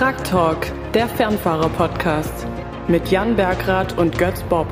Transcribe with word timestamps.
Truck 0.00 0.24
Talk, 0.24 0.72
der 0.94 1.06
Fernfahrer-Podcast 1.06 2.46
mit 2.88 3.10
Jan 3.10 3.36
Bergrath 3.36 3.98
und 3.98 4.16
Götz 4.16 4.42
Bob. 4.44 4.66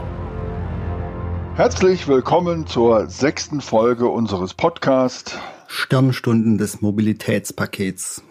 Herzlich 1.54 2.08
willkommen 2.08 2.66
zur 2.66 3.08
sechsten 3.08 3.60
Folge 3.60 4.08
unseres 4.08 4.54
Podcasts 4.54 5.38
Sternstunden 5.66 6.56
des 6.56 6.80
Mobilitätspakets. 6.80 8.22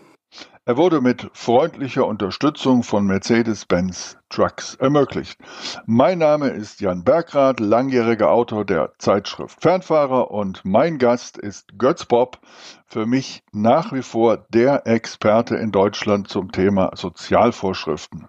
Er 0.68 0.75
wurde 0.75 0.99
mit 0.99 1.29
freundlicher 1.31 2.05
Unterstützung 2.05 2.83
von 2.83 3.05
Mercedes-Benz 3.05 4.18
Trucks 4.27 4.75
ermöglicht. 4.75 5.39
Mein 5.86 6.18
Name 6.18 6.50
ist 6.50 6.82
Jan 6.82 7.05
Bergrath, 7.05 7.61
langjähriger 7.61 8.29
Autor 8.29 8.65
der 8.65 8.91
Zeitschrift 8.97 9.61
Fernfahrer 9.61 10.29
und 10.29 10.65
mein 10.65 10.97
Gast 10.97 11.38
ist 11.38 11.77
Götz 11.77 12.04
Bob, 12.04 12.39
für 12.86 13.05
mich 13.05 13.43
nach 13.54 13.93
wie 13.93 14.01
vor 14.01 14.45
der 14.50 14.86
Experte 14.86 15.56
in 15.56 15.71
Deutschland 15.71 16.28
zum 16.28 16.51
Thema 16.51 16.92
Sozialvorschriften. 16.95 18.28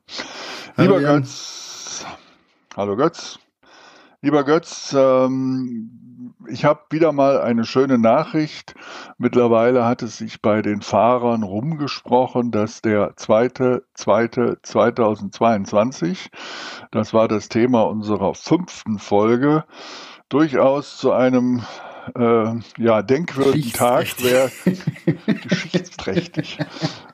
Hallo 0.77 0.98
Lieber 0.98 1.00
Jan. 1.00 1.22
Götz, 1.22 2.06
hallo 2.77 2.94
Götz. 2.94 3.41
Lieber 4.22 4.44
Götz, 4.44 4.94
ähm, 4.96 6.07
ich 6.48 6.64
habe 6.64 6.80
wieder 6.91 7.12
mal 7.12 7.41
eine 7.41 7.64
schöne 7.64 7.98
Nachricht. 7.98 8.74
Mittlerweile 9.19 9.84
hat 9.84 10.02
es 10.02 10.19
sich 10.19 10.42
bei 10.42 10.62
den 10.62 10.82
Fahrern 10.82 11.42
rumgesprochen, 11.42 12.50
dass 12.50 12.82
der 12.82 13.16
zweite, 13.16 13.84
zweite 13.95 14.59
2022, 14.62 16.30
das 16.91 17.12
war 17.14 17.28
das 17.28 17.48
Thema 17.48 17.83
unserer 17.83 18.34
fünften 18.34 18.98
Folge, 18.98 19.64
durchaus 20.28 20.98
zu 20.98 21.12
einem 21.12 21.62
äh, 22.14 22.82
ja, 22.82 23.02
denkwürdigen 23.02 23.72
Tag 23.72 24.06
wäre 24.22 24.50
geschichtsträchtig. 25.48 26.58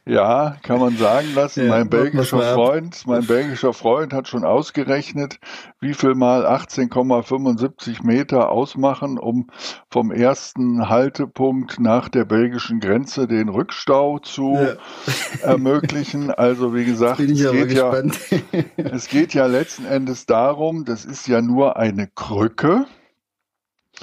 Ja, 0.06 0.56
kann 0.62 0.80
man 0.80 0.98
sagen 0.98 1.28
lassen. 1.34 1.64
Ja, 1.64 1.70
mein 1.70 1.88
belgischer 1.88 2.54
Freund, 2.54 3.06
mein 3.06 3.26
belgischer 3.26 3.72
Freund 3.72 4.12
hat 4.12 4.28
schon 4.28 4.44
ausgerechnet, 4.44 5.40
wie 5.80 5.94
viel 5.94 6.14
mal 6.14 6.46
18,75 6.46 8.04
Meter 8.04 8.50
ausmachen, 8.50 9.18
um 9.18 9.48
vom 9.88 10.12
ersten 10.12 10.90
Haltepunkt 10.90 11.80
nach 11.80 12.10
der 12.10 12.26
belgischen 12.26 12.80
Grenze 12.80 13.26
den 13.26 13.48
Rückstau 13.48 14.18
zu 14.18 14.54
ja. 14.54 14.76
ermöglichen. 15.42 16.30
Also 16.30 16.74
wie 16.74 16.84
gesagt, 16.84 17.20
es 17.20 17.50
geht, 17.50 17.72
ja, 17.72 17.94
es 18.76 19.08
geht 19.08 19.32
ja 19.32 19.46
letzten 19.46 19.86
Endes 19.86 20.26
darum, 20.26 20.84
das 20.84 21.06
ist 21.06 21.26
ja 21.28 21.40
nur 21.40 21.78
eine 21.78 22.08
Krücke. 22.08 22.84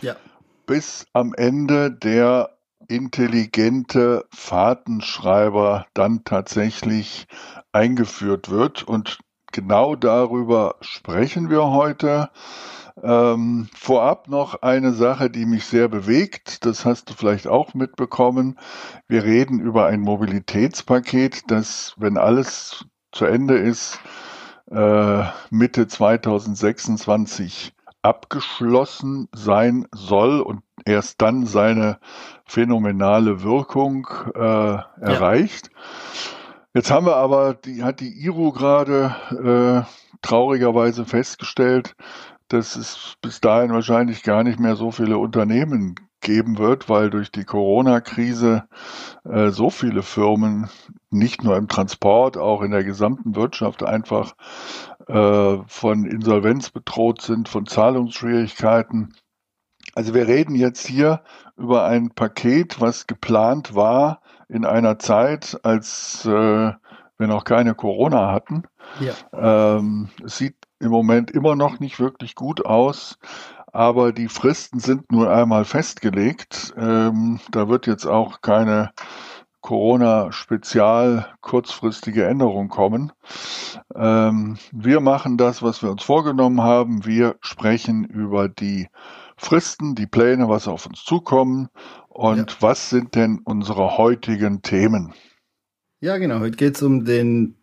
Ja. 0.01 0.15
Bis 0.71 1.05
am 1.11 1.33
Ende 1.33 1.91
der 1.91 2.57
intelligente 2.87 4.25
Fahrtenschreiber 4.33 5.85
dann 5.93 6.23
tatsächlich 6.23 7.27
eingeführt 7.73 8.49
wird. 8.49 8.83
Und 8.83 9.19
genau 9.51 9.97
darüber 9.97 10.75
sprechen 10.79 11.49
wir 11.49 11.71
heute. 11.71 12.29
Ähm, 13.03 13.67
vorab 13.73 14.29
noch 14.29 14.61
eine 14.61 14.93
Sache, 14.93 15.29
die 15.29 15.45
mich 15.45 15.65
sehr 15.65 15.89
bewegt. 15.89 16.65
Das 16.65 16.85
hast 16.85 17.09
du 17.09 17.15
vielleicht 17.15 17.47
auch 17.47 17.73
mitbekommen. 17.73 18.57
Wir 19.09 19.25
reden 19.25 19.59
über 19.59 19.87
ein 19.87 19.99
Mobilitätspaket, 19.99 21.51
das, 21.51 21.95
wenn 21.97 22.17
alles 22.17 22.85
zu 23.11 23.25
Ende 23.25 23.57
ist, 23.57 23.99
äh, 24.71 25.23
Mitte 25.49 25.89
2026 25.89 27.73
abgeschlossen 28.01 29.27
sein 29.33 29.87
soll 29.93 30.41
und 30.41 30.61
erst 30.85 31.21
dann 31.21 31.45
seine 31.45 31.99
phänomenale 32.45 33.43
Wirkung 33.43 34.07
äh, 34.33 34.39
erreicht. 34.39 35.69
Ja. 35.73 35.79
Jetzt 36.73 36.89
haben 36.89 37.05
wir 37.05 37.17
aber, 37.17 37.53
die 37.53 37.83
hat 37.83 37.99
die 37.99 38.23
IRU 38.25 38.51
gerade 38.53 39.15
äh, 39.31 40.17
traurigerweise 40.21 41.05
festgestellt, 41.05 41.95
dass 42.47 42.75
es 42.75 43.15
bis 43.21 43.41
dahin 43.41 43.73
wahrscheinlich 43.73 44.23
gar 44.23 44.43
nicht 44.43 44.59
mehr 44.59 44.75
so 44.75 44.91
viele 44.91 45.17
Unternehmen 45.17 45.95
geben 46.21 46.57
wird, 46.59 46.87
weil 46.87 47.09
durch 47.09 47.31
die 47.31 47.43
Corona-Krise 47.43 48.63
äh, 49.25 49.49
so 49.49 49.69
viele 49.69 50.03
Firmen 50.03 50.69
nicht 51.09 51.43
nur 51.43 51.57
im 51.57 51.67
Transport, 51.67 52.37
auch 52.37 52.61
in 52.61 52.71
der 52.71 52.83
gesamten 52.83 53.35
Wirtschaft 53.35 53.83
einfach 53.83 54.35
äh, 55.11 55.63
von 55.67 56.05
Insolvenz 56.05 56.69
bedroht 56.69 57.21
sind, 57.21 57.49
von 57.49 57.65
Zahlungsschwierigkeiten. 57.65 59.13
Also 59.93 60.13
wir 60.13 60.27
reden 60.27 60.55
jetzt 60.55 60.87
hier 60.87 61.21
über 61.57 61.85
ein 61.85 62.11
Paket, 62.11 62.79
was 62.79 63.07
geplant 63.07 63.75
war 63.75 64.21
in 64.47 64.65
einer 64.65 64.99
Zeit, 64.99 65.59
als 65.63 66.25
äh, 66.25 66.29
wir 66.29 67.27
noch 67.27 67.43
keine 67.43 67.75
Corona 67.75 68.31
hatten. 68.31 68.63
Ja. 68.99 69.77
Ähm, 69.77 70.09
es 70.23 70.37
sieht 70.37 70.55
im 70.79 70.91
Moment 70.91 71.31
immer 71.31 71.55
noch 71.55 71.79
nicht 71.79 71.99
wirklich 71.99 72.35
gut 72.35 72.65
aus, 72.65 73.19
aber 73.71 74.13
die 74.13 74.27
Fristen 74.27 74.79
sind 74.79 75.11
nun 75.11 75.27
einmal 75.27 75.65
festgelegt. 75.65 76.73
Ähm, 76.77 77.39
da 77.51 77.67
wird 77.69 77.85
jetzt 77.85 78.05
auch 78.05 78.41
keine 78.41 78.91
Corona-Spezial 79.61 81.27
kurzfristige 81.41 82.25
Änderung 82.25 82.67
kommen. 82.67 83.11
Ähm, 83.95 84.57
wir 84.71 84.99
machen 84.99 85.37
das, 85.37 85.61
was 85.61 85.81
wir 85.83 85.91
uns 85.91 86.03
vorgenommen 86.03 86.61
haben. 86.61 87.05
Wir 87.05 87.35
sprechen 87.41 88.05
über 88.05 88.49
die 88.49 88.89
Fristen, 89.37 89.95
die 89.95 90.07
Pläne, 90.07 90.49
was 90.49 90.67
auf 90.67 90.85
uns 90.85 91.03
zukommen 91.03 91.69
und 92.09 92.51
ja. 92.51 92.57
was 92.59 92.89
sind 92.89 93.15
denn 93.15 93.39
unsere 93.43 93.97
heutigen 93.97 94.61
Themen. 94.61 95.13
Ja, 95.99 96.17
genau. 96.17 96.39
Heute 96.39 96.57
geht 96.57 96.75
es 96.75 96.81
um 96.81 97.05
den 97.05 97.60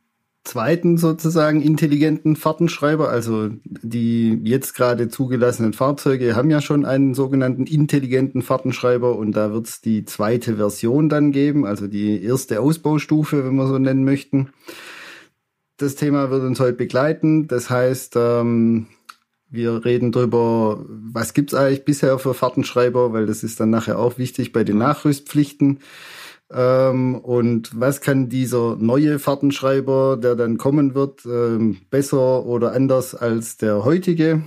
zweiten 0.49 0.97
sozusagen 0.97 1.61
intelligenten 1.61 2.35
Fahrtenschreiber. 2.35 3.11
Also 3.11 3.51
die 3.65 4.41
jetzt 4.43 4.75
gerade 4.75 5.09
zugelassenen 5.09 5.75
Fahrzeuge 5.75 6.35
haben 6.35 6.51
ja 6.51 6.61
schon 6.61 6.85
einen 6.87 7.15
sogenannten 7.15 7.67
intelligenten 7.67 8.43
Fahrtenschreiber 8.43 9.17
und 9.17 9.33
da 9.33 9.53
wird 9.53 9.67
es 9.67 9.81
die 9.81 10.05
zweite 10.07 10.57
Version 10.57 11.09
dann 11.09 11.33
geben, 11.33 11.67
also 11.67 11.87
die 11.87 12.23
erste 12.23 12.61
Ausbaustufe, 12.61 13.45
wenn 13.45 13.57
wir 13.57 13.67
so 13.67 13.79
nennen 13.79 14.05
möchten. 14.05 14.49
Das 15.77 15.95
Thema 15.95 16.31
wird 16.31 16.43
uns 16.43 16.59
heute 16.59 16.77
begleiten. 16.77 17.47
Das 17.47 17.69
heißt, 17.69 18.15
ähm, 18.17 18.87
wir 19.51 19.85
reden 19.85 20.13
darüber, 20.13 20.85
was 20.89 21.35
gibt's 21.35 21.55
eigentlich 21.55 21.85
bisher 21.85 22.19
für 22.19 22.35
Fahrtenschreiber, 22.35 23.13
weil 23.13 23.27
das 23.27 23.45
ist 23.45 23.61
dann 23.61 23.71
nachher 23.71 23.99
auch 23.99 24.19
wichtig 24.19 24.53
bei 24.53 24.65
den 24.65 24.79
Nachrüstpflichten. 24.79 25.81
Ähm, 26.51 27.17
und 27.17 27.79
was 27.79 28.01
kann 28.01 28.29
dieser 28.29 28.77
neue 28.77 29.19
Fahrtenschreiber, 29.19 30.17
der 30.17 30.35
dann 30.35 30.57
kommen 30.57 30.95
wird, 30.95 31.27
ähm, 31.27 31.79
besser 31.91 32.47
oder 32.47 32.73
anders 32.73 33.15
als 33.15 33.57
der 33.59 33.85
heutige? 33.85 34.43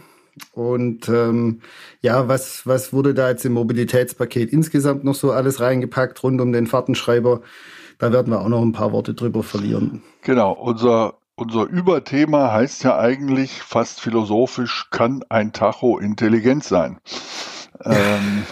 Und 0.53 1.09
ähm, 1.09 1.61
ja, 2.01 2.27
was, 2.27 2.65
was 2.65 2.93
wurde 2.93 3.13
da 3.13 3.29
jetzt 3.29 3.45
im 3.45 3.53
Mobilitätspaket 3.53 4.51
insgesamt 4.51 5.03
noch 5.03 5.15
so 5.15 5.31
alles 5.31 5.59
reingepackt 5.59 6.23
rund 6.23 6.41
um 6.41 6.51
den 6.51 6.67
Fahrtenschreiber? 6.67 7.41
Da 7.99 8.11
werden 8.11 8.31
wir 8.31 8.41
auch 8.41 8.49
noch 8.49 8.61
ein 8.61 8.71
paar 8.71 8.91
Worte 8.93 9.13
drüber 9.13 9.43
verlieren. 9.43 10.01
Genau, 10.23 10.53
unser, 10.53 11.15
unser 11.35 11.67
Überthema 11.67 12.51
heißt 12.51 12.83
ja 12.83 12.97
eigentlich 12.97 13.61
fast 13.61 14.01
philosophisch, 14.01 14.87
kann 14.89 15.23
ein 15.29 15.53
Tacho 15.53 15.99
intelligent 15.99 16.63
sein? 16.63 16.97
ähm, 17.85 18.43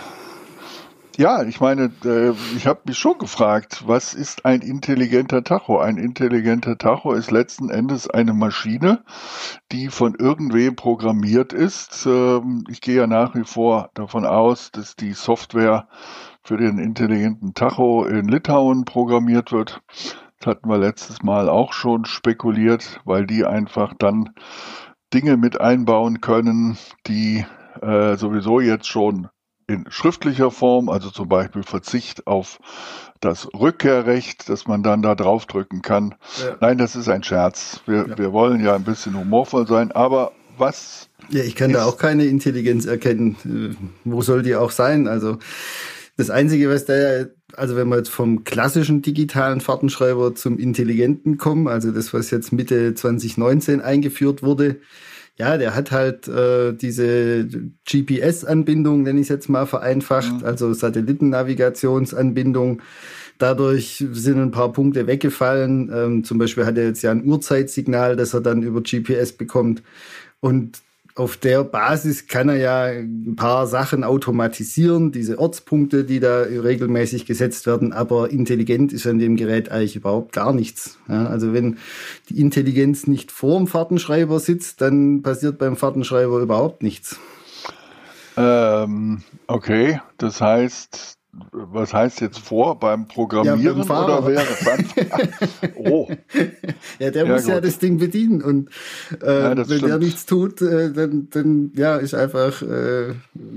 ja, 1.19 1.43
ich 1.43 1.59
meine, 1.59 1.91
äh, 2.05 2.31
ich 2.55 2.65
habe 2.65 2.79
mich 2.85 2.97
schon 2.97 3.17
gefragt, 3.17 3.83
was 3.85 4.13
ist 4.13 4.45
ein 4.45 4.61
intelligenter 4.61 5.43
Tacho? 5.43 5.77
Ein 5.77 5.97
intelligenter 5.97 6.77
Tacho 6.77 7.11
ist 7.11 7.29
letzten 7.29 7.69
Endes 7.69 8.09
eine 8.09 8.31
Maschine, 8.31 9.03
die 9.73 9.89
von 9.89 10.15
irgendwem 10.15 10.77
programmiert 10.77 11.51
ist. 11.51 12.05
Ähm, 12.05 12.63
ich 12.69 12.79
gehe 12.79 12.95
ja 12.95 13.05
nach 13.05 13.35
wie 13.35 13.43
vor 13.43 13.89
davon 13.95 14.25
aus, 14.25 14.71
dass 14.71 14.95
die 14.95 15.11
Software 15.11 15.89
für 16.41 16.55
den 16.55 16.77
intelligenten 16.77 17.53
Tacho 17.53 18.05
in 18.05 18.29
Litauen 18.29 18.85
programmiert 18.85 19.51
wird. 19.51 19.81
Das 20.39 20.47
hatten 20.47 20.69
wir 20.69 20.77
letztes 20.77 21.21
Mal 21.21 21.49
auch 21.49 21.73
schon 21.73 22.05
spekuliert, 22.05 23.01
weil 23.03 23.27
die 23.27 23.43
einfach 23.43 23.93
dann 23.99 24.29
Dinge 25.13 25.35
mit 25.35 25.59
einbauen 25.59 26.21
können, 26.21 26.77
die 27.07 27.45
äh, 27.81 28.15
sowieso 28.15 28.61
jetzt 28.61 28.87
schon 28.87 29.27
in 29.69 29.85
schriftlicher 29.89 30.51
Form, 30.51 30.89
also 30.89 31.09
zum 31.09 31.29
Beispiel 31.29 31.63
Verzicht 31.63 32.27
auf 32.27 32.59
das 33.19 33.47
Rückkehrrecht, 33.53 34.49
dass 34.49 34.67
man 34.67 34.81
dann 34.81 35.01
da 35.01 35.15
draufdrücken 35.15 35.81
kann. 35.81 36.15
Ja. 36.41 36.57
Nein, 36.59 36.77
das 36.77 36.95
ist 36.95 37.07
ein 37.07 37.23
Scherz. 37.23 37.81
Wir, 37.85 38.07
ja. 38.07 38.17
wir 38.17 38.33
wollen 38.33 38.63
ja 38.63 38.75
ein 38.75 38.83
bisschen 38.83 39.17
humorvoll 39.17 39.67
sein, 39.67 39.91
aber 39.91 40.31
was. 40.57 41.09
Ja, 41.29 41.43
ich 41.43 41.55
kann 41.55 41.71
da 41.71 41.85
auch 41.85 41.97
keine 41.97 42.25
Intelligenz 42.25 42.85
erkennen. 42.85 43.35
Äh, 43.45 43.75
wo 44.03 44.21
soll 44.21 44.41
die 44.41 44.55
auch 44.55 44.71
sein? 44.71 45.07
Also 45.07 45.37
das 46.17 46.29
Einzige, 46.29 46.69
was 46.69 46.85
da 46.85 47.25
also 47.55 47.75
wenn 47.75 47.89
wir 47.89 47.97
jetzt 47.97 48.09
vom 48.09 48.43
klassischen 48.43 49.01
digitalen 49.01 49.61
Fahrtenschreiber 49.61 50.35
zum 50.35 50.57
intelligenten 50.57 51.37
kommen, 51.37 51.67
also 51.67 51.91
das, 51.91 52.13
was 52.13 52.31
jetzt 52.31 52.51
Mitte 52.51 52.93
2019 52.93 53.81
eingeführt 53.81 54.43
wurde, 54.43 54.77
ja, 55.39 55.57
der 55.57 55.73
hat 55.73 55.91
halt 55.91 56.27
äh, 56.27 56.73
diese 56.73 57.47
GPS-Anbindung, 57.89 59.03
nenne 59.03 59.19
ich 59.19 59.25
es 59.25 59.29
jetzt 59.29 59.47
mal 59.47 59.65
vereinfacht, 59.65 60.41
mhm. 60.41 60.45
also 60.45 60.73
Satellitennavigationsanbindung. 60.73 62.81
Dadurch 63.37 64.05
sind 64.11 64.37
ein 64.37 64.51
paar 64.51 64.73
Punkte 64.73 65.07
weggefallen. 65.07 65.89
Ähm, 65.93 66.23
zum 66.25 66.39
Beispiel 66.39 66.65
hat 66.65 66.77
er 66.77 66.87
jetzt 66.87 67.03
ja 67.03 67.11
ein 67.11 67.25
Uhrzeitsignal, 67.25 68.17
das 68.17 68.33
er 68.33 68.41
dann 68.41 68.63
über 68.63 68.81
GPS 68.81 69.31
bekommt. 69.31 69.81
Und 70.41 70.81
auf 71.15 71.37
der 71.37 71.63
Basis 71.63 72.27
kann 72.27 72.49
er 72.49 72.55
ja 72.55 72.83
ein 72.83 73.35
paar 73.35 73.67
Sachen 73.67 74.03
automatisieren, 74.03 75.11
diese 75.11 75.37
Ortspunkte, 75.39 76.05
die 76.05 76.19
da 76.19 76.41
regelmäßig 76.41 77.25
gesetzt 77.25 77.67
werden, 77.67 77.93
aber 77.93 78.29
intelligent 78.29 78.93
ist 78.93 79.05
an 79.05 79.19
dem 79.19 79.35
Gerät 79.35 79.69
eigentlich 79.69 79.95
überhaupt 79.95 80.31
gar 80.31 80.53
nichts. 80.53 80.97
Ja, 81.07 81.25
also 81.25 81.53
wenn 81.53 81.77
die 82.29 82.39
Intelligenz 82.39 83.07
nicht 83.07 83.31
vor 83.31 83.57
dem 83.57 83.67
Fahrtenschreiber 83.67 84.39
sitzt, 84.39 84.81
dann 84.81 85.21
passiert 85.21 85.57
beim 85.57 85.75
Fahrtenschreiber 85.75 86.39
überhaupt 86.39 86.83
nichts. 86.83 87.19
Ähm, 88.37 89.21
okay, 89.47 89.99
das 90.17 90.39
heißt, 90.39 91.18
was 91.31 91.93
heißt 91.93 92.21
jetzt 92.21 92.39
vor 92.39 92.79
beim 92.79 93.07
Programmieren 93.07 93.77
ja, 93.77 93.83
beim 93.83 94.03
oder 94.03 94.21
beim 94.21 94.85
Oh. 95.75 96.09
ja, 96.97 97.11
der 97.11 97.25
ja, 97.25 97.31
muss 97.31 97.43
gut. 97.43 97.51
ja 97.51 97.61
das 97.61 97.77
Ding 97.77 97.99
bedienen 97.99 98.41
und 98.41 98.69
äh, 99.21 99.41
ja, 99.41 99.57
wenn 99.57 99.65
stimmt. 99.65 99.83
der 99.83 99.97
nichts 99.99 100.25
tut, 100.25 100.61
äh, 100.61 100.91
dann, 100.91 101.27
dann 101.29 101.71
ja 101.75 101.97
ist 101.97 102.15
einfach 102.15 102.61
äh, 102.63 103.13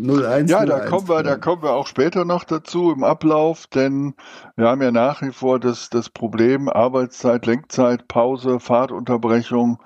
01. 0.07 0.51
Ja, 0.51 0.67
da 0.67 0.81
kommen 0.81 1.09
wir, 1.09 1.23
da 1.23 1.37
kommen 1.37 1.63
wir 1.63 1.73
auch 1.73 1.87
später 1.87 2.27
noch 2.27 2.45
dazu 2.45 2.93
im 2.93 3.05
Ablauf, 3.05 3.67
denn 3.69 4.15
wir 4.57 4.69
haben 4.69 4.83
ja 4.83 4.91
nach 4.91 5.23
wie 5.23 5.33
vor 5.33 5.59
das 5.59 5.89
das 5.89 6.11
Problem 6.11 6.69
Arbeitszeit, 6.69 7.47
Lenkzeit, 7.47 8.07
Pause, 8.07 8.61
Fahrtunterbrechung. 8.61 9.79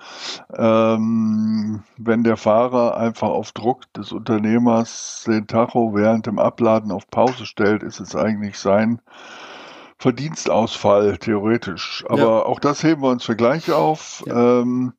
Ähm, 0.56 1.82
wenn 1.96 2.24
der 2.24 2.36
Fahrer 2.36 2.96
einfach 2.96 3.28
auf 3.28 3.52
Druck 3.52 3.92
des 3.92 4.10
Unternehmers 4.12 5.24
den 5.26 5.46
Tacho 5.46 5.94
während 5.94 6.26
dem 6.26 6.38
Abladen 6.38 6.90
auf 6.90 7.08
Pause 7.10 7.46
stellt 7.46 7.75
darstellt, 7.76 7.82
ist 7.82 8.00
es 8.00 8.16
eigentlich 8.16 8.58
sein 8.58 9.00
Verdienstausfall, 9.98 11.16
theoretisch. 11.16 12.04
Aber 12.08 12.18
ja. 12.18 12.42
auch 12.42 12.60
das 12.60 12.82
heben 12.82 13.02
wir 13.02 13.08
uns 13.08 13.24
für 13.24 13.36
gleich 13.36 13.72
auf. 13.72 14.22
Ja, 14.26 14.60
ähm, 14.60 14.92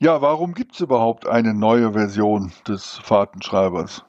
ja 0.00 0.20
warum 0.20 0.52
gibt 0.52 0.74
es 0.74 0.80
überhaupt 0.80 1.26
eine 1.26 1.54
neue 1.54 1.92
Version 1.94 2.52
des 2.66 3.00
Fahrtenschreibers? 3.02 4.04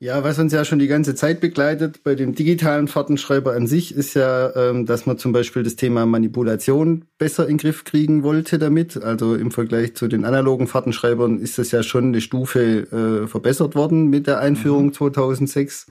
Ja, 0.00 0.22
was 0.22 0.38
uns 0.38 0.52
ja 0.52 0.66
schon 0.66 0.80
die 0.80 0.86
ganze 0.86 1.14
Zeit 1.14 1.40
begleitet 1.40 2.02
bei 2.04 2.14
dem 2.14 2.34
digitalen 2.34 2.88
Fahrtenschreiber 2.88 3.54
an 3.54 3.66
sich, 3.66 3.94
ist 3.94 4.12
ja, 4.12 4.54
ähm, 4.54 4.84
dass 4.84 5.06
man 5.06 5.16
zum 5.16 5.32
Beispiel 5.32 5.62
das 5.62 5.76
Thema 5.76 6.04
Manipulation 6.04 7.06
besser 7.16 7.44
in 7.44 7.56
den 7.56 7.58
Griff 7.58 7.84
kriegen 7.84 8.22
wollte 8.22 8.58
damit. 8.58 9.02
Also 9.02 9.34
im 9.34 9.50
Vergleich 9.50 9.94
zu 9.94 10.06
den 10.06 10.26
analogen 10.26 10.66
Fahrtenschreibern 10.66 11.38
ist 11.38 11.56
das 11.56 11.70
ja 11.70 11.82
schon 11.82 12.08
eine 12.08 12.20
Stufe 12.20 13.22
äh, 13.24 13.28
verbessert 13.28 13.76
worden 13.76 14.08
mit 14.08 14.26
der 14.26 14.40
Einführung 14.40 14.86
mhm. 14.86 14.92
2006. 14.92 15.86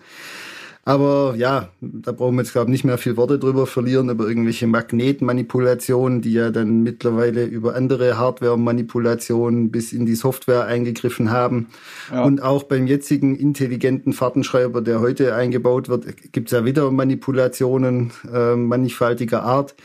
Aber 0.85 1.35
ja, 1.37 1.69
da 1.79 2.11
brauchen 2.11 2.35
wir 2.35 2.41
jetzt, 2.41 2.51
glaube 2.51 2.67
ich, 2.67 2.73
nicht 2.73 2.83
mehr 2.83 2.97
viel 2.97 3.15
Worte 3.15 3.39
drüber 3.39 3.65
verlieren, 3.67 4.09
über 4.09 4.27
irgendwelche 4.27 4.67
Magnetmanipulationen, 4.67 6.21
die 6.21 6.33
ja 6.33 6.51
dann 6.51 6.83
mittlerweile 6.83 7.45
über 7.45 7.75
andere 7.75 8.17
Hardware-Manipulationen 8.17 9.71
bis 9.71 9.93
in 9.93 10.05
die 10.05 10.15
Software 10.15 10.65
eingegriffen 10.65 11.31
haben. 11.31 11.69
Ja. 12.11 12.23
Und 12.23 12.41
auch 12.41 12.63
beim 12.63 12.85
jetzigen 12.85 13.33
intelligenten 13.37 14.11
Fahrtenschreiber, 14.11 14.81
der 14.81 14.99
heute 14.99 15.33
eingebaut 15.35 15.87
wird, 15.87 16.33
gibt 16.33 16.49
es 16.49 16.51
ja 16.51 16.65
wieder 16.65 16.91
Manipulationen 16.91 18.11
äh, 18.33 18.57
mannigfaltiger 18.57 19.41
Art. 19.43 19.75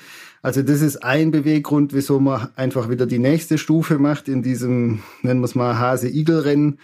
Also 0.42 0.62
das 0.62 0.82
ist 0.82 1.04
ein 1.04 1.30
Beweggrund, 1.30 1.92
wieso 1.92 2.18
man 2.20 2.48
einfach 2.56 2.88
wieder 2.88 3.06
die 3.06 3.18
nächste 3.18 3.58
Stufe 3.58 3.98
macht 3.98 4.28
in 4.28 4.42
diesem, 4.42 5.02
nennen 5.22 5.40
wir 5.40 5.44
es 5.44 5.54
mal, 5.54 5.78
Hase-Igel-Rennen 5.78 6.78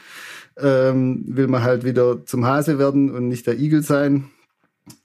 ähm, 0.58 1.24
will 1.26 1.48
man 1.48 1.62
halt 1.62 1.84
wieder 1.84 2.24
zum 2.26 2.44
Hase 2.44 2.78
werden 2.78 3.10
und 3.10 3.28
nicht 3.28 3.46
der 3.46 3.58
Igel 3.58 3.82
sein, 3.82 4.30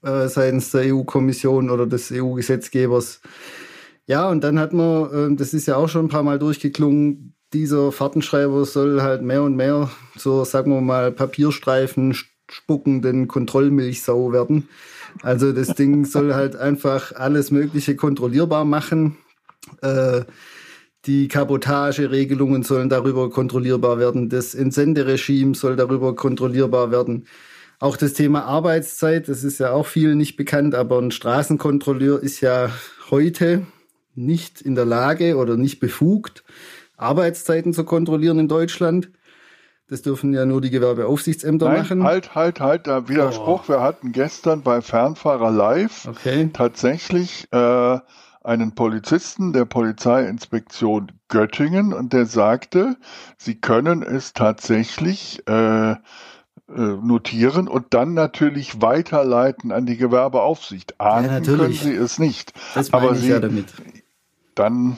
äh, 0.02 0.28
seitens 0.28 0.70
der 0.70 0.94
EU-Kommission 0.94 1.70
oder 1.70 1.86
des 1.86 2.12
EU-Gesetzgebers. 2.12 3.20
Ja, 4.06 4.28
und 4.28 4.42
dann 4.42 4.58
hat 4.58 4.72
man, 4.72 5.32
äh, 5.32 5.36
das 5.36 5.54
ist 5.54 5.66
ja 5.66 5.76
auch 5.76 5.88
schon 5.88 6.06
ein 6.06 6.10
paar 6.10 6.22
Mal 6.22 6.38
durchgeklungen, 6.38 7.34
dieser 7.52 7.90
Fahrtenschreiber 7.90 8.64
soll 8.64 9.02
halt 9.02 9.22
mehr 9.22 9.42
und 9.42 9.56
mehr 9.56 9.90
zur, 10.16 10.44
sagen 10.44 10.72
wir 10.72 10.80
mal, 10.80 11.10
Papierstreifen 11.10 12.14
spuckenden 12.48 13.28
Kontrollmilchsau 13.28 14.32
werden. 14.32 14.68
Also 15.22 15.52
das 15.52 15.74
Ding 15.74 16.04
soll 16.04 16.34
halt 16.34 16.56
einfach 16.56 17.12
alles 17.12 17.50
Mögliche 17.50 17.96
kontrollierbar 17.96 18.64
machen. 18.64 19.16
Äh, 19.82 20.22
die 21.06 21.28
Kabotageregelungen 21.28 22.62
sollen 22.62 22.88
darüber 22.88 23.30
kontrollierbar 23.30 23.98
werden. 23.98 24.28
Das 24.28 24.54
Entsenderegime 24.54 25.54
soll 25.54 25.76
darüber 25.76 26.14
kontrollierbar 26.14 26.90
werden. 26.90 27.26
Auch 27.78 27.96
das 27.96 28.12
Thema 28.12 28.44
Arbeitszeit, 28.44 29.28
das 29.28 29.42
ist 29.42 29.58
ja 29.58 29.72
auch 29.72 29.86
vielen 29.86 30.18
nicht 30.18 30.36
bekannt, 30.36 30.74
aber 30.74 30.98
ein 30.98 31.10
Straßenkontrolleur 31.10 32.22
ist 32.22 32.42
ja 32.42 32.70
heute 33.10 33.66
nicht 34.14 34.60
in 34.60 34.74
der 34.74 34.84
Lage 34.84 35.36
oder 35.36 35.56
nicht 35.56 35.80
befugt, 35.80 36.44
Arbeitszeiten 36.98 37.72
zu 37.72 37.84
kontrollieren 37.84 38.38
in 38.38 38.48
Deutschland. 38.48 39.10
Das 39.88 40.02
dürfen 40.02 40.34
ja 40.34 40.44
nur 40.44 40.60
die 40.60 40.70
Gewerbeaufsichtsämter 40.70 41.68
Nein, 41.68 41.78
machen. 41.78 42.04
Halt, 42.04 42.34
halt, 42.34 42.60
halt, 42.60 42.86
der 42.86 43.08
Widerspruch. 43.08 43.64
Oh. 43.64 43.72
Wir 43.72 43.80
hatten 43.80 44.12
gestern 44.12 44.62
bei 44.62 44.82
Fernfahrer 44.82 45.50
Live 45.50 46.06
okay. 46.06 46.50
tatsächlich 46.52 47.48
äh, 47.50 47.98
einen 48.42 48.74
Polizisten 48.74 49.52
der 49.52 49.64
Polizeiinspektion 49.64 51.12
Göttingen 51.28 51.92
und 51.92 52.12
der 52.12 52.26
sagte, 52.26 52.96
sie 53.36 53.54
können 53.56 54.02
es 54.02 54.32
tatsächlich 54.32 55.46
äh, 55.46 55.92
äh, 55.92 55.96
notieren 56.66 57.68
und 57.68 57.92
dann 57.94 58.14
natürlich 58.14 58.80
weiterleiten 58.80 59.72
an 59.72 59.86
die 59.86 59.96
Gewerbeaufsicht. 59.96 61.00
Ahnden 61.00 61.44
ja, 61.44 61.56
können 61.56 61.72
sie 61.72 61.94
es 61.94 62.18
nicht. 62.18 62.52
Das 62.74 62.92
Aber 62.92 63.14
sie, 63.14 63.28
ja 63.28 63.40
damit. 63.40 63.66
Dann 64.54 64.96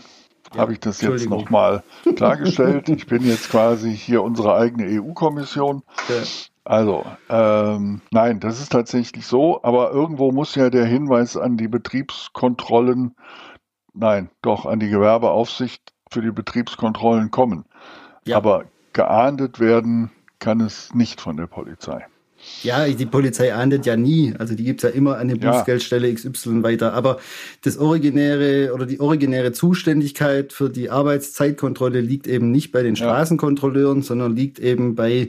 ja, 0.54 0.60
habe 0.60 0.74
ich 0.74 0.80
das 0.80 1.00
jetzt 1.00 1.28
nochmal 1.28 1.82
klargestellt. 2.16 2.88
ich 2.88 3.06
bin 3.06 3.24
jetzt 3.24 3.50
quasi 3.50 3.96
hier 3.96 4.22
unsere 4.22 4.54
eigene 4.54 5.00
EU-Kommission. 5.00 5.82
Also, 6.64 7.04
ähm, 7.28 8.02
nein, 8.12 8.38
das 8.38 8.60
ist 8.60 8.70
tatsächlich 8.70 9.26
so, 9.26 9.62
aber 9.64 9.90
irgendwo 9.90 10.30
muss 10.30 10.54
ja 10.54 10.70
der 10.70 10.84
Hinweis 10.84 11.36
an 11.36 11.56
die 11.56 11.66
Betriebskontrollen, 11.66 13.16
nein, 13.94 14.30
doch 14.42 14.64
an 14.64 14.78
die 14.78 14.88
Gewerbeaufsicht 14.88 15.92
für 16.10 16.22
die 16.22 16.30
Betriebskontrollen 16.30 17.32
kommen. 17.32 17.64
Ja. 18.24 18.36
Aber 18.36 18.66
geahndet 18.92 19.58
werden 19.58 20.12
kann 20.38 20.60
es 20.60 20.94
nicht 20.94 21.20
von 21.20 21.36
der 21.36 21.46
Polizei. 21.46 22.06
Ja, 22.62 22.86
die 22.88 23.06
Polizei 23.06 23.54
ahndet 23.54 23.86
ja 23.86 23.96
nie. 23.96 24.34
Also 24.36 24.54
die 24.54 24.64
gibt's 24.64 24.82
ja 24.82 24.88
immer 24.88 25.14
an 25.14 25.30
eine 25.30 25.36
Bußgeldstelle 25.36 26.12
XY 26.12 26.62
weiter. 26.64 26.92
Aber 26.92 27.18
das 27.62 27.78
originäre 27.78 28.72
oder 28.74 28.84
die 28.84 28.98
originäre 28.98 29.52
Zuständigkeit 29.52 30.52
für 30.52 30.68
die 30.68 30.90
Arbeitszeitkontrolle 30.90 32.00
liegt 32.00 32.26
eben 32.26 32.50
nicht 32.50 32.72
bei 32.72 32.82
den 32.82 32.96
Straßenkontrolleuren, 32.96 33.98
ja. 33.98 34.04
sondern 34.04 34.34
liegt 34.34 34.58
eben 34.58 34.96
bei 34.96 35.28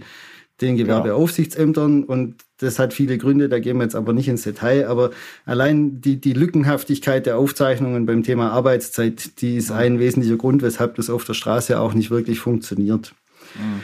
den 0.63 0.77
Gewerbeaufsichtsämtern 0.77 2.03
und 2.03 2.36
das 2.58 2.79
hat 2.79 2.93
viele 2.93 3.17
Gründe, 3.17 3.50
da 3.50 3.60
gehen 3.60 3.77
wir 3.77 3.84
jetzt 3.84 3.96
aber 3.96 4.13
nicht 4.13 4.27
ins 4.27 4.43
Detail, 4.43 4.88
aber 4.88 5.12
allein 5.46 6.01
die, 6.01 6.20
die 6.20 6.34
Lückenhaftigkeit 6.34 7.25
der 7.25 7.38
Aufzeichnungen 7.38 8.05
beim 8.05 8.24
Thema 8.24 8.51
Arbeitszeit, 8.51 9.41
die 9.41 9.58
ist 9.58 9.72
ein 9.72 10.00
wesentlicher 10.00 10.38
Grund, 10.38 10.62
weshalb 10.62 10.96
das 10.96 11.10
auf 11.10 11.25
der 11.25 11.34
Straße 11.34 11.79
auch 11.79 11.93
nicht 11.93 12.10
wirklich 12.10 12.39
funktioniert. 12.39 13.13
Mhm. 13.55 13.82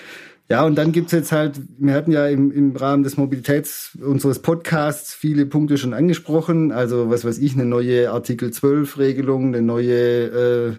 Ja, 0.52 0.66
und 0.66 0.76
dann 0.76 0.92
gibt's 0.92 1.12
jetzt 1.12 1.32
halt, 1.32 1.62
wir 1.78 1.94
hatten 1.94 2.12
ja 2.12 2.28
im, 2.28 2.52
im 2.52 2.76
Rahmen 2.76 3.04
des 3.04 3.18
Mobilitäts 3.18 3.96
unseres 4.02 4.40
Podcasts 4.40 5.14
viele 5.14 5.46
Punkte 5.46 5.78
schon 5.78 5.94
angesprochen. 5.94 6.72
Also 6.72 7.12
was 7.12 7.24
weiß 7.24 7.38
ich, 7.38 7.54
eine 7.54 7.66
neue 7.66 8.10
Artikel 8.10 8.50
12 8.50 8.98
Regelung, 8.98 9.50
eine 9.50 9.62
neue 9.62 9.92
äh, 9.94 10.74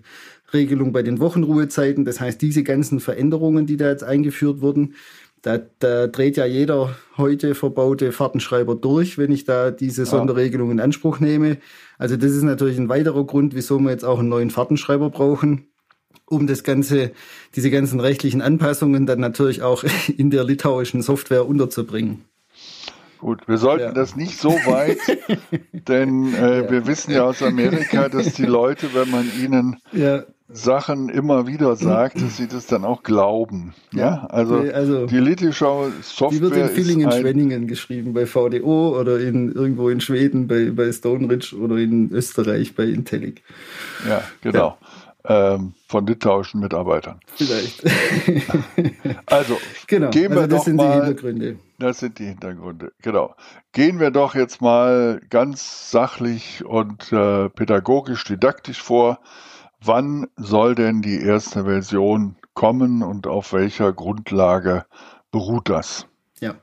Regelung 0.52 0.92
bei 0.92 1.04
den 1.04 1.20
Wochenruhezeiten. 1.20 2.04
Das 2.04 2.20
heißt, 2.20 2.42
diese 2.42 2.64
ganzen 2.64 2.98
Veränderungen, 2.98 3.66
die 3.66 3.76
da 3.76 3.88
jetzt 3.88 4.02
eingeführt 4.02 4.60
wurden, 4.60 4.94
da, 5.42 5.58
da 5.78 6.06
dreht 6.06 6.36
ja 6.36 6.44
jeder 6.44 6.94
heute 7.16 7.54
verbaute 7.54 8.12
Fahrtenschreiber 8.12 8.74
durch, 8.74 9.16
wenn 9.18 9.32
ich 9.32 9.44
da 9.44 9.70
diese 9.70 10.04
Sonderregelung 10.04 10.70
in 10.70 10.80
Anspruch 10.80 11.20
nehme. 11.20 11.58
Also 11.98 12.16
das 12.16 12.32
ist 12.32 12.42
natürlich 12.42 12.78
ein 12.78 12.88
weiterer 12.88 13.24
Grund, 13.24 13.54
wieso 13.54 13.78
wir 13.78 13.90
jetzt 13.90 14.04
auch 14.04 14.18
einen 14.18 14.28
neuen 14.28 14.50
Fahrtenschreiber 14.50 15.10
brauchen, 15.10 15.66
um 16.26 16.46
das 16.46 16.62
ganze, 16.62 17.12
diese 17.56 17.70
ganzen 17.70 18.00
rechtlichen 18.00 18.42
Anpassungen 18.42 19.06
dann 19.06 19.20
natürlich 19.20 19.62
auch 19.62 19.84
in 20.16 20.30
der 20.30 20.44
litauischen 20.44 21.02
Software 21.02 21.46
unterzubringen. 21.46 22.24
Gut, 23.18 23.46
wir 23.46 23.58
sollten 23.58 23.84
ja. 23.84 23.92
das 23.92 24.16
nicht 24.16 24.38
so 24.38 24.48
weit, 24.48 24.98
denn 25.72 26.32
äh, 26.32 26.62
ja. 26.62 26.70
wir 26.70 26.86
wissen 26.86 27.12
ja 27.12 27.24
aus 27.24 27.42
Amerika, 27.42 28.08
dass 28.08 28.32
die 28.32 28.46
Leute, 28.46 28.94
wenn 28.94 29.10
man 29.10 29.30
ihnen 29.38 29.76
ja. 29.92 30.22
Sachen 30.52 31.08
immer 31.08 31.46
wieder 31.46 31.76
sagt, 31.76 32.20
dass 32.20 32.36
sie 32.36 32.48
das 32.48 32.66
dann 32.66 32.84
auch 32.84 33.02
glauben. 33.02 33.74
Ja, 33.92 34.26
also, 34.26 34.56
also 34.56 35.06
die 35.06 35.18
Litauische 35.18 35.92
Software 36.02 36.30
die 36.30 36.40
wird 36.40 36.56
in 36.56 36.68
Villingen, 36.68 37.12
Schwenningen 37.12 37.66
geschrieben 37.66 38.12
bei 38.12 38.26
VDO 38.26 38.98
oder 38.98 39.20
in 39.20 39.52
irgendwo 39.52 39.88
in 39.88 40.00
Schweden 40.00 40.48
bei, 40.48 40.70
bei 40.70 40.90
Stone 40.92 41.28
Ridge 41.28 41.56
oder 41.56 41.76
in 41.76 42.10
Österreich 42.10 42.74
bei 42.74 42.84
Intellic. 42.84 43.42
Ja, 44.08 44.22
genau. 44.40 44.58
Ja. 44.58 44.76
Ähm, 45.22 45.74
von 45.86 46.06
litauischen 46.06 46.60
Mitarbeitern. 46.60 47.20
Vielleicht. 47.34 47.84
also, 49.26 49.58
genau. 49.86 50.08
gehen 50.08 50.30
wir 50.30 50.38
also 50.38 50.48
das 50.48 50.58
doch 50.60 50.64
sind 50.64 50.76
mal, 50.76 50.88
die 50.88 51.06
Hintergründe. 51.06 51.56
Das 51.78 51.98
sind 51.98 52.18
die 52.18 52.24
Hintergründe, 52.24 52.92
genau. 53.02 53.34
Gehen 53.72 54.00
wir 54.00 54.10
doch 54.10 54.34
jetzt 54.34 54.62
mal 54.62 55.20
ganz 55.28 55.90
sachlich 55.90 56.64
und 56.64 57.12
äh, 57.12 57.50
pädagogisch, 57.50 58.24
didaktisch 58.24 58.82
vor. 58.82 59.20
Wann 59.82 60.26
soll 60.36 60.74
denn 60.74 61.00
die 61.00 61.20
erste 61.20 61.64
Version 61.64 62.36
kommen 62.54 63.02
und 63.02 63.26
auf 63.26 63.52
welcher 63.52 63.92
Grundlage 63.92 64.84
beruht 65.30 65.70
das? 65.70 66.06
Ja, 66.40 66.54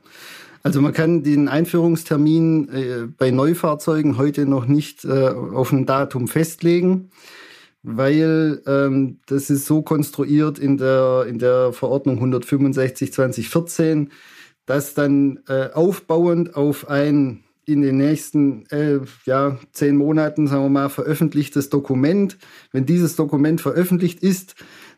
also 0.62 0.80
man 0.80 0.92
kann 0.92 1.22
den 1.22 1.48
Einführungstermin 1.48 2.68
äh, 2.68 3.06
bei 3.06 3.30
Neufahrzeugen 3.30 4.18
heute 4.18 4.46
noch 4.46 4.66
nicht 4.66 5.04
äh, 5.04 5.28
auf 5.28 5.72
ein 5.72 5.86
Datum 5.86 6.28
festlegen, 6.28 7.10
weil 7.82 8.62
ähm, 8.66 9.20
das 9.26 9.50
ist 9.50 9.66
so 9.66 9.82
konstruiert 9.82 10.58
in 10.58 10.76
der, 10.76 11.26
in 11.28 11.38
der 11.38 11.72
Verordnung 11.72 12.16
165 12.16 13.12
2014, 13.12 14.10
dass 14.66 14.94
dann 14.94 15.40
äh, 15.48 15.70
aufbauend 15.72 16.54
auf 16.54 16.88
ein 16.88 17.44
in 17.68 17.82
den 17.82 17.98
nächsten 17.98 18.64
äh, 18.70 19.00
ja, 19.26 19.58
zehn 19.72 19.96
Monaten, 19.96 20.46
sagen 20.46 20.62
wir 20.64 20.70
mal, 20.70 20.88
veröffentlichtes 20.88 21.68
Dokument, 21.68 22.38
wenn 22.72 22.86
dieses 22.86 23.14
Dokument 23.14 23.60
veröffentlicht 23.60 24.20
ist, 24.20 24.54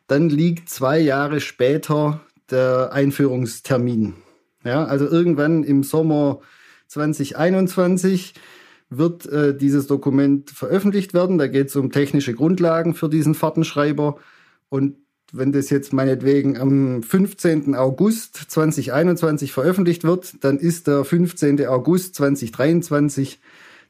dann 0.06 0.28
liegt 0.28 0.68
zwei 0.68 0.98
Jahre 1.00 1.40
später 1.40 2.20
der 2.50 2.92
Einführungstermin. 2.92 4.14
Ja, 4.64 4.84
also 4.84 5.06
irgendwann 5.06 5.64
im 5.64 5.82
Sommer 5.82 6.40
2021 6.86 8.34
wird 8.88 9.26
äh, 9.26 9.56
dieses 9.56 9.86
Dokument 9.86 10.50
veröffentlicht 10.50 11.12
werden. 11.12 11.38
Da 11.38 11.48
geht 11.48 11.68
es 11.68 11.76
um 11.76 11.90
technische 11.90 12.34
Grundlagen 12.34 12.94
für 12.94 13.08
diesen 13.08 13.34
Fahrtenschreiber. 13.34 14.16
Und 14.68 14.96
wenn 15.32 15.52
das 15.52 15.70
jetzt 15.70 15.92
meinetwegen 15.92 16.58
am 16.58 17.02
15. 17.02 17.74
August 17.74 18.36
2021 18.50 19.52
veröffentlicht 19.52 20.04
wird, 20.04 20.44
dann 20.44 20.58
ist 20.58 20.86
der 20.86 21.04
15. 21.04 21.66
August 21.66 22.14
2023 22.16 23.40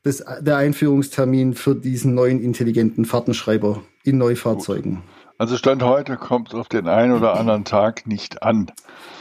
das, 0.03 0.25
der 0.41 0.57
Einführungstermin 0.57 1.55
für 1.55 1.75
diesen 1.75 2.15
neuen 2.15 2.43
intelligenten 2.43 3.05
Fahrtenschreiber 3.05 3.83
in 4.05 4.19
Neufahrzeugen. 4.19 5.03
Also 5.39 5.57
Stand 5.57 5.83
heute 5.83 6.17
kommt 6.17 6.49
es 6.49 6.55
auf 6.55 6.69
den 6.69 6.87
einen 6.87 7.13
oder 7.13 7.39
anderen 7.39 7.65
Tag 7.65 8.07
nicht 8.07 8.43
an. 8.43 8.71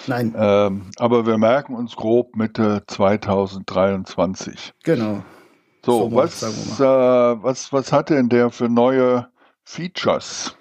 Nein. 0.06 0.36
Ähm, 0.38 0.92
aber 0.98 1.26
wir 1.26 1.38
merken 1.38 1.74
uns 1.76 1.96
grob 1.96 2.36
Mitte 2.36 2.84
2023. 2.88 4.74
Genau. 4.84 5.24
So, 5.86 6.14
was, 6.14 6.44
äh, 6.44 6.84
was, 6.84 7.72
was 7.72 7.94
hat 7.94 8.10
denn 8.10 8.28
der 8.28 8.50
für 8.50 8.68
neue 8.68 9.30
Features? 9.64 10.58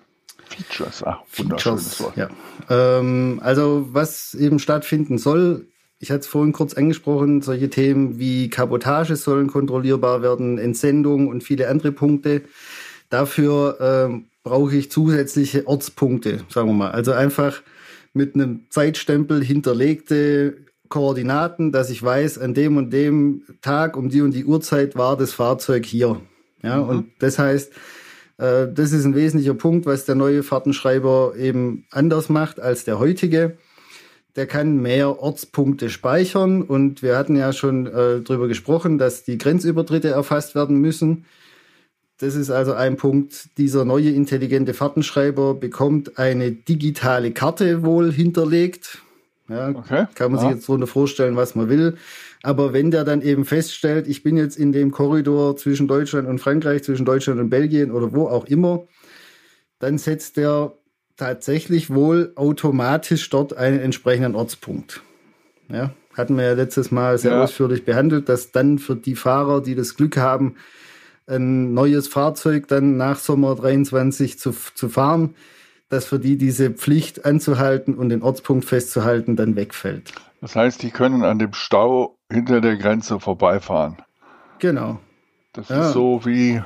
Features, 0.49 1.02
ach, 1.05 1.21
wunderschönes 1.37 2.00
Wort. 2.00 2.17
Ja. 2.17 2.28
Ähm, 2.69 3.40
also, 3.43 3.88
was 3.93 4.35
eben 4.35 4.59
stattfinden 4.59 5.19
soll, 5.19 5.67
ich 6.00 6.11
hatte 6.11 6.21
es 6.21 6.26
vorhin 6.26 6.52
kurz 6.52 6.75
angesprochen, 6.75 7.43
solche 7.43 7.71
Themen 7.71 8.19
wie 8.19 8.49
Kabotage 8.50 9.17
sollen 9.17 9.49
kontrollierbar 9.49 10.23
werden, 10.23 10.59
Entsendung 10.59 11.28
und 11.28 11.43
viele 11.43 11.69
andere 11.69 11.93
Punkte. 11.93 12.43
Dafür 13.11 13.78
ähm, 13.81 14.26
brauche 14.45 14.76
ich 14.76 14.90
zusätzliche 14.90 15.67
Ortspunkte, 15.67 16.40
sagen 16.49 16.69
wir 16.69 16.75
mal. 16.75 16.90
Also 16.93 17.12
einfach 17.12 17.62
mit 18.12 18.35
einem 18.35 18.67
Zeitstempel 18.71 19.43
hinterlegte 19.43 20.59
Koordinaten, 20.88 21.73
dass 21.73 21.90
ich 21.90 22.02
weiß, 22.02 22.38
an 22.38 22.55
dem 22.55 22.76
und 22.76 22.90
dem 22.93 23.43
Tag 23.61 23.97
um 23.97 24.09
die 24.09 24.23
und 24.23 24.33
die 24.33 24.45
Uhrzeit 24.45 24.97
war 24.97 25.17
das 25.17 25.33
Fahrzeug 25.33 25.85
hier. 25.85 26.21
Ja, 26.62 26.78
mhm. 26.78 26.88
und 26.88 27.11
das 27.19 27.38
heißt, 27.38 27.73
äh, 28.38 28.68
das 28.73 28.92
ist 28.92 29.04
ein 29.04 29.14
wesentlicher 29.14 29.54
Punkt, 29.54 29.85
was 29.87 30.04
der 30.04 30.14
neue 30.14 30.42
Fahrtenschreiber 30.42 31.35
eben 31.37 31.85
anders 31.90 32.28
macht 32.28 32.61
als 32.61 32.85
der 32.85 32.99
heutige. 32.99 33.59
Der 34.37 34.47
kann 34.47 34.76
mehr 34.76 35.21
Ortspunkte 35.21 35.90
speichern 35.90 36.62
und 36.62 37.02
wir 37.02 37.16
hatten 37.16 37.37
ja 37.37 37.52
schon 37.52 37.87
äh, 37.87 38.21
darüber 38.21 38.47
gesprochen, 38.47 38.97
dass 38.97 39.25
die 39.25 39.37
Grenzübertritte 39.37 40.09
erfasst 40.11 40.54
werden 40.54 40.80
müssen. 40.80 41.25
Das 42.18 42.35
ist 42.35 42.50
also 42.50 42.73
ein 42.73 42.97
Punkt. 42.97 43.57
Dieser 43.59 43.85
neue 43.85 44.11
intelligente 44.11 44.75
Fahrtenschreiber 44.75 45.54
bekommt 45.54 46.18
eine 46.18 46.52
digitale 46.52 47.33
Karte 47.33 47.85
wohl 47.85 48.12
hinterlegt. 48.12 48.99
Ja, 49.49 49.71
okay. 49.71 50.07
Kann 50.14 50.33
man 50.33 50.40
ja. 50.40 50.49
sich 50.49 50.57
jetzt 50.57 50.68
darunter 50.68 50.87
vorstellen, 50.87 51.37
was 51.37 51.54
man 51.54 51.68
will. 51.68 51.97
Aber 52.42 52.73
wenn 52.73 52.90
der 52.90 53.04
dann 53.04 53.23
eben 53.23 53.45
feststellt, 53.45 54.07
ich 54.07 54.23
bin 54.23 54.37
jetzt 54.37 54.57
in 54.57 54.73
dem 54.73 54.90
Korridor 54.90 55.57
zwischen 55.57 55.88
Deutschland 55.88 56.28
und 56.28 56.38
Frankreich, 56.38 56.85
zwischen 56.85 57.04
Deutschland 57.04 57.40
und 57.40 57.50
Belgien 57.50 57.90
oder 57.90 58.12
wo 58.12 58.28
auch 58.28 58.45
immer, 58.47 58.87
dann 59.78 59.99
setzt 59.99 60.37
der 60.37 60.75
tatsächlich 61.16 61.90
wohl 61.90 62.33
automatisch 62.37 63.28
dort 63.30 63.57
einen 63.57 63.80
entsprechenden 63.80 64.35
Ortspunkt. 64.35 65.02
Ja, 65.68 65.92
hatten 66.14 66.37
wir 66.37 66.45
ja 66.45 66.52
letztes 66.52 66.90
Mal 66.90 67.18
sehr 67.18 67.33
ja. 67.33 67.42
ausführlich 67.42 67.85
behandelt, 67.85 68.28
dass 68.28 68.52
dann 68.52 68.78
für 68.78 68.97
die 68.97 69.16
Fahrer, 69.16 69.61
die 69.61 69.75
das 69.75 69.97
Glück 69.97 70.16
haben, 70.16 70.57
ein 71.26 71.75
neues 71.75 72.09
Fahrzeug 72.09 72.68
dann 72.68 72.97
nach 72.97 73.18
Sommer 73.18 73.54
23 73.54 74.38
zu, 74.38 74.52
zu 74.75 74.88
fahren, 74.88 75.35
dass 75.88 76.07
für 76.07 76.18
die 76.18 76.38
diese 76.38 76.71
Pflicht 76.71 77.25
anzuhalten 77.25 77.95
und 77.95 78.09
den 78.09 78.23
Ortspunkt 78.23 78.64
festzuhalten 78.64 79.37
dann 79.37 79.57
wegfällt. 79.57 80.12
Das 80.40 80.54
heißt, 80.54 80.83
die 80.83 80.90
können 80.90 81.25
an 81.25 81.38
dem 81.38 81.52
Stau 81.52 82.17
hinter 82.30 82.61
der 82.61 82.76
Grenze 82.76 83.20
vorbeifahren. 83.20 83.97
Genau. 84.58 84.99
Das 85.52 85.68
ja. 85.68 85.82
ist 85.82 85.92
so 85.92 86.25
wie 86.25 86.62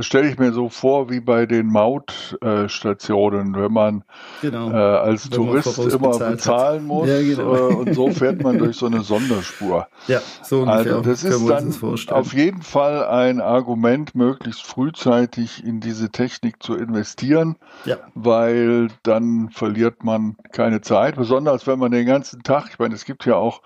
das 0.00 0.06
stelle 0.06 0.30
ich 0.30 0.38
mir 0.38 0.50
so 0.52 0.70
vor 0.70 1.10
wie 1.10 1.20
bei 1.20 1.44
den 1.44 1.66
Mautstationen, 1.66 3.54
wenn 3.54 3.70
man 3.70 4.02
genau. 4.40 4.70
äh, 4.70 4.74
als 4.74 5.30
wenn 5.30 5.36
Tourist 5.36 5.78
immer 5.78 6.18
bezahlen 6.18 6.80
hat. 6.80 6.88
muss 6.88 7.06
ja, 7.06 7.20
genau. 7.20 7.54
äh, 7.54 7.74
und 7.74 7.94
so 7.94 8.08
fährt 8.08 8.42
man 8.42 8.56
durch 8.56 8.78
so 8.78 8.86
eine 8.86 9.02
Sonderspur. 9.02 9.88
Ja, 10.06 10.22
so 10.42 10.60
ungefähr. 10.60 10.94
Also 10.96 11.00
das 11.02 11.22
ist 11.22 11.48
dann 11.50 11.74
auf 12.16 12.32
jeden 12.32 12.62
Fall 12.62 13.04
ein 13.04 13.42
Argument, 13.42 14.14
möglichst 14.14 14.62
frühzeitig 14.62 15.62
in 15.62 15.80
diese 15.80 16.08
Technik 16.08 16.62
zu 16.62 16.74
investieren, 16.74 17.56
ja. 17.84 17.98
weil 18.14 18.88
dann 19.02 19.50
verliert 19.50 20.02
man 20.02 20.36
keine 20.52 20.80
Zeit, 20.80 21.16
besonders 21.16 21.66
wenn 21.66 21.78
man 21.78 21.92
den 21.92 22.06
ganzen 22.06 22.42
Tag, 22.42 22.68
ich 22.70 22.78
meine, 22.78 22.94
es 22.94 23.04
gibt 23.04 23.26
ja 23.26 23.36
auch 23.36 23.60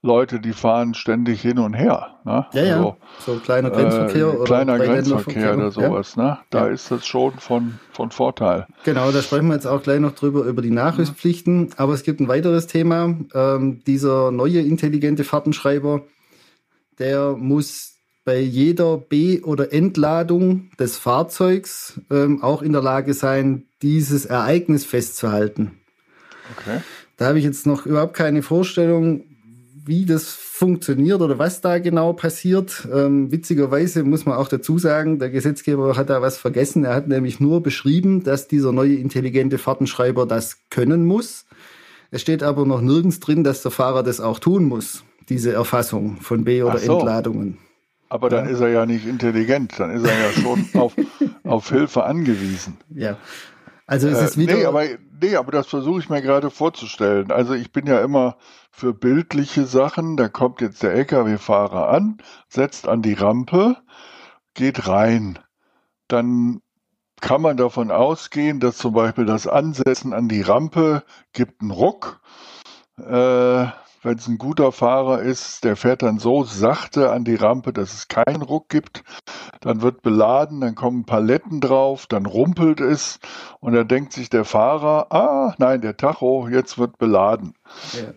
Leute, 0.00 0.38
die 0.38 0.52
fahren 0.52 0.94
ständig 0.94 1.42
hin 1.42 1.58
und 1.58 1.74
her. 1.74 2.18
Ne? 2.24 2.46
Ja, 2.52 2.62
ja. 2.62 2.76
Also, 2.76 2.96
so 3.18 3.34
kleiner 3.40 3.70
Grenzverkehr 3.70 4.26
äh, 4.26 4.36
oder 4.36 4.44
kleiner 4.44 4.78
Grenzverkehr 4.78 5.54
oder 5.54 5.70
sowas. 5.72 6.14
Ja. 6.16 6.22
Ne? 6.22 6.38
Da 6.50 6.66
ja. 6.66 6.72
ist 6.72 6.90
das 6.90 7.04
schon 7.04 7.32
von, 7.32 7.80
von 7.92 8.12
Vorteil. 8.12 8.66
Genau, 8.84 9.10
da 9.10 9.22
sprechen 9.22 9.48
wir 9.48 9.54
jetzt 9.54 9.66
auch 9.66 9.82
gleich 9.82 9.98
noch 9.98 10.12
drüber 10.14 10.44
über 10.44 10.62
die 10.62 10.70
Nachrüstpflichten. 10.70 11.70
Aber 11.76 11.94
es 11.94 12.04
gibt 12.04 12.20
ein 12.20 12.28
weiteres 12.28 12.68
Thema. 12.68 13.16
Ähm, 13.34 13.82
dieser 13.86 14.30
neue 14.30 14.60
intelligente 14.60 15.24
Fahrtenschreiber, 15.24 16.02
der 17.00 17.32
muss 17.36 17.96
bei 18.24 18.38
jeder 18.38 18.98
B- 18.98 19.40
oder 19.40 19.72
Entladung 19.72 20.70
des 20.78 20.96
Fahrzeugs 20.96 22.00
ähm, 22.10 22.42
auch 22.42 22.62
in 22.62 22.72
der 22.72 22.82
Lage 22.82 23.14
sein, 23.14 23.64
dieses 23.82 24.26
Ereignis 24.26 24.84
festzuhalten. 24.84 25.80
Okay. 26.56 26.82
Da 27.16 27.26
habe 27.26 27.38
ich 27.38 27.44
jetzt 27.44 27.66
noch 27.66 27.84
überhaupt 27.84 28.14
keine 28.14 28.42
Vorstellung, 28.42 29.24
wie 29.88 30.04
das 30.04 30.28
funktioniert 30.28 31.20
oder 31.20 31.38
was 31.38 31.60
da 31.60 31.78
genau 31.78 32.12
passiert. 32.12 32.86
Ähm, 32.92 33.32
witzigerweise 33.32 34.04
muss 34.04 34.26
man 34.26 34.36
auch 34.36 34.48
dazu 34.48 34.78
sagen, 34.78 35.18
der 35.18 35.30
Gesetzgeber 35.30 35.96
hat 35.96 36.10
da 36.10 36.22
was 36.22 36.38
vergessen. 36.38 36.84
Er 36.84 36.94
hat 36.94 37.08
nämlich 37.08 37.40
nur 37.40 37.62
beschrieben, 37.62 38.22
dass 38.22 38.48
dieser 38.48 38.72
neue 38.72 38.94
intelligente 38.94 39.58
Fahrtenschreiber 39.58 40.26
das 40.26 40.58
können 40.70 41.06
muss. 41.06 41.46
Es 42.10 42.20
steht 42.20 42.42
aber 42.42 42.64
noch 42.64 42.80
nirgends 42.80 43.20
drin, 43.20 43.44
dass 43.44 43.62
der 43.62 43.70
Fahrer 43.70 44.02
das 44.02 44.20
auch 44.20 44.38
tun 44.38 44.64
muss, 44.64 45.04
diese 45.28 45.52
Erfassung 45.52 46.18
von 46.20 46.44
B- 46.44 46.62
oder 46.62 46.78
so. 46.78 46.98
Entladungen. 46.98 47.58
Aber 48.08 48.30
dann 48.30 48.46
ja. 48.46 48.52
ist 48.52 48.60
er 48.60 48.68
ja 48.68 48.86
nicht 48.86 49.06
intelligent, 49.06 49.78
dann 49.78 49.90
ist 49.90 50.06
er 50.06 50.18
ja 50.18 50.32
schon 50.32 50.68
auf, 50.80 50.94
auf 51.44 51.68
Hilfe 51.68 52.04
angewiesen. 52.04 52.78
Ja. 52.94 53.18
Also 53.86 54.08
es 54.08 54.20
ist 54.20 54.36
äh, 54.36 54.40
wieder. 54.40 54.54
nee, 54.54 54.64
aber, 54.64 54.84
nee, 55.20 55.36
aber 55.36 55.52
das 55.52 55.66
versuche 55.66 56.00
ich 56.00 56.08
mir 56.08 56.22
gerade 56.22 56.50
vorzustellen. 56.50 57.30
Also 57.30 57.54
ich 57.54 57.72
bin 57.72 57.86
ja 57.86 58.00
immer 58.00 58.36
für 58.78 58.94
bildliche 58.94 59.66
Sachen. 59.66 60.16
Da 60.16 60.28
kommt 60.28 60.60
jetzt 60.60 60.82
der 60.82 60.94
Lkw-Fahrer 60.94 61.88
an, 61.88 62.18
setzt 62.48 62.86
an 62.88 63.02
die 63.02 63.14
Rampe, 63.14 63.76
geht 64.54 64.86
rein. 64.86 65.38
Dann 66.06 66.62
kann 67.20 67.42
man 67.42 67.56
davon 67.56 67.90
ausgehen, 67.90 68.60
dass 68.60 68.78
zum 68.78 68.94
Beispiel 68.94 69.26
das 69.26 69.48
Ansetzen 69.48 70.12
an 70.12 70.28
die 70.28 70.42
Rampe 70.42 71.02
gibt 71.32 71.60
einen 71.60 71.72
Ruck. 71.72 72.20
Äh, 72.98 73.66
wenn 74.02 74.16
es 74.16 74.28
ein 74.28 74.38
guter 74.38 74.72
Fahrer 74.72 75.20
ist, 75.20 75.64
der 75.64 75.76
fährt 75.76 76.02
dann 76.02 76.18
so 76.18 76.44
sachte 76.44 77.10
an 77.10 77.24
die 77.24 77.34
Rampe, 77.34 77.72
dass 77.72 77.94
es 77.94 78.08
keinen 78.08 78.42
Ruck 78.42 78.68
gibt. 78.68 79.02
Dann 79.60 79.82
wird 79.82 80.02
beladen, 80.02 80.60
dann 80.60 80.74
kommen 80.74 81.04
Paletten 81.04 81.60
drauf, 81.60 82.06
dann 82.06 82.26
rumpelt 82.26 82.80
es 82.80 83.18
und 83.60 83.72
dann 83.72 83.88
denkt 83.88 84.12
sich 84.12 84.30
der 84.30 84.44
Fahrer, 84.44 85.12
ah, 85.12 85.54
nein, 85.58 85.80
der 85.80 85.96
Tacho, 85.96 86.48
jetzt 86.48 86.78
wird 86.78 86.98
beladen. 86.98 87.54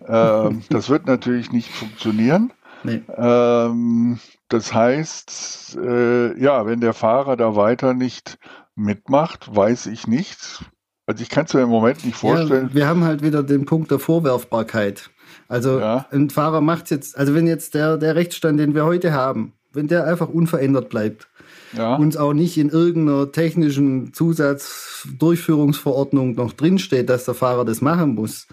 Ja. 0.07 0.45
Ähm, 0.45 0.63
das 0.69 0.89
wird 0.89 1.07
natürlich 1.07 1.51
nicht 1.51 1.71
funktionieren. 1.71 2.53
Nee. 2.83 3.01
Ähm, 3.15 4.19
das 4.49 4.73
heißt, 4.73 5.77
äh, 5.81 6.39
ja, 6.41 6.65
wenn 6.65 6.81
der 6.81 6.93
Fahrer 6.93 7.37
da 7.37 7.55
weiter 7.55 7.93
nicht 7.93 8.37
mitmacht, 8.75 9.55
weiß 9.55 9.87
ich 9.87 10.07
nicht. 10.07 10.63
Also 11.05 11.23
ich 11.23 11.29
kann 11.29 11.45
es 11.45 11.53
mir 11.53 11.61
im 11.61 11.69
Moment 11.69 12.05
nicht 12.05 12.17
vorstellen. 12.17 12.69
Ja, 12.69 12.75
wir 12.75 12.87
haben 12.87 13.03
halt 13.03 13.21
wieder 13.21 13.43
den 13.43 13.65
Punkt 13.65 13.91
der 13.91 13.99
Vorwerfbarkeit. 13.99 15.09
Also 15.51 15.79
ja. 15.81 16.07
ein 16.11 16.29
Fahrer 16.29 16.61
macht 16.61 16.91
jetzt, 16.91 17.17
also 17.17 17.35
wenn 17.35 17.45
jetzt 17.45 17.73
der, 17.73 17.97
der 17.97 18.15
Rechtsstand, 18.15 18.57
den 18.57 18.73
wir 18.73 18.85
heute 18.85 19.11
haben, 19.11 19.51
wenn 19.73 19.89
der 19.89 20.05
einfach 20.05 20.29
unverändert 20.29 20.87
bleibt, 20.87 21.27
ja. 21.73 21.95
uns 21.95 22.15
auch 22.15 22.31
nicht 22.31 22.57
in 22.57 22.69
irgendeiner 22.69 23.33
technischen 23.33 24.13
Zusatzdurchführungsverordnung 24.13 26.35
noch 26.35 26.53
drinsteht, 26.53 27.09
dass 27.09 27.25
der 27.25 27.33
Fahrer 27.33 27.65
das 27.65 27.81
machen 27.81 28.15
muss, 28.15 28.47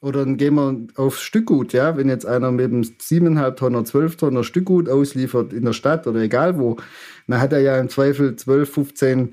Oder 0.01 0.25
dann 0.25 0.37
gehen 0.37 0.55
wir 0.55 0.87
aufs 0.97 1.23
Stückgut, 1.23 1.73
ja. 1.73 1.97
Wenn 1.97 2.09
jetzt 2.09 2.25
einer 2.25 2.53
mit 2.53 2.67
einem 2.67 2.83
7,5 2.83 3.57
Tonner, 3.57 3.85
12 3.85 4.17
Tonner 4.17 4.45
Stückgut 4.45 4.89
ausliefert 4.89 5.53
in 5.53 5.65
der 5.65 5.73
Stadt 5.73 6.07
oder 6.07 6.21
egal 6.21 6.59
wo, 6.59 6.77
dann 7.27 7.41
hat 7.41 7.53
er 7.53 7.61
ja 7.61 7.79
im 7.79 7.89
Zweifel 7.89 8.37
12, 8.37 8.73
15 8.73 9.33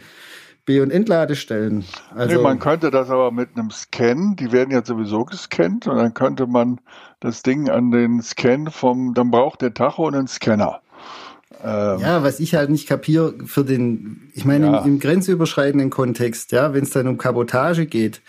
B- 0.65 0.79
und 0.81 0.89
Entladestellen. 0.89 1.85
Also 2.15 2.38
nee, 2.38 2.41
man 2.41 2.57
könnte 2.57 2.89
das 2.89 3.12
aber 3.12 3.31
mit 3.31 3.50
einem 3.55 3.69
Scan, 3.69 4.35
die 4.35 4.51
werden 4.51 4.71
ja 4.71 4.83
sowieso 4.83 5.24
gescannt 5.24 5.85
und 5.85 5.97
dann 5.97 6.15
könnte 6.15 6.47
man 6.47 6.81
das 7.19 7.43
Ding 7.43 7.69
an 7.69 7.91
den 7.91 8.24
Scan 8.24 8.71
vom, 8.71 9.13
dann 9.13 9.29
braucht 9.29 9.62
der 9.62 9.75
Tacho 9.75 10.07
einen 10.07 10.27
Scanner. 10.27 10.81
Ähm, 11.65 12.00
ja, 12.00 12.24
was 12.24 12.39
ich 12.39 12.53
halt 12.53 12.69
nicht 12.69 12.88
kapiere 12.88 13.34
für 13.45 13.63
den, 13.63 14.29
ich 14.34 14.45
meine, 14.45 14.67
ja. 14.67 14.77
im, 14.79 14.93
im 14.93 15.00
grenzüberschreitenden 15.00 15.89
Kontext, 15.89 16.51
ja, 16.51 16.74
wenn 16.74 16.84
es 16.84 16.91
dann 16.91 17.07
um 17.07 17.17
Kabotage 17.17 17.88
geht, 17.88 18.22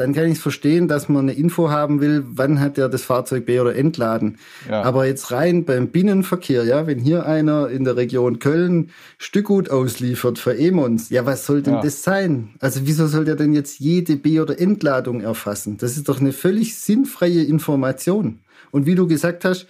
dann 0.00 0.14
kann 0.14 0.24
ich 0.26 0.34
es 0.34 0.40
verstehen, 0.40 0.88
dass 0.88 1.10
man 1.10 1.28
eine 1.28 1.38
Info 1.38 1.68
haben 1.68 2.00
will, 2.00 2.24
wann 2.26 2.58
hat 2.58 2.78
er 2.78 2.88
das 2.88 3.02
Fahrzeug 3.02 3.44
B 3.44 3.60
oder 3.60 3.76
entladen. 3.76 4.38
Ja. 4.66 4.82
Aber 4.82 5.04
jetzt 5.04 5.30
rein 5.30 5.66
beim 5.66 5.88
Binnenverkehr, 5.88 6.64
ja, 6.64 6.86
wenn 6.86 6.98
hier 6.98 7.26
einer 7.26 7.68
in 7.68 7.84
der 7.84 7.96
Region 7.96 8.38
Köln 8.38 8.90
Stückgut 9.18 9.68
ausliefert 9.68 10.38
für 10.38 10.56
Emons, 10.56 11.10
ja, 11.10 11.26
was 11.26 11.44
soll 11.44 11.60
denn 11.60 11.74
ja. 11.74 11.82
das 11.82 12.02
sein? 12.02 12.50
Also 12.60 12.80
wieso 12.84 13.08
soll 13.08 13.26
der 13.26 13.36
denn 13.36 13.52
jetzt 13.52 13.78
jede 13.78 14.16
B- 14.16 14.40
oder 14.40 14.58
Entladung 14.58 15.20
erfassen? 15.20 15.76
Das 15.76 15.98
ist 15.98 16.08
doch 16.08 16.18
eine 16.18 16.32
völlig 16.32 16.78
sinnfreie 16.78 17.42
Information. 17.42 18.38
Und 18.70 18.86
wie 18.86 18.94
du 18.94 19.06
gesagt 19.06 19.44
hast, 19.44 19.66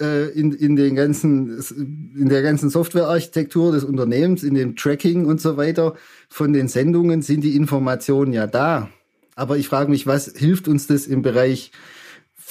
äh, 0.00 0.28
in, 0.30 0.52
in, 0.52 0.76
den 0.76 0.94
ganzen, 0.94 1.58
in 2.16 2.28
der 2.28 2.42
ganzen 2.42 2.70
Softwarearchitektur 2.70 3.72
des 3.72 3.84
Unternehmens, 3.84 4.42
in 4.42 4.54
dem 4.54 4.76
Tracking 4.76 5.26
und 5.26 5.40
so 5.40 5.56
weiter 5.56 5.94
von 6.28 6.52
den 6.52 6.68
Sendungen 6.68 7.22
sind 7.22 7.42
die 7.42 7.56
Informationen 7.56 8.32
ja 8.32 8.46
da. 8.46 8.88
Aber 9.34 9.56
ich 9.56 9.68
frage 9.68 9.90
mich, 9.90 10.06
was 10.06 10.32
hilft 10.36 10.68
uns 10.68 10.86
das 10.86 11.06
im 11.06 11.22
Bereich 11.22 11.72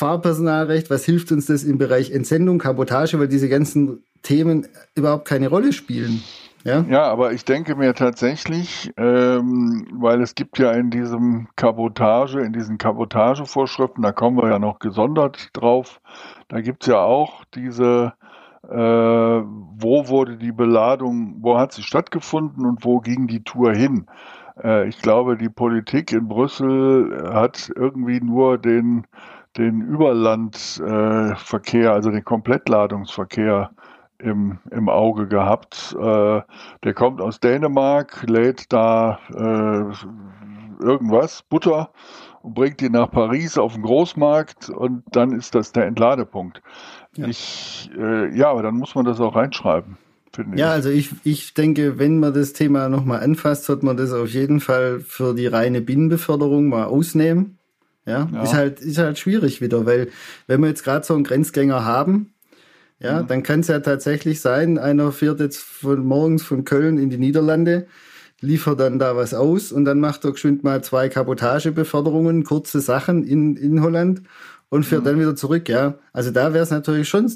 Fahrpersonalrecht? 0.01 0.89
Was 0.89 1.05
hilft 1.05 1.31
uns 1.31 1.45
das 1.45 1.63
im 1.63 1.77
Bereich 1.77 2.11
Entsendung, 2.11 2.57
Kabotage, 2.57 3.19
weil 3.19 3.27
diese 3.27 3.49
ganzen 3.49 4.03
Themen 4.23 4.67
überhaupt 4.95 5.27
keine 5.27 5.47
Rolle 5.47 5.73
spielen? 5.73 6.23
Ja, 6.63 6.85
ja 6.89 7.03
aber 7.03 7.33
ich 7.33 7.45
denke 7.45 7.75
mir 7.75 7.93
tatsächlich, 7.93 8.91
ähm, 8.97 9.87
weil 9.93 10.21
es 10.21 10.33
gibt 10.35 10.57
ja 10.57 10.71
in 10.71 10.89
diesem 10.89 11.47
Kabotage, 11.55 12.39
in 12.41 12.53
diesen 12.53 12.77
Kabotagevorschriften, 12.77 14.01
da 14.01 14.11
kommen 14.11 14.37
wir 14.37 14.49
ja 14.49 14.59
noch 14.59 14.79
gesondert 14.79 15.49
drauf, 15.53 16.01
da 16.51 16.59
gibt 16.59 16.83
es 16.83 16.87
ja 16.87 16.99
auch 16.99 17.45
diese 17.55 18.13
äh, 18.69 18.75
wo 18.75 20.09
wurde 20.09 20.37
die 20.37 20.51
Beladung, 20.51 21.37
wo 21.39 21.57
hat 21.57 21.71
sie 21.71 21.81
stattgefunden 21.81 22.65
und 22.65 22.83
wo 22.83 22.99
ging 22.99 23.27
die 23.27 23.43
Tour 23.43 23.73
hin? 23.73 24.05
Äh, 24.61 24.87
ich 24.87 25.01
glaube, 25.01 25.37
die 25.37 25.49
Politik 25.49 26.11
in 26.11 26.27
Brüssel 26.27 27.31
hat 27.33 27.71
irgendwie 27.75 28.19
nur 28.19 28.57
den, 28.57 29.07
den 29.57 29.81
Überlandverkehr, 29.81 31.89
äh, 31.89 31.93
also 31.93 32.11
den 32.11 32.25
Komplettladungsverkehr 32.25 33.71
im, 34.19 34.59
im 34.69 34.89
Auge 34.89 35.27
gehabt. 35.27 35.95
Äh, 35.99 36.41
der 36.83 36.93
kommt 36.93 37.21
aus 37.21 37.39
Dänemark, 37.39 38.23
lädt 38.27 38.71
da 38.73 39.19
äh, 39.33 39.85
irgendwas, 40.83 41.43
Butter, 41.43 41.89
und 42.43 42.53
bringt 42.53 42.79
die 42.79 42.89
nach 42.89 43.11
Paris 43.11 43.57
auf 43.57 43.73
den 43.73 43.83
Großmarkt 43.83 44.69
und 44.69 45.03
dann 45.11 45.31
ist 45.31 45.55
das 45.55 45.71
der 45.71 45.85
Entladepunkt. 45.85 46.61
Ja. 47.15 47.27
Ich, 47.27 47.89
äh, 47.97 48.35
ja, 48.35 48.49
aber 48.49 48.63
dann 48.63 48.75
muss 48.75 48.95
man 48.95 49.05
das 49.05 49.19
auch 49.19 49.35
reinschreiben 49.35 49.97
finde 50.33 50.57
ja, 50.57 50.67
ich. 50.67 50.71
also 50.73 50.89
ich, 50.89 51.09
ich 51.23 51.53
denke, 51.53 51.99
wenn 51.99 52.19
man 52.19 52.33
das 52.33 52.53
Thema 52.53 52.89
nochmal 52.89 53.21
anfasst, 53.21 53.65
sollte 53.65 53.85
man 53.85 53.97
das 53.97 54.11
auf 54.13 54.29
jeden 54.29 54.59
Fall 54.59 55.01
für 55.01 55.33
die 55.33 55.47
reine 55.47 55.81
Binnenbeförderung 55.81 56.69
mal 56.69 56.85
ausnehmen. 56.85 57.57
Ja, 58.05 58.27
ja. 58.33 58.43
ist 58.43 58.53
halt, 58.53 58.81
ist 58.81 58.97
halt 58.97 59.19
schwierig 59.19 59.61
wieder, 59.61 59.85
weil 59.85 60.09
wenn 60.47 60.61
wir 60.61 60.67
jetzt 60.67 60.83
gerade 60.83 61.05
so 61.05 61.13
einen 61.13 61.23
Grenzgänger 61.23 61.85
haben, 61.85 62.33
ja, 62.99 63.21
mhm. 63.21 63.27
dann 63.27 63.43
kann 63.43 63.59
es 63.59 63.67
ja 63.67 63.79
tatsächlich 63.79 64.41
sein, 64.41 64.79
einer 64.79 65.11
fährt 65.11 65.39
jetzt 65.39 65.59
von 65.59 66.03
morgens 66.05 66.43
von 66.43 66.65
Köln 66.65 66.97
in 66.97 67.09
die 67.09 67.19
Niederlande, 67.19 67.87
liefert 68.41 68.79
dann 68.79 68.99
da 68.99 69.15
was 69.15 69.33
aus 69.33 69.71
und 69.71 69.85
dann 69.85 69.99
macht 69.99 70.25
er 70.25 70.31
geschwind 70.31 70.63
mal 70.63 70.83
zwei 70.83 71.09
Kabotagebeförderungen, 71.09 72.43
kurze 72.43 72.81
Sachen 72.81 73.23
in, 73.23 73.55
in 73.55 73.81
Holland 73.81 74.23
und 74.69 74.85
fährt 74.85 75.03
mhm. 75.03 75.05
dann 75.05 75.19
wieder 75.19 75.35
zurück, 75.35 75.69
ja. 75.69 75.95
Also 76.11 76.31
da 76.31 76.53
wäre 76.53 76.63
es 76.63 76.71
natürlich 76.71 77.07
schon 77.07 77.31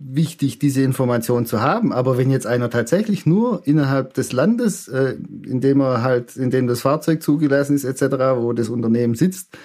wichtig, 0.00 0.58
diese 0.58 0.82
Information 0.82 1.46
zu 1.46 1.60
haben. 1.60 1.92
Aber 1.92 2.18
wenn 2.18 2.30
jetzt 2.30 2.46
einer 2.46 2.70
tatsächlich 2.70 3.26
nur 3.26 3.62
innerhalb 3.66 4.14
des 4.14 4.32
Landes, 4.32 4.88
äh, 4.88 5.16
in 5.46 5.60
dem 5.60 5.80
er 5.80 6.02
halt, 6.02 6.36
in 6.36 6.50
dem 6.50 6.66
das 6.66 6.80
Fahrzeug 6.80 7.22
zugelassen 7.22 7.76
ist, 7.76 7.84
etc., 7.84 8.16
wo 8.36 8.52
das 8.52 8.70
Unternehmen 8.70 9.14
sitzt, 9.14 9.56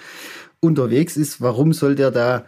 unterwegs 0.60 1.18
ist, 1.18 1.42
warum 1.42 1.74
soll 1.74 1.96
der 1.96 2.12
da 2.12 2.46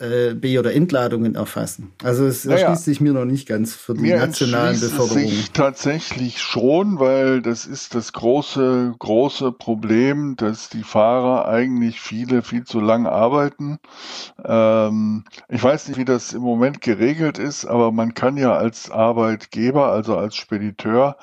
äh, 0.00 0.34
B- 0.34 0.58
oder 0.58 0.72
Entladungen 0.74 1.34
erfassen. 1.34 1.92
Also 2.04 2.26
es 2.26 2.44
naja, 2.44 2.60
erschließt 2.60 2.84
sich 2.84 3.00
mir 3.00 3.12
noch 3.12 3.24
nicht 3.24 3.48
ganz 3.48 3.74
für 3.74 3.94
die 3.94 4.12
nationalen 4.12 4.78
Beförderungen. 4.78 5.28
Sich 5.28 5.50
tatsächlich 5.50 6.40
schon, 6.40 7.00
weil 7.00 7.42
das 7.42 7.66
ist 7.66 7.94
das 7.94 8.12
große, 8.12 8.94
große 8.98 9.52
Problem, 9.52 10.36
dass 10.36 10.68
die 10.68 10.84
Fahrer 10.84 11.48
eigentlich 11.48 12.00
viele 12.00 12.42
viel 12.42 12.64
zu 12.64 12.80
lang 12.80 13.06
arbeiten. 13.06 13.78
Ähm, 14.44 15.24
ich 15.48 15.62
weiß 15.62 15.88
nicht, 15.88 15.98
wie 15.98 16.04
das 16.04 16.32
im 16.32 16.42
Moment 16.42 16.80
geregelt 16.80 17.38
ist, 17.38 17.64
aber 17.64 17.90
man 17.90 18.14
kann 18.14 18.36
ja 18.36 18.54
als 18.54 18.90
Arbeitgeber, 18.90 19.90
also 19.90 20.16
als 20.16 20.36
Spediteur, 20.36 21.16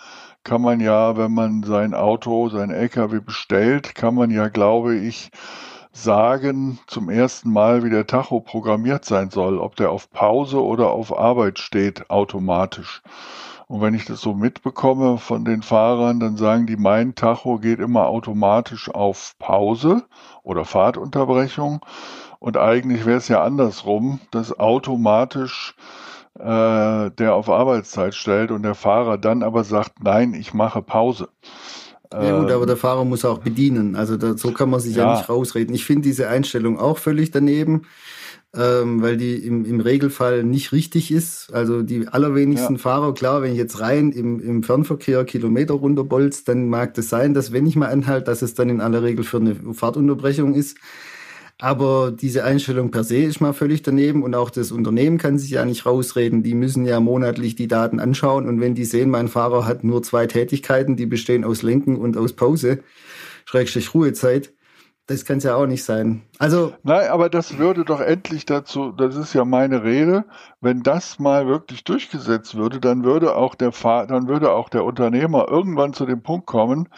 kann 0.43 0.61
man 0.61 0.79
ja, 0.79 1.17
wenn 1.17 1.33
man 1.33 1.63
sein 1.63 1.93
Auto, 1.93 2.49
sein 2.49 2.69
LKW 2.69 3.19
bestellt, 3.19 3.95
kann 3.95 4.15
man 4.15 4.29
ja, 4.31 4.47
glaube 4.47 4.95
ich, 4.95 5.31
sagen 5.95 6.79
zum 6.87 7.09
ersten 7.09 7.51
Mal, 7.51 7.83
wie 7.83 7.89
der 7.89 8.05
Tacho 8.05 8.41
programmiert 8.41 9.05
sein 9.05 9.29
soll, 9.29 9.57
ob 9.57 9.75
der 9.75 9.91
auf 9.91 10.11
Pause 10.11 10.61
oder 10.61 10.91
auf 10.91 11.17
Arbeit 11.17 11.57
steht, 11.57 12.09
automatisch. 12.09 13.01
Und 13.67 13.81
wenn 13.81 13.95
ich 13.95 14.05
das 14.05 14.21
so 14.21 14.33
mitbekomme 14.33 15.17
von 15.17 15.45
den 15.45 15.63
Fahrern, 15.63 16.19
dann 16.19 16.37
sagen 16.37 16.67
die, 16.67 16.77
mein 16.77 17.15
Tacho 17.15 17.57
geht 17.57 17.79
immer 17.79 18.07
automatisch 18.07 18.89
auf 18.89 19.35
Pause 19.39 20.03
oder 20.43 20.65
Fahrtunterbrechung. 20.65 21.79
Und 22.39 22.57
eigentlich 22.57 23.05
wäre 23.05 23.17
es 23.17 23.27
ja 23.27 23.43
andersrum, 23.43 24.19
dass 24.29 24.59
automatisch 24.59 25.75
äh, 26.37 27.09
der 27.11 27.33
auf 27.33 27.49
Arbeitszeit 27.49 28.13
stellt 28.13 28.51
und 28.51 28.63
der 28.63 28.75
Fahrer 28.75 29.17
dann 29.17 29.41
aber 29.41 29.63
sagt, 29.63 30.03
nein, 30.03 30.33
ich 30.33 30.53
mache 30.53 30.81
Pause. 30.81 31.29
Ja 32.11 32.39
gut, 32.39 32.51
aber 32.51 32.63
ähm, 32.63 32.67
der 32.67 32.77
Fahrer 32.77 33.05
muss 33.05 33.25
auch 33.25 33.39
bedienen. 33.39 33.95
Also 33.95 34.17
da, 34.17 34.37
so 34.37 34.51
kann 34.51 34.69
man 34.69 34.79
sich 34.79 34.95
ja, 34.95 35.05
ja 35.05 35.17
nicht 35.17 35.29
rausreden. 35.29 35.73
Ich 35.73 35.85
finde 35.85 36.03
diese 36.03 36.27
Einstellung 36.27 36.79
auch 36.79 36.97
völlig 36.97 37.31
daneben, 37.31 37.83
ähm, 38.55 39.01
weil 39.01 39.17
die 39.17 39.35
im, 39.35 39.65
im 39.65 39.79
Regelfall 39.79 40.43
nicht 40.43 40.71
richtig 40.71 41.11
ist. 41.11 41.53
Also 41.53 41.81
die 41.81 42.07
allerwenigsten 42.07 42.75
ja. 42.75 42.81
Fahrer, 42.81 43.13
klar, 43.13 43.41
wenn 43.41 43.51
ich 43.51 43.57
jetzt 43.57 43.79
rein 43.79 44.11
im, 44.11 44.39
im 44.39 44.63
Fernverkehr 44.63 45.25
Kilometer 45.25 45.73
runterbolz, 45.73 46.43
dann 46.43 46.69
mag 46.69 46.93
das 46.93 47.09
sein, 47.09 47.33
dass 47.33 47.51
wenn 47.51 47.65
ich 47.65 47.75
mal 47.75 47.89
anhalte, 47.89 48.25
dass 48.25 48.41
es 48.41 48.53
dann 48.53 48.69
in 48.69 48.81
aller 48.81 49.03
Regel 49.03 49.23
für 49.23 49.37
eine 49.37 49.55
Fahrtunterbrechung 49.73 50.53
ist. 50.53 50.77
Aber 51.57 52.11
diese 52.11 52.43
Einstellung 52.43 52.91
per 52.91 53.05
se 53.05 53.17
ist 53.17 53.39
mal 53.39 53.53
völlig 53.53 53.81
daneben 53.81 54.23
und 54.23 54.35
auch 54.35 54.49
das 54.49 54.73
Unternehmen 54.73 55.17
kann 55.17 55.39
sich 55.39 55.51
ja 55.51 55.63
nicht 55.63 55.85
rausreden. 55.85 56.43
Die 56.43 56.53
müssen 56.53 56.85
ja 56.85 56.99
monatlich 56.99 57.55
die 57.55 57.69
Daten 57.69 58.01
anschauen 58.01 58.47
und 58.47 58.59
wenn 58.59 58.75
die 58.75 58.83
sehen, 58.83 59.09
mein 59.09 59.29
Fahrer 59.29 59.65
hat 59.65 59.83
nur 59.83 60.03
zwei 60.03 60.27
Tätigkeiten, 60.27 60.97
die 60.97 61.05
bestehen 61.05 61.45
aus 61.45 61.61
Lenken 61.61 61.95
und 61.95 62.17
aus 62.17 62.33
Pause, 62.33 62.79
Schrägstrich 63.45 63.93
Ruhezeit, 63.93 64.53
das 65.07 65.23
kann 65.23 65.37
es 65.37 65.43
ja 65.43 65.55
auch 65.55 65.67
nicht 65.67 65.83
sein. 65.83 66.23
Also. 66.39 66.73
Nein, 66.83 67.09
aber 67.09 67.29
das 67.29 67.59
würde 67.59 67.85
doch 67.85 68.01
endlich 68.01 68.45
dazu, 68.45 68.91
das 68.91 69.15
ist 69.15 69.33
ja 69.33 69.45
meine 69.45 69.83
Rede, 69.83 70.25
wenn 70.61 70.81
das 70.81 71.19
mal 71.19 71.47
wirklich 71.47 71.83
durchgesetzt 71.83 72.55
würde, 72.55 72.79
dann 72.79 73.03
würde 73.03 73.35
auch 73.35 73.53
der 73.53 73.71
dann 74.07 74.27
würde 74.27 74.51
auch 74.51 74.69
der 74.69 74.83
Unternehmer 74.83 75.47
irgendwann 75.47 75.93
zu 75.93 76.07
dem 76.07 76.23
Punkt 76.23 76.47
kommen, 76.47 76.89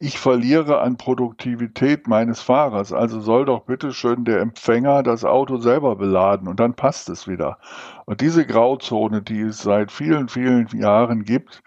ich 0.00 0.18
verliere 0.18 0.80
an 0.80 0.96
Produktivität 0.96 2.08
meines 2.08 2.40
Fahrers. 2.40 2.92
Also 2.92 3.20
soll 3.20 3.44
doch 3.44 3.64
bitte 3.64 3.92
schön 3.92 4.24
der 4.24 4.40
Empfänger 4.40 5.04
das 5.04 5.24
Auto 5.24 5.58
selber 5.58 5.94
beladen 5.94 6.48
und 6.48 6.58
dann 6.58 6.74
passt 6.74 7.08
es 7.08 7.28
wieder. 7.28 7.58
Und 8.06 8.20
diese 8.20 8.44
Grauzone, 8.44 9.22
die 9.22 9.40
es 9.40 9.62
seit 9.62 9.92
vielen, 9.92 10.28
vielen 10.28 10.66
Jahren 10.76 11.24
gibt, 11.24 11.62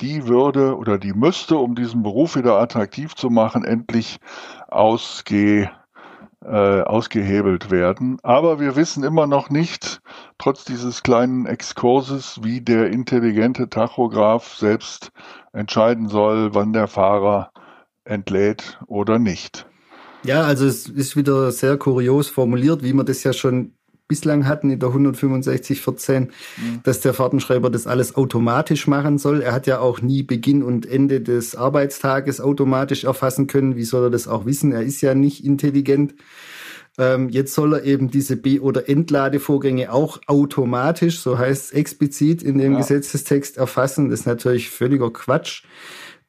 die 0.00 0.26
würde 0.26 0.76
oder 0.76 0.98
die 0.98 1.12
müsste, 1.12 1.56
um 1.56 1.74
diesen 1.74 2.02
Beruf 2.02 2.36
wieder 2.36 2.58
attraktiv 2.58 3.14
zu 3.14 3.30
machen, 3.30 3.64
endlich 3.64 4.18
ausge, 4.68 5.70
äh, 6.44 6.82
ausgehebelt 6.82 7.70
werden. 7.70 8.18
Aber 8.22 8.60
wir 8.60 8.76
wissen 8.76 9.04
immer 9.04 9.26
noch 9.26 9.50
nicht, 9.50 10.00
trotz 10.38 10.64
dieses 10.64 11.02
kleinen 11.02 11.46
Exkurses, 11.46 12.40
wie 12.42 12.60
der 12.60 12.90
intelligente 12.90 13.68
Tachograph 13.68 14.54
selbst 14.54 15.10
entscheiden 15.52 16.08
soll, 16.08 16.54
wann 16.54 16.72
der 16.72 16.88
Fahrer 16.88 17.50
entlädt 18.04 18.78
oder 18.86 19.18
nicht. 19.18 19.66
Ja, 20.22 20.42
also 20.42 20.66
es 20.66 20.86
ist 20.86 21.16
wieder 21.16 21.50
sehr 21.50 21.78
kurios 21.78 22.28
formuliert, 22.28 22.82
wie 22.82 22.92
man 22.92 23.06
das 23.06 23.24
ja 23.24 23.32
schon 23.32 23.74
bislang 24.10 24.46
hatten 24.46 24.68
in 24.70 24.80
der 24.80 24.90
16514, 24.90 26.24
mhm. 26.24 26.30
dass 26.82 27.00
der 27.00 27.14
Fahrtenschreiber 27.14 27.70
das 27.70 27.86
alles 27.86 28.16
automatisch 28.16 28.86
machen 28.88 29.16
soll. 29.16 29.40
Er 29.40 29.52
hat 29.52 29.66
ja 29.66 29.78
auch 29.78 30.02
nie 30.02 30.24
Beginn 30.24 30.62
und 30.62 30.84
Ende 30.84 31.20
des 31.20 31.54
Arbeitstages 31.54 32.40
automatisch 32.40 33.04
erfassen 33.04 33.46
können. 33.46 33.76
Wie 33.76 33.84
soll 33.84 34.08
er 34.08 34.10
das 34.10 34.26
auch 34.28 34.44
wissen? 34.44 34.72
Er 34.72 34.82
ist 34.82 35.00
ja 35.00 35.14
nicht 35.14 35.44
intelligent. 35.44 36.14
Ähm, 36.98 37.28
jetzt 37.28 37.54
soll 37.54 37.74
er 37.74 37.84
eben 37.84 38.10
diese 38.10 38.36
B- 38.36 38.58
oder 38.58 38.88
Entladevorgänge 38.88 39.92
auch 39.92 40.18
automatisch, 40.26 41.20
so 41.20 41.38
heißt 41.38 41.66
es 41.66 41.70
explizit 41.70 42.42
in 42.42 42.58
dem 42.58 42.72
ja. 42.72 42.78
Gesetzestext 42.78 43.56
erfassen. 43.56 44.10
Das 44.10 44.20
ist 44.20 44.26
natürlich 44.26 44.70
völliger 44.70 45.12
Quatsch. 45.12 45.62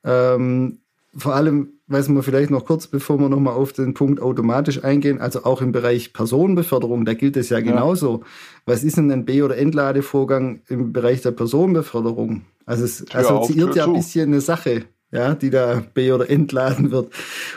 Ähm, 0.03 0.80
vor 1.15 1.35
allem, 1.35 1.73
weiß 1.87 2.07
man 2.09 2.23
vielleicht 2.23 2.51
noch 2.51 2.65
kurz, 2.65 2.87
bevor 2.87 3.19
wir 3.19 3.27
nochmal 3.27 3.53
auf 3.53 3.73
den 3.73 3.93
Punkt 3.93 4.21
automatisch 4.21 4.83
eingehen, 4.83 5.19
also 5.19 5.43
auch 5.43 5.61
im 5.61 5.71
Bereich 5.71 6.13
Personenbeförderung, 6.13 7.03
da 7.03 7.13
gilt 7.13 7.35
es 7.35 7.49
ja 7.49 7.59
genauso. 7.59 8.19
Ja. 8.19 8.25
Was 8.65 8.83
ist 8.83 8.97
denn 8.97 9.11
ein 9.11 9.25
B- 9.25 9.41
oder 9.41 9.57
Entladevorgang 9.57 10.61
im 10.69 10.93
Bereich 10.93 11.21
der 11.21 11.31
Personenbeförderung? 11.31 12.43
Also 12.65 12.85
es 12.85 13.03
Tür 13.05 13.19
assoziiert 13.19 13.75
ja 13.75 13.85
ein 13.85 13.93
bisschen 13.93 14.29
eine 14.29 14.39
Sache, 14.39 14.85
ja, 15.11 15.35
die 15.35 15.49
da 15.49 15.83
B- 15.93 16.13
oder 16.13 16.29
entladen 16.29 16.91
wird. 16.91 17.11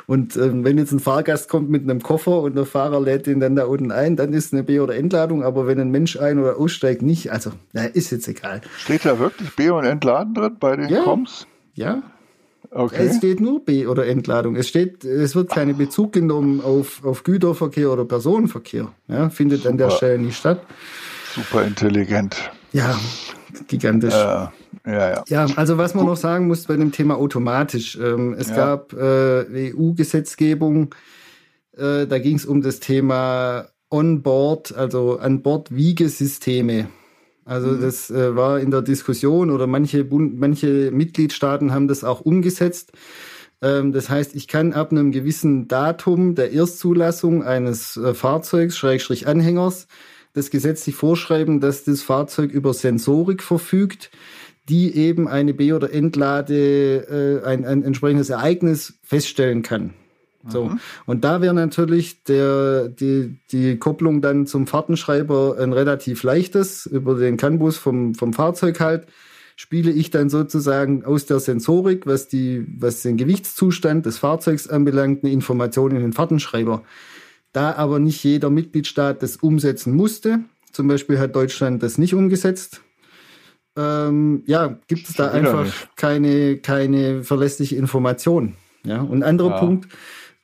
Und 0.06 0.36
ähm, 0.36 0.64
wenn 0.64 0.76
jetzt 0.76 0.90
ein 0.90 0.98
Fahrgast 0.98 1.48
kommt 1.48 1.70
mit 1.70 1.82
einem 1.84 2.02
Koffer 2.02 2.40
und 2.40 2.56
der 2.56 2.66
Fahrer 2.66 3.00
lädt 3.00 3.28
ihn 3.28 3.38
dann 3.38 3.54
da 3.54 3.66
unten 3.66 3.92
ein, 3.92 4.16
dann 4.16 4.32
ist 4.32 4.52
eine 4.52 4.64
B- 4.64 4.80
oder 4.80 4.96
Entladung, 4.96 5.44
aber 5.44 5.68
wenn 5.68 5.78
ein 5.78 5.92
Mensch 5.92 6.18
ein- 6.18 6.40
oder 6.40 6.58
aussteigt, 6.58 7.02
nicht. 7.02 7.30
Also, 7.30 7.52
na, 7.72 7.84
ist 7.84 8.10
jetzt 8.10 8.26
egal. 8.26 8.62
Steht 8.78 9.04
da 9.04 9.20
wirklich 9.20 9.54
B- 9.54 9.70
und 9.70 9.84
Entladen 9.84 10.34
drin 10.34 10.56
bei 10.58 10.74
den 10.74 10.88
ja. 10.88 11.02
Koms? 11.02 11.46
Ja, 11.74 12.02
Okay. 12.74 13.06
Es 13.06 13.18
steht 13.18 13.40
nur 13.40 13.64
B- 13.64 13.86
oder 13.86 14.06
Entladung. 14.06 14.56
Es 14.56 14.66
steht, 14.66 15.04
es 15.04 15.36
wird 15.36 15.48
keine 15.48 15.74
Bezug 15.74 16.12
genommen 16.12 16.60
auf, 16.60 17.04
auf 17.04 17.22
Güterverkehr 17.22 17.92
oder 17.92 18.04
Personenverkehr. 18.04 18.92
Ja, 19.06 19.30
findet 19.30 19.60
Super. 19.60 19.70
an 19.70 19.78
der 19.78 19.90
Stelle 19.90 20.18
nicht 20.18 20.36
statt. 20.36 20.60
Super 21.34 21.64
intelligent. 21.64 22.50
Ja, 22.72 22.98
gigantisch. 23.68 24.12
Äh, 24.12 24.16
ja, 24.16 24.50
ja. 24.86 25.24
Ja, 25.28 25.46
also 25.54 25.78
was 25.78 25.94
man 25.94 26.06
noch 26.06 26.16
sagen 26.16 26.48
muss 26.48 26.64
bei 26.64 26.76
dem 26.76 26.90
Thema 26.90 27.16
automatisch. 27.16 27.96
Ähm, 27.96 28.34
es 28.36 28.48
ja. 28.48 28.56
gab 28.56 28.92
äh, 28.92 29.72
EU-Gesetzgebung, 29.72 30.96
äh, 31.76 32.08
da 32.08 32.18
ging 32.18 32.34
es 32.36 32.44
um 32.44 32.60
das 32.60 32.80
Thema 32.80 33.68
On-Board, 33.88 34.74
also 34.74 35.18
an 35.20 35.42
Bord 35.42 35.74
Wiegesysteme. 35.74 36.88
Also 37.44 37.68
mhm. 37.68 37.80
das 37.80 38.10
äh, 38.10 38.34
war 38.34 38.60
in 38.60 38.70
der 38.70 38.82
Diskussion 38.82 39.50
oder 39.50 39.66
manche, 39.66 40.04
Bund 40.04 40.38
manche 40.38 40.90
Mitgliedstaaten 40.90 41.72
haben 41.72 41.88
das 41.88 42.04
auch 42.04 42.20
umgesetzt. 42.20 42.92
Ähm, 43.60 43.92
das 43.92 44.08
heißt, 44.08 44.34
ich 44.34 44.48
kann 44.48 44.72
ab 44.72 44.92
einem 44.92 45.12
gewissen 45.12 45.68
Datum 45.68 46.34
der 46.34 46.52
Erstzulassung 46.52 47.42
eines 47.42 47.96
äh, 47.96 48.14
Fahrzeugs, 48.14 48.76
Schrägstrich 48.76 49.26
Anhängers, 49.26 49.86
das 50.32 50.50
gesetzlich 50.50 50.96
vorschreiben, 50.96 51.60
dass 51.60 51.84
das 51.84 52.02
Fahrzeug 52.02 52.50
über 52.50 52.74
Sensorik 52.74 53.42
verfügt, 53.42 54.10
die 54.68 54.96
eben 54.96 55.28
eine 55.28 55.54
B- 55.54 55.72
oder 55.72 55.92
Entlade, 55.92 57.42
äh, 57.44 57.46
ein, 57.46 57.64
ein 57.64 57.82
entsprechendes 57.82 58.30
Ereignis 58.30 58.98
feststellen 59.02 59.62
kann. 59.62 59.94
So. 60.48 60.66
Mhm. 60.66 60.80
Und 61.06 61.24
da 61.24 61.40
wäre 61.40 61.54
natürlich 61.54 62.22
der, 62.24 62.88
die, 62.88 63.36
die 63.50 63.78
Kopplung 63.78 64.20
dann 64.20 64.46
zum 64.46 64.66
Fahrtenschreiber 64.66 65.56
ein 65.58 65.72
relativ 65.72 66.22
leichtes 66.22 66.86
über 66.86 67.14
den 67.14 67.36
CAN-Bus 67.36 67.76
vom, 67.78 68.14
vom 68.14 68.32
Fahrzeug 68.32 68.80
halt. 68.80 69.06
Spiele 69.56 69.92
ich 69.92 70.10
dann 70.10 70.28
sozusagen 70.28 71.04
aus 71.04 71.26
der 71.26 71.38
Sensorik, 71.38 72.06
was 72.06 72.28
die, 72.28 72.66
was 72.78 73.02
den 73.02 73.16
Gewichtszustand 73.16 74.04
des 74.04 74.18
Fahrzeugs 74.18 74.68
anbelangt, 74.68 75.22
eine 75.22 75.32
Information 75.32 75.92
in 75.92 76.02
den 76.02 76.12
Fahrtenschreiber. 76.12 76.82
Da 77.52 77.74
aber 77.74 78.00
nicht 78.00 78.24
jeder 78.24 78.50
Mitgliedstaat 78.50 79.22
das 79.22 79.36
umsetzen 79.36 79.94
musste, 79.94 80.40
zum 80.72 80.88
Beispiel 80.88 81.20
hat 81.20 81.36
Deutschland 81.36 81.84
das 81.84 81.98
nicht 81.98 82.14
umgesetzt, 82.14 82.82
ähm, 83.76 84.42
ja, 84.46 84.78
gibt 84.86 85.08
es 85.08 85.14
da 85.14 85.30
einfach 85.30 85.66
keine, 85.96 86.58
keine 86.58 87.24
verlässliche 87.24 87.76
Information. 87.76 88.54
Ja, 88.84 89.00
und 89.00 89.18
ein 89.18 89.22
anderer 89.22 89.50
ja. 89.50 89.58
Punkt, 89.58 89.88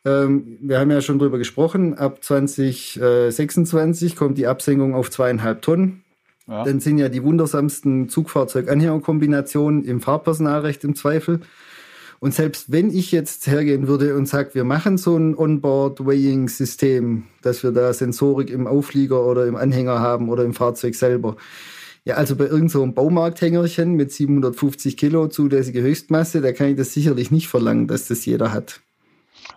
ähm, 0.05 0.59
wir 0.61 0.79
haben 0.79 0.91
ja 0.91 1.01
schon 1.03 1.19
drüber 1.19 1.39
gesprochen, 1.39 1.95
ab 1.95 2.25
2026 2.25 4.17
kommt 4.17 4.39
die 4.39 4.47
Absenkung 4.47 4.95
auf 4.95 5.11
zweieinhalb 5.11 5.63
Tonnen. 5.63 6.05
Ja. 6.47 6.65
Dann 6.65 6.81
sind 6.81 6.99
ja 6.99 7.09
die 7.09 7.23
wundersamsten 7.23 8.09
Zugfahrzeug-Anhängerkombinationen 8.09 9.85
im 9.85 10.01
Fahrpersonalrecht 10.01 10.83
im 10.85 10.97
Zweifel. 10.97 11.41
Und 12.19 12.35
selbst 12.35 12.71
wenn 12.71 12.91
ich 12.91 13.13
jetzt 13.13 13.47
hergehen 13.47 13.89
würde 13.89 14.15
und 14.17 14.27
sage, 14.27 14.51
wir 14.55 14.65
machen 14.65 14.99
so 14.99 15.17
ein 15.17 15.35
Onboard-Weighing-System, 15.37 17.25
dass 17.41 17.63
wir 17.63 17.73
da 17.73 17.93
Sensorik 17.95 18.51
im 18.51 18.67
Auflieger 18.67 19.25
oder 19.25 19.47
im 19.47 19.57
Anhänger 19.57 20.01
haben 20.01 20.29
oder 20.29 20.45
im 20.45 20.53
Fahrzeug 20.53 20.95
selber. 20.95 21.37
Ja, 22.05 22.17
also 22.17 22.37
bei 22.37 22.45
irgendeinem 22.45 22.69
so 22.69 22.93
Baumarkthängerchen 22.93 23.95
mit 23.95 24.13
750 24.13 24.97
Kilo 24.97 25.29
zulässige 25.29 25.83
Höchstmasse, 25.83 26.41
da 26.41 26.53
kann 26.53 26.69
ich 26.69 26.77
das 26.77 26.93
sicherlich 26.93 27.31
nicht 27.31 27.49
verlangen, 27.49 27.87
dass 27.87 28.09
das 28.09 28.25
jeder 28.27 28.53
hat. 28.53 28.81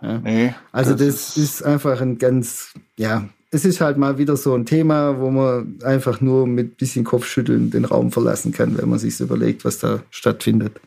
Ja. 0.02 0.18
Nee, 0.18 0.54
also 0.72 0.92
das, 0.92 1.00
das 1.00 1.36
ist, 1.36 1.36
ist 1.36 1.62
einfach 1.62 2.00
ein 2.00 2.18
ganz, 2.18 2.74
ja, 2.96 3.24
es 3.50 3.64
ist 3.64 3.80
halt 3.80 3.96
mal 3.96 4.18
wieder 4.18 4.36
so 4.36 4.54
ein 4.54 4.66
Thema, 4.66 5.20
wo 5.20 5.30
man 5.30 5.78
einfach 5.84 6.20
nur 6.20 6.46
mit 6.46 6.76
bisschen 6.76 7.04
Kopfschütteln 7.04 7.70
den 7.70 7.84
Raum 7.84 8.10
verlassen 8.10 8.52
kann, 8.52 8.76
wenn 8.76 8.88
man 8.88 8.98
sich 8.98 9.20
überlegt, 9.20 9.64
was 9.64 9.78
da 9.78 10.00
stattfindet. 10.10 10.80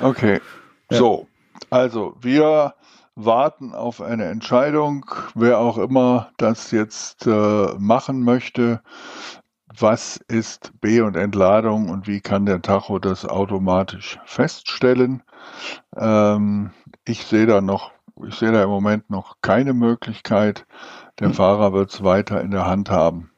Okay, 0.00 0.40
ja. 0.90 0.98
so, 0.98 1.28
also 1.70 2.16
wir 2.20 2.74
warten 3.14 3.74
auf 3.74 4.00
eine 4.00 4.24
Entscheidung, 4.24 5.06
wer 5.34 5.58
auch 5.58 5.78
immer 5.78 6.30
das 6.38 6.70
jetzt 6.70 7.26
äh, 7.26 7.66
machen 7.78 8.22
möchte. 8.22 8.80
Was 9.78 10.18
ist 10.28 10.72
B- 10.80 11.00
und 11.00 11.16
Entladung 11.16 11.88
und 11.88 12.06
wie 12.06 12.20
kann 12.20 12.46
der 12.46 12.60
Tacho 12.60 12.98
das 12.98 13.24
automatisch 13.24 14.18
feststellen? 14.26 15.22
Ähm, 15.96 16.70
ich 17.04 17.24
sehe 17.24 17.46
da 17.46 17.60
noch 17.60 17.92
ich 18.26 18.34
sehe 18.34 18.52
da 18.52 18.62
im 18.62 18.70
Moment 18.70 19.10
noch 19.10 19.36
keine 19.42 19.72
Möglichkeit. 19.72 20.66
Der 21.20 21.28
mhm. 21.28 21.34
Fahrer 21.34 21.72
wird 21.72 21.92
es 21.92 22.02
weiter 22.02 22.40
in 22.40 22.50
der 22.50 22.66
Hand 22.66 22.90
haben. 22.90 23.30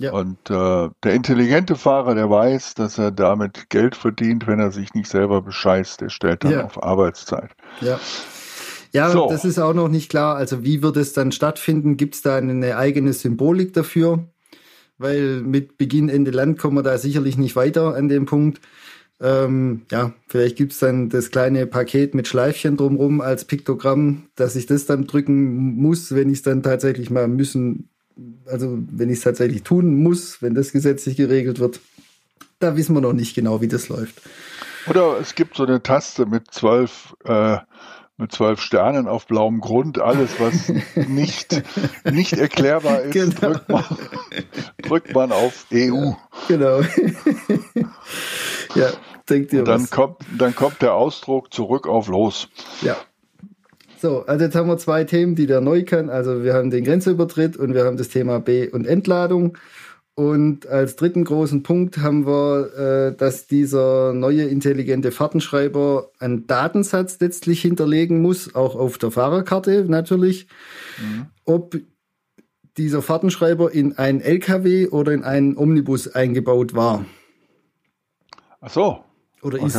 Ja. 0.00 0.12
Und 0.12 0.48
äh, 0.48 0.88
der 1.04 1.14
intelligente 1.14 1.76
Fahrer, 1.76 2.14
der 2.14 2.30
weiß, 2.30 2.74
dass 2.74 2.96
er 2.96 3.10
damit 3.10 3.68
Geld 3.68 3.94
verdient, 3.94 4.46
wenn 4.46 4.58
er 4.58 4.70
sich 4.70 4.94
nicht 4.94 5.10
selber 5.10 5.42
bescheißt, 5.42 6.00
der 6.00 6.08
stellt 6.08 6.42
dann 6.42 6.52
ja. 6.52 6.64
auf 6.64 6.82
Arbeitszeit. 6.82 7.50
Ja. 7.82 8.00
Ja, 8.92 9.10
so. 9.10 9.28
das 9.28 9.44
ist 9.44 9.58
auch 9.58 9.74
noch 9.74 9.88
nicht 9.88 10.10
klar. 10.10 10.36
Also 10.36 10.64
wie 10.64 10.82
wird 10.82 10.96
es 10.96 11.12
dann 11.12 11.32
stattfinden? 11.32 11.96
Gibt 11.96 12.16
es 12.16 12.22
da 12.22 12.36
eine 12.36 12.76
eigene 12.76 13.12
Symbolik 13.12 13.72
dafür? 13.72 14.26
Weil 14.98 15.42
mit 15.42 15.78
Beginn, 15.78 16.08
Ende 16.08 16.30
Land 16.30 16.58
kommen 16.58 16.76
wir 16.76 16.82
da 16.82 16.98
sicherlich 16.98 17.38
nicht 17.38 17.54
weiter 17.54 17.94
an 17.94 18.08
dem 18.08 18.26
Punkt. 18.26 18.60
Ähm, 19.22 19.82
ja, 19.90 20.14
vielleicht 20.28 20.56
gibt's 20.56 20.78
dann 20.78 21.10
das 21.10 21.30
kleine 21.30 21.66
Paket 21.66 22.14
mit 22.14 22.26
Schleifchen 22.26 22.76
drumrum 22.76 23.20
als 23.20 23.44
Piktogramm, 23.44 24.24
dass 24.34 24.56
ich 24.56 24.64
das 24.66 24.86
dann 24.86 25.06
drücken 25.06 25.76
muss, 25.76 26.14
wenn 26.14 26.30
ich 26.30 26.38
es 26.38 26.42
dann 26.42 26.62
tatsächlich 26.62 27.10
mal 27.10 27.28
müssen, 27.28 27.90
also 28.46 28.78
wenn 28.90 29.10
ich 29.10 29.18
es 29.18 29.24
tatsächlich 29.24 29.62
tun 29.62 30.02
muss, 30.02 30.40
wenn 30.40 30.54
das 30.54 30.72
gesetzlich 30.72 31.16
geregelt 31.16 31.58
wird. 31.58 31.80
Da 32.60 32.76
wissen 32.76 32.94
wir 32.94 33.00
noch 33.00 33.12
nicht 33.12 33.34
genau, 33.34 33.60
wie 33.60 33.68
das 33.68 33.88
läuft. 33.88 34.22
Oder 34.88 35.18
es 35.20 35.34
gibt 35.34 35.56
so 35.56 35.64
eine 35.64 35.82
Taste 35.82 36.24
mit 36.24 36.50
zwölf, 36.50 37.14
äh, 37.24 37.58
mit 38.16 38.32
zwölf 38.32 38.60
Sternen 38.60 39.08
auf 39.08 39.26
blauem 39.26 39.60
Grund. 39.60 39.98
Alles, 39.98 40.38
was 40.38 40.72
nicht, 41.08 41.62
nicht 42.10 42.32
erklärbar 42.34 43.02
ist, 43.02 43.12
genau. 43.12 43.52
drückt, 43.52 43.68
man, 43.68 43.84
drückt 44.82 45.14
man 45.14 45.32
auf 45.32 45.66
EU. 45.72 46.12
Genau. 46.48 46.80
ja, 48.74 48.90
denkt 49.30 49.52
ihr 49.52 49.64
dann 49.64 49.82
was. 49.82 49.90
Kommt, 49.90 50.18
dann 50.36 50.54
kommt 50.54 50.82
der 50.82 50.94
Ausdruck 50.94 51.52
zurück 51.52 51.86
auf 51.86 52.08
los. 52.08 52.48
Ja. 52.82 52.96
So, 54.00 54.24
also 54.26 54.44
jetzt 54.44 54.54
haben 54.54 54.68
wir 54.68 54.78
zwei 54.78 55.04
Themen, 55.04 55.34
die 55.34 55.46
der 55.46 55.60
neu 55.60 55.84
kann. 55.84 56.08
Also 56.08 56.42
wir 56.42 56.54
haben 56.54 56.70
den 56.70 56.84
Grenzübertritt 56.84 57.56
und 57.56 57.74
wir 57.74 57.84
haben 57.84 57.98
das 57.98 58.08
Thema 58.08 58.40
B- 58.40 58.68
und 58.68 58.86
Entladung. 58.86 59.58
Und 60.14 60.66
als 60.66 60.96
dritten 60.96 61.24
großen 61.24 61.62
Punkt 61.62 61.98
haben 61.98 62.26
wir, 62.26 63.10
äh, 63.12 63.16
dass 63.16 63.46
dieser 63.46 64.12
neue 64.12 64.44
intelligente 64.44 65.12
Fahrtenschreiber 65.12 66.10
einen 66.18 66.46
Datensatz 66.46 67.18
letztlich 67.20 67.62
hinterlegen 67.62 68.20
muss, 68.20 68.54
auch 68.54 68.74
auf 68.74 68.98
der 68.98 69.10
Fahrerkarte 69.10 69.84
natürlich, 69.88 70.46
mhm. 70.98 71.26
ob 71.44 71.76
dieser 72.76 73.02
Fahrtenschreiber 73.02 73.72
in 73.72 73.98
einen 73.98 74.20
LKW 74.20 74.88
oder 74.88 75.12
in 75.12 75.24
einen 75.24 75.56
Omnibus 75.56 76.08
eingebaut 76.08 76.74
war. 76.74 77.04
Ach 78.60 78.70
so. 78.70 79.04
Oder 79.42 79.58
okay. 79.58 79.66
ist. 79.66 79.76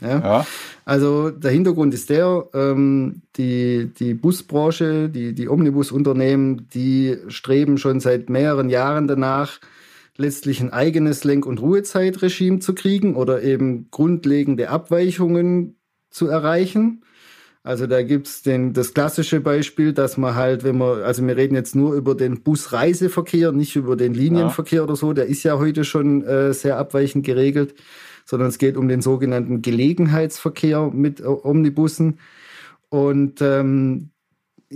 Ja? 0.00 0.18
ja? 0.18 0.46
Also 0.84 1.30
der 1.30 1.50
Hintergrund 1.50 1.94
ist 1.94 2.10
der, 2.10 2.48
ähm, 2.54 3.22
die, 3.36 3.90
die 3.98 4.14
Busbranche, 4.14 5.08
die, 5.08 5.34
die 5.34 5.48
Omnibusunternehmen, 5.48 6.68
die 6.72 7.16
streben 7.28 7.78
schon 7.78 8.00
seit 8.00 8.30
mehreren 8.30 8.70
Jahren 8.70 9.06
danach, 9.06 9.60
letztlich 10.16 10.60
ein 10.60 10.72
eigenes 10.72 11.24
Lenk- 11.24 11.46
und 11.46 11.60
Ruhezeitregime 11.60 12.58
zu 12.58 12.74
kriegen 12.74 13.14
oder 13.14 13.42
eben 13.42 13.88
grundlegende 13.90 14.68
Abweichungen 14.68 15.76
zu 16.10 16.28
erreichen. 16.28 17.02
Also 17.62 17.86
da 17.86 18.02
gibt's 18.02 18.42
den, 18.42 18.72
das 18.72 18.94
klassische 18.94 19.40
Beispiel, 19.40 19.92
dass 19.92 20.16
man 20.16 20.34
halt, 20.34 20.64
wenn 20.64 20.78
man, 20.78 21.02
also 21.02 21.26
wir 21.26 21.36
reden 21.36 21.54
jetzt 21.54 21.76
nur 21.76 21.94
über 21.94 22.14
den 22.14 22.42
Busreiseverkehr, 22.42 23.52
nicht 23.52 23.76
über 23.76 23.96
den 23.96 24.14
Linienverkehr 24.14 24.78
ja. 24.78 24.82
oder 24.84 24.96
so, 24.96 25.12
der 25.12 25.26
ist 25.26 25.42
ja 25.42 25.58
heute 25.58 25.84
schon 25.84 26.24
äh, 26.24 26.54
sehr 26.54 26.78
abweichend 26.78 27.24
geregelt 27.24 27.74
sondern 28.30 28.48
es 28.48 28.58
geht 28.58 28.76
um 28.76 28.86
den 28.86 29.02
sogenannten 29.02 29.60
Gelegenheitsverkehr 29.60 30.92
mit 30.94 31.20
Omnibussen. 31.20 32.20
Und 32.88 33.42
ähm, 33.42 34.10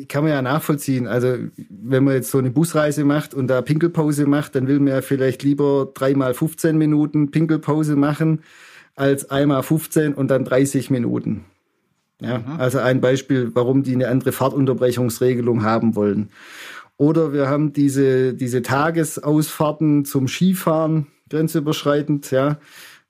kann 0.09 0.25
man 0.25 0.33
ja 0.33 0.43
nachvollziehen. 0.43 1.07
Also 1.07 1.37
wenn 1.69 2.03
man 2.03 2.15
jetzt 2.15 2.33
so 2.33 2.39
eine 2.39 2.51
Busreise 2.51 3.05
macht 3.05 3.33
und 3.33 3.47
da 3.47 3.63
Pinkelpause 3.63 4.27
macht, 4.27 4.57
dann 4.57 4.67
will 4.67 4.81
man 4.81 4.89
ja 4.89 5.03
vielleicht 5.03 5.45
lieber 5.45 5.93
dreimal 5.95 6.35
15 6.35 6.77
Minuten 6.77 7.31
Pinkelpause 7.31 7.95
machen 7.95 8.43
als 8.97 9.31
einmal 9.31 9.63
15 9.63 10.15
und 10.15 10.33
dann 10.33 10.45
30 10.45 10.91
Minuten. 10.91 11.45
Ja, 12.21 12.39
mhm. 12.39 12.59
also 12.59 12.79
ein 12.79 13.01
Beispiel, 13.01 13.53
warum 13.55 13.85
die 13.85 13.95
eine 13.95 14.09
andere 14.09 14.33
Fahrtunterbrechungsregelung 14.33 15.63
haben 15.63 15.95
wollen. 15.95 16.31
Oder 16.97 17.33
wir 17.33 17.49
haben 17.49 17.73
diese, 17.73 18.35
diese 18.35 18.63
Tagesausfahrten 18.63 20.05
zum 20.05 20.27
Skifahren, 20.27 21.07
grenzüberschreitend, 21.29 22.33
ja. 22.33 22.59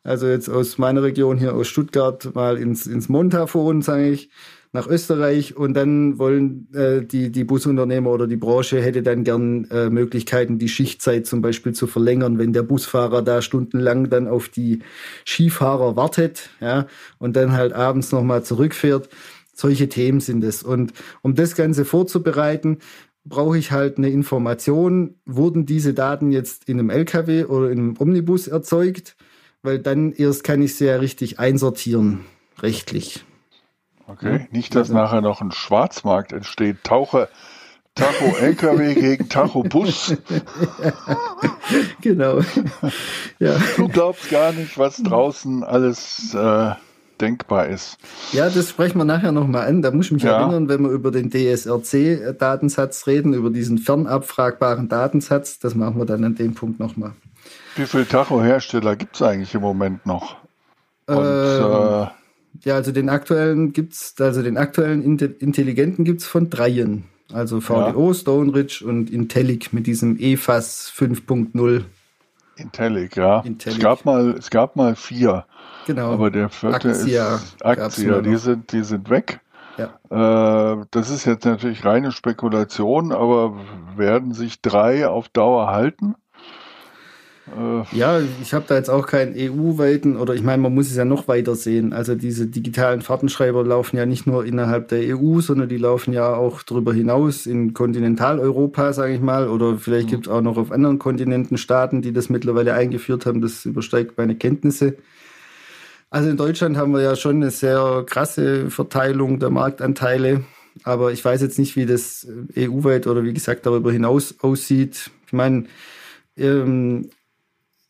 Also 0.05 0.27
jetzt 0.27 0.51
aus 0.51 0.77
meiner 0.77 1.03
Region 1.03 1.39
hier 1.39 1.55
aus 1.55 1.67
Stuttgart 1.67 2.35
mal 2.35 2.59
ins, 2.59 2.87
ins 2.87 3.09
Montafon, 3.09 3.81
sage 3.81 4.11
ich, 4.11 4.29
nach 4.75 4.87
Österreich 4.87 5.57
und 5.57 5.73
dann 5.75 6.19
wollen 6.19 6.69
äh, 6.75 7.03
die, 7.03 7.31
die 7.31 7.45
Busunternehmer 7.45 8.11
oder 8.11 8.27
die 8.27 8.37
Branche 8.37 8.83
hätte 8.83 9.03
dann 9.03 9.25
gern 9.25 9.65
äh, 9.71 9.89
Möglichkeiten, 9.89 10.59
die 10.59 10.69
Schichtzeit 10.69 11.27
zum 11.27 11.41
Beispiel 11.41 11.73
zu 11.73 11.87
verlängern, 11.87 12.39
wenn 12.39 12.53
der 12.53 12.65
Busfahrer 12.65 13.23
da 13.23 13.41
stundenlang 13.41 14.11
dann 14.11 14.29
auf 14.29 14.49
die 14.49 14.81
Skifahrer 15.25 15.97
wartet, 15.97 16.51
ja, 16.61 16.87
und 17.19 17.37
dann 17.37 17.53
halt 17.53 17.73
abends 17.73 18.13
nochmal 18.13 18.43
zurückfährt. 18.43 19.09
Solche 19.55 19.89
Themen 19.89 20.21
sind 20.21 20.45
es. 20.45 20.65
Und 20.65 20.93
um 21.23 21.37
das 21.37 21.55
Ganze 21.55 21.85
vorzubereiten, 21.85 22.79
brauche 23.25 23.57
ich 23.57 23.71
halt 23.71 23.97
eine 23.97 24.11
Information, 24.11 25.15
wurden 25.25 25.65
diese 25.65 25.95
Daten 25.95 26.31
jetzt 26.33 26.69
in 26.69 26.79
einem 26.79 26.91
LKW 26.91 27.45
oder 27.45 27.71
in 27.71 27.79
einem 27.79 27.95
Omnibus 27.99 28.49
erzeugt? 28.49 29.17
Weil 29.65 29.79
dann 29.81 30.13
erst 30.13 30.45
kann 30.45 30.63
ich 30.63 30.77
sie 30.77 30.85
ja 30.85 30.97
richtig 30.97 31.41
einsortieren, 31.41 32.21
rechtlich. 32.61 33.25
Okay, 34.07 34.37
ja? 34.37 34.47
nicht, 34.51 34.75
dass 34.75 34.91
also. 34.91 34.95
nachher 34.95 35.23
noch 35.23 35.41
ein 35.41 35.51
Schwarzmarkt 35.51 36.33
entsteht. 36.33 36.85
Tauche, 36.85 37.29
Tacho 37.95 38.37
LKW 38.39 38.95
gegen 38.95 39.29
Tacho 39.31 39.63
Bus. 39.63 40.15
genau. 42.03 42.41
ja. 43.39 43.57
Du 43.77 43.89
glaubst 43.89 44.31
gar 44.31 44.53
nicht, 44.53 44.77
was 44.77 45.03
draußen 45.03 45.65
alles 45.65 46.35
äh, 46.35 46.73
denkbar 47.19 47.69
ist. 47.69 47.97
Ja, 48.33 48.51
das 48.51 48.69
sprechen 48.69 48.99
wir 48.99 49.07
nachher 49.07 49.33
nochmal 49.33 49.67
an. 49.67 49.81
Da 49.81 49.91
muss 49.93 50.07
ich 50.07 50.13
mich 50.13 50.25
ja. 50.25 50.41
erinnern, 50.41 50.69
wenn 50.69 50.83
wir 50.83 50.91
über 50.91 51.11
den 51.11 51.31
DSRC-Datensatz 51.31 53.07
reden, 53.07 53.33
über 53.33 53.49
diesen 53.49 53.79
fernabfragbaren 53.79 54.91
Datensatz. 54.91 55.59
Das 55.59 55.75
machen 55.75 55.97
wir 55.97 56.05
dann 56.05 56.23
an 56.23 56.35
dem 56.35 56.55
Punkt 56.55 56.79
nochmal. 56.81 57.13
Wie 57.77 57.87
viele 57.87 58.07
Tacho-Hersteller 58.07 58.97
gibt 58.97 59.17
es 59.17 59.23
eigentlich 59.23 59.55
im 59.55 59.63
Moment 59.63 60.07
noch? 60.07 60.37
Und, 61.07 61.17
ähm, 61.17 61.25
äh, 61.25 62.07
ja, 62.65 62.75
also 62.75 62.93
den 62.93 63.09
aktuellen 63.09 63.73
gibt's, 63.73 64.15
also 64.21 64.43
den 64.43 64.57
aktuellen 64.57 65.03
Intelligenten 65.03 66.05
gibt 66.05 66.21
es 66.21 66.27
von 66.27 66.51
dreien. 66.51 67.05
Also 67.33 67.61
VDO, 67.61 68.09
ja. 68.09 68.15
Stone 68.15 68.55
Ridge 68.55 68.85
und 68.87 69.11
Intellic 69.11 69.73
mit 69.73 69.87
diesem 69.87 70.19
EFAS 70.19 70.93
5.0. 70.97 71.85
Intellic, 72.57 73.17
ja. 73.17 73.41
Intellic. 73.41 73.79
Es 73.79 73.83
gab 73.83 74.05
mal, 74.05 74.31
es 74.39 74.51
gab 74.51 74.77
mal 74.77 74.95
vier. 74.95 75.47
Genau. 75.87 76.13
Aber 76.13 76.31
der 76.31 76.49
vierte 76.51 76.91
Aktia 76.91 77.37
ist 77.37 77.65
Aktia, 77.65 78.21
die 78.21 78.37
sind, 78.37 78.73
die 78.73 78.85
sind 78.85 79.11
weg. 79.11 79.41
Ja. 79.77 80.73
Äh, 80.73 80.85
das 80.93 81.11
ist 81.11 81.25
jetzt 81.25 81.45
natürlich 81.45 81.85
reine 81.85 82.13
Spekulation, 82.13 83.11
aber 83.13 83.59
werden 83.97 84.33
sich 84.33 84.63
drei 84.63 85.09
auf 85.09 85.29
Dauer 85.29 85.73
halten? 85.73 86.15
Äh, 87.47 87.97
ja, 87.97 88.21
ich 88.41 88.55
habe 88.55 88.65
da 88.67 88.77
jetzt 88.77 88.89
auch 88.89 89.07
keinen 89.07 89.35
EU-weiten, 89.37 90.17
oder 90.17 90.35
ich 90.35 90.43
meine, 90.43 90.63
man 90.63 90.75
muss 90.75 90.91
es 90.91 90.97
ja 90.97 91.05
noch 91.05 91.29
weiter 91.29 91.55
sehen. 91.55 91.93
Also 91.93 92.15
diese 92.15 92.47
digitalen 92.47 93.03
Fahrtenschreiber 93.03 93.63
laufen 93.65 93.97
ja 93.97 94.07
nicht 94.07 94.27
nur 94.27 94.47
innerhalb 94.47 94.89
der 94.89 95.17
EU, 95.17 95.41
sondern 95.41 95.69
die 95.69 95.77
laufen 95.77 96.13
ja 96.13 96.35
auch 96.35 96.63
darüber 96.63 96.95
hinaus 96.95 97.47
in 97.47 97.75
Kontinentaleuropa, 97.75 98.93
sage 98.93 99.15
ich 99.15 99.21
mal. 99.21 99.49
Oder 99.49 99.77
vielleicht 99.79 100.07
mhm. 100.07 100.11
gibt 100.11 100.27
es 100.27 100.33
auch 100.33 100.41
noch 100.41 100.57
auf 100.57 100.73
anderen 100.73 100.99
Kontinenten 100.99 101.59
Staaten, 101.59 102.01
die 102.01 102.13
das 102.13 102.31
mittlerweile 102.31 102.75
eingeführt 102.75 103.27
haben. 103.27 103.43
Das 103.43 103.67
übersteigt 103.67 104.17
meine 104.17 104.37
Kenntnisse. 104.37 104.97
Also 106.09 106.31
in 106.31 106.37
Deutschland 106.37 106.77
haben 106.77 106.93
wir 106.93 107.03
ja 107.03 107.17
schon 107.17 107.37
eine 107.37 107.51
sehr 107.51 108.05
krasse 108.07 108.71
Verteilung 108.71 109.39
der 109.39 109.51
Marktanteile. 109.51 110.45
Aber 110.83 111.13
ich 111.13 111.25
weiß 111.25 111.43
jetzt 111.43 111.59
nicht, 111.59 111.77
wie 111.77 111.87
das 111.87 112.27
EU-weit 112.57 113.07
oder 113.07 113.23
wie 113.23 113.35
gesagt 113.35 113.67
darüber 113.67 113.93
hinaus 113.93 114.35
aussieht. 114.41 115.11
Ich 115.27 115.33
meine, 115.33 115.65
ähm, 116.37 117.11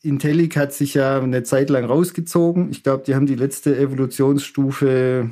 Intellic 0.05 0.55
hat 0.55 0.73
sich 0.73 0.93
ja 0.93 1.19
eine 1.19 1.43
Zeit 1.43 1.69
lang 1.69 1.85
rausgezogen. 1.85 2.69
Ich 2.71 2.83
glaube, 2.83 3.03
die 3.05 3.15
haben 3.15 3.25
die 3.25 3.35
letzte 3.35 3.77
Evolutionsstufe, 3.77 5.29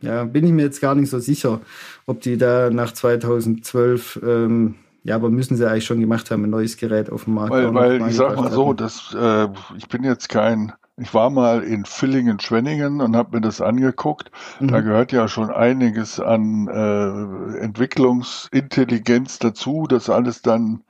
ja, 0.00 0.24
bin 0.24 0.46
ich 0.46 0.52
mir 0.52 0.62
jetzt 0.62 0.80
gar 0.80 0.94
nicht 0.94 1.10
so 1.10 1.18
sicher, 1.18 1.60
ob 2.06 2.20
die 2.20 2.36
da 2.36 2.70
nach 2.70 2.92
2012, 2.92 4.20
ähm, 4.24 4.76
ja, 5.04 5.16
aber 5.16 5.30
müssen 5.30 5.56
sie 5.56 5.68
eigentlich 5.68 5.86
schon 5.86 6.00
gemacht 6.00 6.30
haben, 6.30 6.44
ein 6.44 6.50
neues 6.50 6.76
Gerät 6.76 7.10
auf 7.10 7.24
dem 7.24 7.34
Markt. 7.34 7.50
Weil, 7.50 7.74
weil 7.74 8.08
ich 8.08 8.16
sag 8.16 8.36
mal 8.36 8.50
so, 8.50 8.72
dass, 8.72 9.14
äh, 9.18 9.48
ich 9.76 9.88
bin 9.88 10.04
jetzt 10.04 10.28
kein, 10.28 10.72
ich 10.96 11.14
war 11.14 11.30
mal 11.30 11.62
in 11.62 11.84
Villingen-Schwenningen 11.84 13.00
und 13.00 13.16
habe 13.16 13.36
mir 13.36 13.40
das 13.40 13.60
angeguckt. 13.60 14.30
Mhm. 14.60 14.68
Da 14.68 14.80
gehört 14.80 15.12
ja 15.12 15.28
schon 15.28 15.50
einiges 15.50 16.20
an 16.20 16.68
äh, 16.68 17.58
Entwicklungsintelligenz 17.58 19.38
dazu, 19.38 19.86
das 19.88 20.10
alles 20.10 20.42
dann 20.42 20.82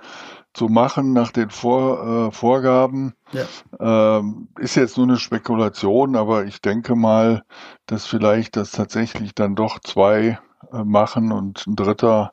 zu 0.54 0.66
machen 0.68 1.12
nach 1.12 1.30
den 1.30 1.50
Vor, 1.50 2.28
äh, 2.28 2.32
Vorgaben. 2.32 3.14
Ja. 3.32 4.18
Ähm, 4.18 4.48
ist 4.58 4.74
jetzt 4.74 4.96
nur 4.96 5.06
eine 5.06 5.18
Spekulation, 5.18 6.16
aber 6.16 6.44
ich 6.44 6.60
denke 6.60 6.96
mal, 6.96 7.42
dass 7.86 8.06
vielleicht 8.06 8.56
das 8.56 8.72
tatsächlich 8.72 9.34
dann 9.34 9.54
doch 9.54 9.78
zwei 9.80 10.38
äh, 10.72 10.84
machen 10.84 11.32
und 11.32 11.66
ein 11.66 11.76
dritter 11.76 12.32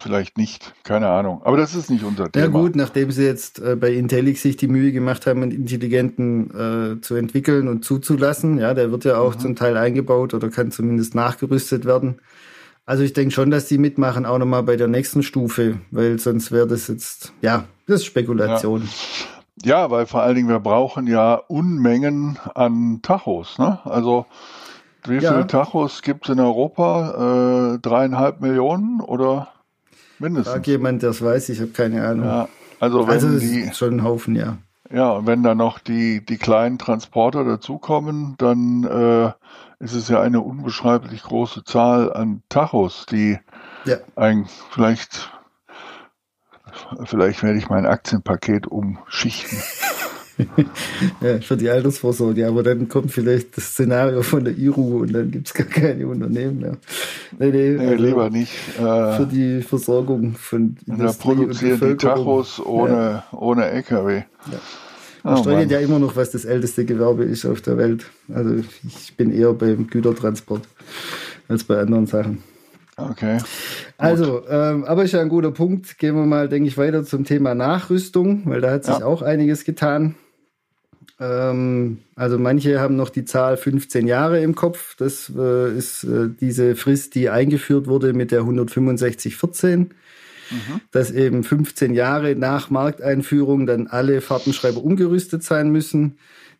vielleicht 0.00 0.38
nicht, 0.38 0.74
keine 0.84 1.08
Ahnung. 1.08 1.42
Aber 1.42 1.56
das 1.56 1.74
ist 1.74 1.90
nicht 1.90 2.04
unser 2.04 2.30
Thema. 2.30 2.44
Ja 2.44 2.50
gut, 2.50 2.76
nachdem 2.76 3.10
sie 3.10 3.24
jetzt 3.24 3.58
äh, 3.58 3.76
bei 3.76 3.92
Intellic 3.92 4.38
sich 4.38 4.56
die 4.56 4.68
Mühe 4.68 4.92
gemacht 4.92 5.26
haben, 5.26 5.42
einen 5.42 5.52
intelligenten 5.52 6.50
äh, 6.50 7.00
zu 7.00 7.16
entwickeln 7.16 7.68
und 7.68 7.84
zuzulassen, 7.84 8.58
ja, 8.58 8.74
der 8.74 8.92
wird 8.92 9.04
ja 9.04 9.18
auch 9.18 9.34
mhm. 9.34 9.40
zum 9.40 9.56
Teil 9.56 9.76
eingebaut 9.76 10.34
oder 10.34 10.50
kann 10.50 10.70
zumindest 10.70 11.14
nachgerüstet 11.14 11.84
werden. 11.84 12.20
Also 12.88 13.02
ich 13.02 13.12
denke 13.12 13.34
schon, 13.34 13.50
dass 13.50 13.66
die 13.66 13.76
mitmachen, 13.76 14.24
auch 14.24 14.38
nochmal 14.38 14.62
bei 14.62 14.76
der 14.76 14.88
nächsten 14.88 15.22
Stufe, 15.22 15.78
weil 15.90 16.18
sonst 16.18 16.50
wäre 16.50 16.66
das 16.66 16.88
jetzt, 16.88 17.34
ja, 17.42 17.64
das 17.86 17.96
ist 17.96 18.06
Spekulation. 18.06 18.88
Ja. 19.62 19.82
ja. 19.82 19.90
weil 19.90 20.06
vor 20.06 20.22
allen 20.22 20.36
Dingen 20.36 20.48
wir 20.48 20.58
brauchen 20.58 21.06
ja 21.06 21.34
Unmengen 21.34 22.38
an 22.54 23.00
Tachos. 23.02 23.58
Ne? 23.58 23.78
Also 23.84 24.24
wie 25.04 25.18
ja. 25.18 25.32
viele 25.32 25.46
Tachos 25.46 26.00
gibt 26.00 26.24
es 26.24 26.32
in 26.32 26.40
Europa? 26.40 27.74
Äh, 27.74 27.78
dreieinhalb 27.80 28.40
Millionen 28.40 29.02
oder 29.02 29.48
mindestens? 30.18 30.54
Frag 30.54 30.66
jemand, 30.66 31.02
der 31.02 31.10
es 31.10 31.20
weiß, 31.20 31.50
ich 31.50 31.60
habe 31.60 31.72
keine 31.72 32.08
Ahnung. 32.08 32.24
Ja, 32.24 32.48
also 32.80 33.06
wenn 33.06 33.12
also 33.12 33.38
die, 33.38 33.70
schon 33.74 33.96
ein 33.96 34.02
Haufen, 34.02 34.34
ja. 34.34 34.56
Ja, 34.90 35.10
und 35.10 35.26
wenn 35.26 35.42
dann 35.42 35.58
noch 35.58 35.78
die, 35.78 36.24
die 36.24 36.38
kleinen 36.38 36.78
Transporter 36.78 37.44
dazukommen, 37.44 38.34
dann 38.38 38.84
äh, 38.84 39.32
ist 39.80 39.94
es 39.94 40.08
ja 40.08 40.20
eine 40.20 40.40
unbeschreiblich 40.40 41.22
große 41.22 41.64
Zahl 41.64 42.12
an 42.12 42.42
Tachos, 42.48 43.06
die 43.06 43.38
ja. 43.84 43.96
ein, 44.16 44.46
vielleicht, 44.70 45.30
vielleicht 47.04 47.42
werde 47.42 47.58
ich 47.58 47.68
mein 47.68 47.86
Aktienpaket 47.86 48.66
umschichten. 48.66 49.58
ja, 51.20 51.40
für 51.40 51.56
die 51.56 51.68
Altersvorsorge, 51.68 52.46
aber 52.46 52.62
dann 52.62 52.88
kommt 52.88 53.10
vielleicht 53.12 53.56
das 53.56 53.72
Szenario 53.72 54.22
von 54.22 54.44
der 54.44 54.56
IRU 54.56 55.02
und 55.02 55.12
dann 55.12 55.30
gibt 55.30 55.48
es 55.48 55.54
gar 55.54 55.66
keine 55.66 56.06
Unternehmen 56.06 56.60
mehr. 56.60 56.76
Nee, 57.38 57.50
nee, 57.50 57.70
nee 57.70 57.86
also 57.86 58.04
lieber 58.04 58.30
nicht. 58.30 58.52
Äh, 58.78 59.16
für 59.16 59.28
die 59.30 59.62
Versorgung 59.62 60.34
von 60.34 60.76
Industrie 60.86 61.28
Da 61.28 61.34
produzieren 61.34 61.80
die 61.80 61.96
Tachos 61.96 62.60
ohne, 62.64 63.22
ja. 63.32 63.38
ohne 63.38 63.66
LKW. 63.66 64.22
Ja. 64.50 64.58
Man 65.24 65.34
oh, 65.34 65.36
streitet 65.38 65.70
ja 65.70 65.80
immer 65.80 65.98
noch, 65.98 66.16
was 66.16 66.30
das 66.30 66.44
älteste 66.44 66.84
Gewerbe 66.84 67.24
ist 67.24 67.44
auf 67.44 67.60
der 67.60 67.76
Welt. 67.76 68.06
Also 68.32 68.54
ich 68.86 69.16
bin 69.16 69.32
eher 69.32 69.52
beim 69.52 69.86
Gütertransport 69.86 70.62
als 71.48 71.64
bei 71.64 71.78
anderen 71.78 72.06
Sachen. 72.06 72.42
Okay. 72.96 73.38
Also, 73.96 74.42
ähm, 74.48 74.84
aber 74.84 75.04
ist 75.04 75.12
ja 75.12 75.20
ein 75.20 75.28
guter 75.28 75.52
Punkt. 75.52 75.98
Gehen 75.98 76.16
wir 76.16 76.26
mal, 76.26 76.48
denke 76.48 76.68
ich, 76.68 76.76
weiter 76.76 77.04
zum 77.04 77.24
Thema 77.24 77.54
Nachrüstung, 77.54 78.42
weil 78.46 78.60
da 78.60 78.72
hat 78.72 78.84
sich 78.84 78.98
ja. 78.98 79.06
auch 79.06 79.22
einiges 79.22 79.64
getan. 79.64 80.16
Ähm, 81.20 81.98
also 82.16 82.38
manche 82.38 82.80
haben 82.80 82.96
noch 82.96 83.10
die 83.10 83.24
Zahl 83.24 83.56
15 83.56 84.06
Jahre 84.06 84.40
im 84.40 84.54
Kopf. 84.54 84.96
Das 84.96 85.32
äh, 85.36 85.76
ist 85.76 86.04
äh, 86.04 86.28
diese 86.40 86.74
Frist, 86.76 87.14
die 87.14 87.28
eingeführt 87.30 87.86
wurde 87.86 88.12
mit 88.12 88.32
der 88.32 88.42
16514. 88.42 89.90
Mhm. 90.50 90.80
Dass 90.90 91.10
eben 91.10 91.44
15 91.44 91.94
Jahre 91.94 92.34
nach 92.34 92.70
Markteinführung 92.70 93.66
dann 93.66 93.86
alle 93.86 94.20
Fahrtenschreiber 94.20 94.82
umgerüstet 94.82 95.42
sein 95.42 95.70
müssen. 95.70 96.18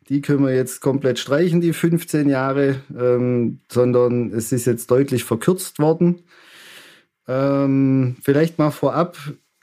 Die 0.08 0.22
können 0.22 0.44
wir 0.44 0.54
jetzt 0.54 0.80
komplett 0.80 1.18
streichen, 1.18 1.60
die 1.60 1.72
15 1.72 2.28
Jahre, 2.28 2.80
ähm, 2.98 3.60
sondern 3.70 4.32
es 4.32 4.52
ist 4.52 4.66
jetzt 4.66 4.90
deutlich 4.90 5.24
verkürzt 5.24 5.78
worden. 5.78 6.22
Ähm, 7.26 8.16
vielleicht 8.22 8.58
mal 8.58 8.70
vorab 8.70 9.18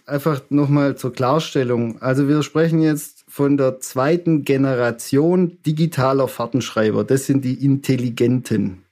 einfach 0.05 0.41
nochmal 0.49 0.95
zur 0.97 1.13
Klarstellung. 1.13 2.01
Also 2.01 2.27
wir 2.27 2.43
sprechen 2.43 2.79
jetzt 2.79 3.25
von 3.27 3.57
der 3.57 3.79
zweiten 3.79 4.43
Generation 4.45 5.57
digitaler 5.65 6.27
Fahrtenschreiber. 6.27 7.03
Das 7.03 7.25
sind 7.25 7.43
die 7.43 7.65
intelligenten. 7.65 8.83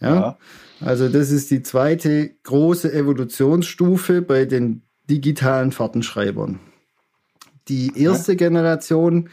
Ja? 0.00 0.14
ja. 0.14 0.38
Also 0.80 1.08
das 1.08 1.30
ist 1.30 1.50
die 1.50 1.62
zweite 1.62 2.30
große 2.44 2.92
Evolutionsstufe 2.92 4.22
bei 4.22 4.44
den 4.44 4.82
digitalen 5.10 5.72
Fahrtenschreibern. 5.72 6.60
Die 7.68 7.92
erste. 8.00 8.36
Generation 8.36 9.28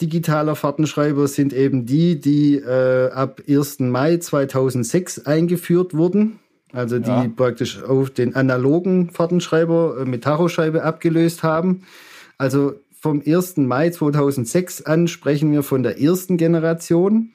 digitaler 0.00 0.56
Fahrtenschreiber 0.56 1.28
sind 1.28 1.52
eben 1.52 1.84
die, 1.84 2.20
die 2.20 2.56
äh, 2.56 3.10
ab 3.10 3.42
1. 3.46 3.80
Mai 3.80 4.16
2006 4.16 5.26
eingeführt 5.26 5.94
wurden. 5.94 6.38
Also 6.72 6.98
die 6.98 7.10
ja. 7.10 7.28
praktisch 7.34 7.82
auf 7.82 8.10
den 8.10 8.34
analogen 8.34 9.10
Fahrtenschreiber 9.10 9.98
äh, 10.00 10.04
mit 10.04 10.24
Tachoscheibe 10.24 10.84
abgelöst 10.84 11.42
haben. 11.42 11.82
Also 12.38 12.74
vom 12.98 13.22
1. 13.24 13.58
Mai 13.58 13.90
2006 13.90 14.82
an 14.82 15.08
sprechen 15.08 15.52
wir 15.52 15.62
von 15.62 15.82
der 15.82 16.00
ersten 16.00 16.36
Generation. 16.36 17.32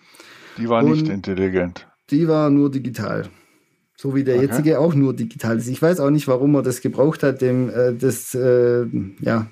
Die 0.58 0.70
war 0.70 0.82
nicht 0.84 1.08
intelligent. 1.08 1.88
Die 2.12 2.28
war 2.28 2.50
nur 2.50 2.70
digital. 2.70 3.30
So 3.98 4.14
wie 4.14 4.24
der 4.24 4.36
okay. 4.36 4.46
jetzige 4.46 4.80
auch 4.80 4.94
nur 4.94 5.14
digital 5.14 5.58
ist. 5.58 5.68
Ich 5.68 5.82
weiß 5.82 6.00
auch 6.00 6.10
nicht, 6.10 6.28
warum 6.28 6.54
er 6.56 6.62
das 6.62 6.82
gebraucht 6.82 7.24
hat, 7.24 7.42
dem 7.42 7.70
äh, 7.70 7.94
das 7.94 8.36
äh, 8.36 8.86
ja 9.22 9.48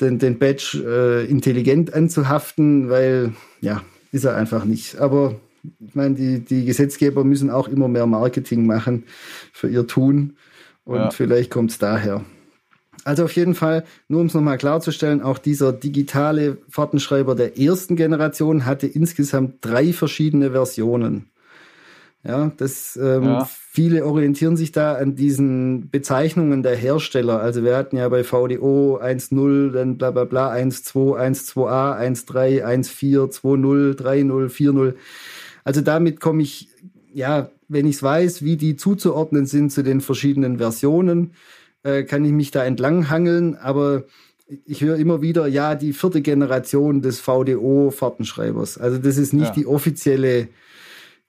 den, 0.00 0.18
den 0.18 0.38
Badge 0.38 0.82
äh, 0.84 1.30
intelligent 1.30 1.92
anzuhaften, 1.92 2.88
weil 2.88 3.34
ja 3.60 3.82
ist 4.12 4.24
er 4.24 4.34
einfach 4.34 4.64
nicht. 4.64 4.98
Aber 4.98 5.36
ich 5.86 5.94
meine, 5.94 6.14
die, 6.14 6.40
die 6.40 6.64
Gesetzgeber 6.64 7.22
müssen 7.22 7.50
auch 7.50 7.68
immer 7.68 7.88
mehr 7.88 8.06
Marketing 8.06 8.66
machen 8.66 9.04
für 9.52 9.68
ihr 9.68 9.86
Tun 9.86 10.36
und 10.84 10.96
ja. 10.96 11.10
vielleicht 11.10 11.50
kommt 11.50 11.70
es 11.70 11.78
daher. 11.78 12.24
Also 13.04 13.24
auf 13.24 13.32
jeden 13.32 13.54
Fall, 13.54 13.84
nur 14.08 14.20
um 14.20 14.26
es 14.26 14.34
nochmal 14.34 14.58
klarzustellen, 14.58 15.22
auch 15.22 15.38
dieser 15.38 15.72
digitale 15.72 16.58
Fahrtenschreiber 16.68 17.34
der 17.34 17.58
ersten 17.58 17.96
Generation 17.96 18.66
hatte 18.66 18.86
insgesamt 18.86 19.56
drei 19.62 19.92
verschiedene 19.92 20.50
Versionen. 20.50 21.30
Ja, 22.22 22.52
das 22.58 22.98
ähm, 23.02 23.24
ja. 23.24 23.48
viele 23.50 24.04
orientieren 24.04 24.56
sich 24.56 24.72
da 24.72 24.94
an 24.94 25.14
diesen 25.14 25.88
Bezeichnungen 25.88 26.62
der 26.62 26.76
Hersteller. 26.76 27.40
Also 27.40 27.64
wir 27.64 27.74
hatten 27.76 27.96
ja 27.96 28.06
bei 28.10 28.24
VDO 28.24 29.00
1.0, 29.02 29.72
dann 29.72 29.96
bla 29.96 30.10
bla 30.10 30.24
bla 30.24 30.52
1.2, 30.52 31.18
1.2a, 31.18 31.98
1.3, 31.98 32.62
1.4, 32.62 33.30
2.0, 33.30 33.96
3.0, 33.96 34.48
4.0. 34.50 34.94
Also 35.64 35.80
damit 35.80 36.20
komme 36.20 36.42
ich, 36.42 36.68
ja, 37.14 37.50
wenn 37.68 37.86
ich 37.86 37.96
es 37.96 38.02
weiß, 38.02 38.42
wie 38.42 38.58
die 38.58 38.76
zuzuordnen 38.76 39.46
sind 39.46 39.72
zu 39.72 39.82
den 39.82 40.02
verschiedenen 40.02 40.58
Versionen, 40.58 41.32
äh, 41.84 42.02
kann 42.02 42.24
ich 42.26 42.32
mich 42.32 42.50
da 42.50 42.64
entlang 42.64 43.08
hangeln. 43.08 43.56
Aber 43.56 44.04
ich 44.66 44.82
höre 44.82 44.96
immer 44.96 45.22
wieder, 45.22 45.46
ja, 45.46 45.74
die 45.74 45.94
vierte 45.94 46.20
Generation 46.20 47.00
des 47.00 47.20
VDO-Fahrtenschreibers. 47.20 48.76
Also 48.76 48.98
das 48.98 49.16
ist 49.16 49.32
nicht 49.32 49.46
ja. 49.46 49.52
die 49.52 49.66
offizielle 49.66 50.48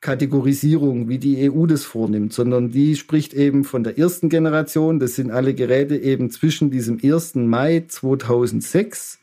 Kategorisierung, 0.02 1.10
wie 1.10 1.20
die 1.20 1.50
EU 1.50 1.68
das 1.68 1.86
vornimmt, 1.86 2.34
sondern 2.34 2.72
die 2.72 2.96
spricht 2.96 3.36
eben 3.36 3.64
von 3.64 3.84
der 3.84 4.00
ersten 4.00 4.30
Generation. 4.30 5.00
Das 5.00 5.16
sind 5.16 5.30
alle 5.30 5.54
Geräte 5.54 5.96
eben 5.96 6.32
zwischen 6.32 6.72
diesem 6.72 7.00
1. 7.02 7.36
Mai 7.36 7.86
2006 7.88 9.20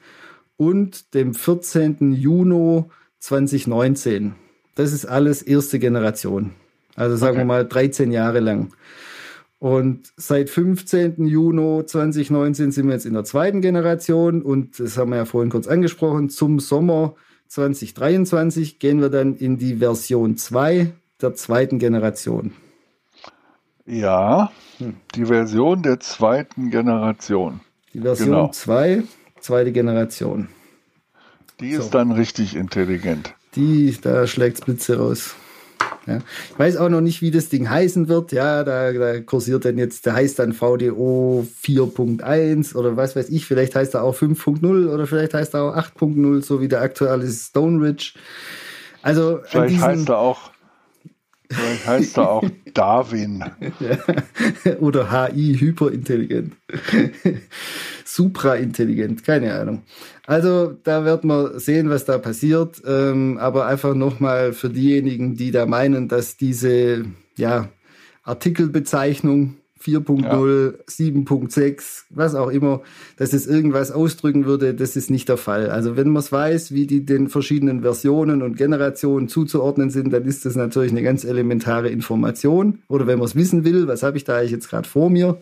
und 0.57 1.15
dem 1.15 1.35
14. 1.35 2.13
Juni 2.13 2.85
2019. 3.19 4.35
Das 4.77 4.93
ist 4.93 5.05
alles 5.05 5.43
erste 5.43 5.81
Generation. 5.81 6.53
Also 6.95 7.17
sagen 7.17 7.39
okay. 7.39 7.41
wir 7.41 7.47
mal 7.47 7.67
13 7.67 8.13
Jahre 8.13 8.39
lang. 8.39 8.73
Und 9.59 10.13
seit 10.17 10.49
15. 10.49 11.27
Juni 11.27 11.85
2019 11.85 12.71
sind 12.71 12.87
wir 12.87 12.95
jetzt 12.95 13.07
in 13.07 13.15
der 13.15 13.25
zweiten 13.25 13.61
Generation 13.61 14.43
und 14.43 14.79
das 14.79 14.97
haben 14.97 15.11
wir 15.11 15.17
ja 15.17 15.25
vorhin 15.25 15.51
kurz 15.51 15.67
angesprochen. 15.67 16.29
Zum 16.29 16.61
Sommer 16.61 17.17
2023 17.49 18.79
gehen 18.79 19.01
wir 19.01 19.09
dann 19.09 19.37
in 19.37 19.59
die 19.59 19.77
Version 19.77 20.37
2 20.37 20.93
der 21.21 21.35
zweiten 21.35 21.79
Generation. 21.79 22.53
Ja, 23.87 24.53
hm. 24.79 24.97
die 25.15 25.27
Version 25.27 25.83
der 25.83 25.99
zweiten 26.01 26.71
Generation. 26.71 27.61
Die 27.95 28.01
Version 28.01 28.53
2, 28.53 28.95
genau. 28.95 29.09
zweite 29.41 29.73
Generation. 29.73 30.49
Die 31.61 31.71
ist 31.71 31.85
so. 31.85 31.91
dann 31.91 32.13
richtig 32.13 32.55
intelligent. 32.55 33.35
Die, 33.55 33.97
da 34.01 34.27
schlägt 34.27 34.65
Blitze 34.67 34.99
raus. 34.99 35.35
Ja. 36.09 36.19
Ich 36.51 36.59
weiß 36.59 36.77
auch 36.79 36.89
noch 36.89 37.01
nicht, 37.01 37.23
wie 37.23 37.31
das 37.31 37.49
Ding 37.49 37.69
heißen 37.69 38.09
wird. 38.09 38.33
Ja, 38.33 38.65
da, 38.65 38.93
da 38.93 39.21
kursiert 39.21 39.65
dann 39.65 39.79
jetzt, 39.79 40.07
der 40.07 40.15
heißt 40.15 40.39
dann 40.39 40.53
VDO 40.53 41.47
4.1 41.63 42.75
oder 42.75 42.97
was 42.97 43.15
weiß 43.15 43.29
ich. 43.29 43.45
Vielleicht 43.47 43.75
heißt 43.75 43.95
er 43.95 44.03
auch 44.03 44.17
5.0 44.17 44.89
oder 44.89 45.07
vielleicht 45.07 45.35
heißt 45.35 45.55
er 45.55 45.63
auch 45.65 45.77
8.0, 45.77 46.43
so 46.43 46.61
wie 46.61 46.69
der 46.69 46.81
aktuelle 46.81 47.29
Stone 47.29 47.85
Ridge. 47.85 48.15
Also 49.03 49.41
vielleicht 49.45 49.75
diesen, 49.75 49.85
heißt 49.85 50.09
er 50.09 50.19
auch 50.19 50.51
Vielleicht 51.51 51.87
heißt 51.87 52.19
er 52.19 52.31
auch 52.31 52.45
Darwin. 52.75 53.45
Ja. 53.81 54.75
Oder 54.81 55.11
HI, 55.11 55.57
hyperintelligent. 55.59 56.55
Supraintelligent, 58.05 59.25
keine 59.25 59.55
Ahnung. 59.55 59.83
Also 60.29 60.77
da 60.85 61.07
wird 61.07 61.25
man 61.25 61.59
sehen, 61.59 61.89
was 61.89 62.05
da 62.05 62.19
passiert. 62.19 62.83
Ähm, 62.87 63.39
aber 63.39 63.65
einfach 63.65 63.95
nochmal 63.95 64.53
für 64.53 64.69
diejenigen, 64.69 65.37
die 65.37 65.53
da 65.53 65.65
meinen, 65.65 66.07
dass 66.07 66.37
diese 66.37 67.07
ja, 67.37 67.71
Artikelbezeichnung 68.25 69.55
4.0, 69.83 70.23
ja. 70.23 70.79
7.6, 70.87 72.03
was 72.11 72.35
auch 72.35 72.51
immer, 72.51 72.83
dass 73.17 73.33
es 73.33 73.47
irgendwas 73.47 73.91
ausdrücken 73.91 74.45
würde, 74.45 74.75
das 74.75 74.97
ist 74.97 75.09
nicht 75.09 75.31
der 75.31 75.39
Fall. 75.39 75.71
Also 75.71 75.97
wenn 75.97 76.11
man 76.11 76.21
es 76.21 76.31
weiß, 76.31 76.73
wie 76.73 76.87
die 76.87 77.07
den 77.07 77.29
verschiedenen 77.29 77.81
Versionen 77.81 78.43
und 78.43 78.59
Generationen 78.59 79.29
zuzuordnen 79.29 79.89
sind, 79.89 80.13
dann 80.13 80.27
ist 80.27 80.45
das 80.45 80.57
natürlich 80.57 80.91
eine 80.91 81.03
ganz 81.03 81.25
elementare 81.25 81.89
Information. 81.89 82.81
Oder 82.89 83.07
wenn 83.07 83.19
man 83.19 83.29
es 83.29 83.35
wissen 83.35 83.65
will, 83.65 83.89
was 83.89 84.03
habe 84.03 84.19
ich 84.19 84.25
da 84.25 84.37
eigentlich 84.37 84.51
jetzt 84.51 84.69
gerade 84.69 84.87
vor 84.87 85.09
mir? 85.09 85.41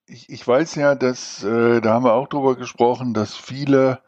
ich, 0.08 0.32
ich 0.32 0.48
weiß 0.48 0.74
ja, 0.76 0.96
dass, 0.96 1.44
äh, 1.44 1.80
da 1.80 1.94
haben 1.94 2.06
wir 2.06 2.14
auch 2.14 2.28
drüber 2.28 2.56
gesprochen, 2.56 3.14
dass 3.14 3.36
viele 3.36 4.00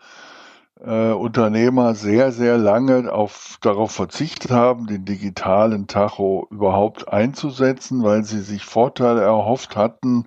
äh, 0.86 1.12
Unternehmer 1.12 1.96
sehr, 1.96 2.32
sehr 2.32 2.58
lange 2.58 3.12
auf, 3.12 3.58
darauf 3.62 3.92
verzichtet 3.92 4.52
haben, 4.52 4.88
den 4.88 5.06
digitalen 5.06 5.88
Tacho 5.88 6.48
überhaupt 6.52 7.12
einzusetzen, 7.12 8.04
weil 8.04 8.24
sie 8.24 8.42
sich 8.42 8.64
Vorteile 8.64 9.22
erhofft 9.22 9.76
hatten, 9.76 10.26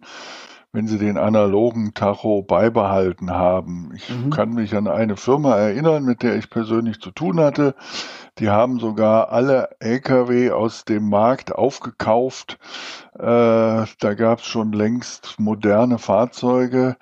wenn 0.73 0.87
sie 0.87 0.99
den 0.99 1.19
analogen 1.19 1.95
Tacho 1.95 2.43
beibehalten 2.43 3.31
haben. 3.31 3.93
Ich 3.95 4.09
mhm. 4.09 4.31
kann 4.31 4.51
mich 4.55 4.75
an 4.77 4.87
eine 4.87 5.17
Firma 5.17 5.57
erinnern, 5.57 6.05
mit 6.05 6.23
der 6.23 6.37
ich 6.37 6.49
persönlich 6.49 7.01
zu 7.01 7.11
tun 7.11 7.41
hatte. 7.41 7.75
Die 8.39 8.51
haben 8.51 8.79
sogar 8.79 9.33
alle 9.33 9.71
Lkw 9.81 10.53
aus 10.53 10.85
dem 10.85 11.09
Markt 11.09 11.53
aufgekauft. 11.53 12.59
Äh, 13.21 13.85
da 14.01 14.15
gab 14.15 14.39
es 14.39 14.47
schon 14.47 14.73
längst 14.73 15.35
moderne 15.39 15.99
Fahrzeuge, 15.99 16.97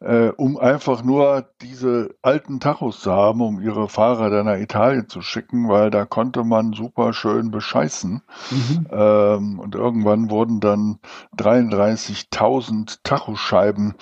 äh, 0.00 0.28
um 0.28 0.58
einfach 0.58 1.02
nur 1.02 1.46
diese 1.62 2.14
alten 2.20 2.60
Tachos 2.60 3.00
zu 3.00 3.10
haben, 3.10 3.40
um 3.40 3.58
ihre 3.58 3.88
Fahrer 3.88 4.28
dann 4.28 4.44
nach 4.44 4.58
Italien 4.58 5.08
zu 5.08 5.22
schicken, 5.22 5.70
weil 5.70 5.90
da 5.90 6.04
konnte 6.04 6.44
man 6.44 6.74
super 6.74 7.14
schön 7.14 7.50
bescheißen. 7.50 8.20
Mhm. 8.50 8.86
Ähm, 8.90 9.58
und 9.60 9.74
irgendwann 9.74 10.28
wurden 10.28 10.60
dann 10.60 10.98
33.000 11.38 12.98
Tachoscheiben 13.02 13.94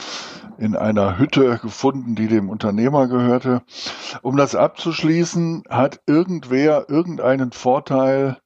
in 0.58 0.74
einer 0.74 1.18
Hütte 1.18 1.60
gefunden, 1.62 2.16
die 2.16 2.26
dem 2.26 2.48
Unternehmer 2.48 3.06
gehörte. 3.06 3.62
Um 4.22 4.36
das 4.36 4.56
abzuschließen, 4.56 5.62
hat 5.70 6.00
irgendwer 6.06 6.90
irgendeinen 6.90 7.52
Vorteil 7.52 8.38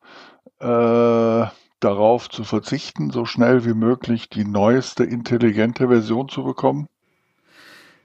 äh, 0.61 1.47
darauf 1.85 2.31
zu 2.31 2.45
verzichten, 2.45 3.11
so 3.11 3.25
schnell 3.25 3.65
wie 3.65 3.75
möglich 3.75 4.29
die 4.29 4.45
neueste 4.45 5.05
intelligente 5.05 5.89
Version 5.89 6.29
zu 6.29 6.45
bekommen? 6.45 6.89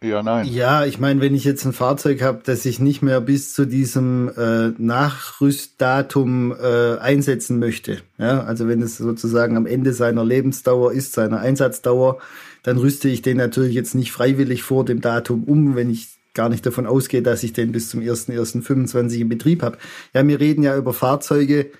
Ja, 0.01 0.23
nein. 0.23 0.47
Ja, 0.47 0.85
ich 0.85 0.97
meine, 0.97 1.19
wenn 1.19 1.35
ich 1.35 1.43
jetzt 1.43 1.65
ein 1.65 1.73
Fahrzeug 1.73 2.21
habe, 2.21 2.41
das 2.45 2.65
ich 2.65 2.79
nicht 2.79 3.01
mehr 3.01 3.19
bis 3.19 3.53
zu 3.53 3.65
diesem 3.65 4.31
äh, 4.37 4.69
Nachrüstdatum 4.77 6.53
äh, 6.53 6.97
einsetzen 6.99 7.59
möchte, 7.59 8.01
ja, 8.17 8.43
also 8.43 8.69
wenn 8.69 8.81
es 8.81 8.97
sozusagen 8.97 9.57
am 9.57 9.65
Ende 9.65 9.91
seiner 9.91 10.23
Lebensdauer 10.23 10.93
ist, 10.93 11.13
seiner 11.13 11.39
Einsatzdauer, 11.39 12.19
dann 12.63 12.77
rüste 12.77 13.09
ich 13.09 13.21
den 13.21 13.37
natürlich 13.37 13.73
jetzt 13.73 13.93
nicht 13.93 14.13
freiwillig 14.13 14.63
vor 14.63 14.85
dem 14.85 15.01
Datum 15.01 15.43
um, 15.43 15.75
wenn 15.75 15.89
ich 15.89 16.07
gar 16.33 16.47
nicht 16.47 16.65
davon 16.65 16.85
ausgehe, 16.85 17.21
dass 17.21 17.43
ich 17.43 17.51
den 17.51 17.73
bis 17.73 17.89
zum 17.89 17.99
1.1.25 17.99 19.19
in 19.19 19.29
Betrieb 19.29 19.63
habe. 19.63 19.77
Ja, 20.13 20.25
wir 20.25 20.39
reden 20.39 20.63
ja 20.63 20.77
über 20.77 20.93
Fahrzeuge, 20.93 21.71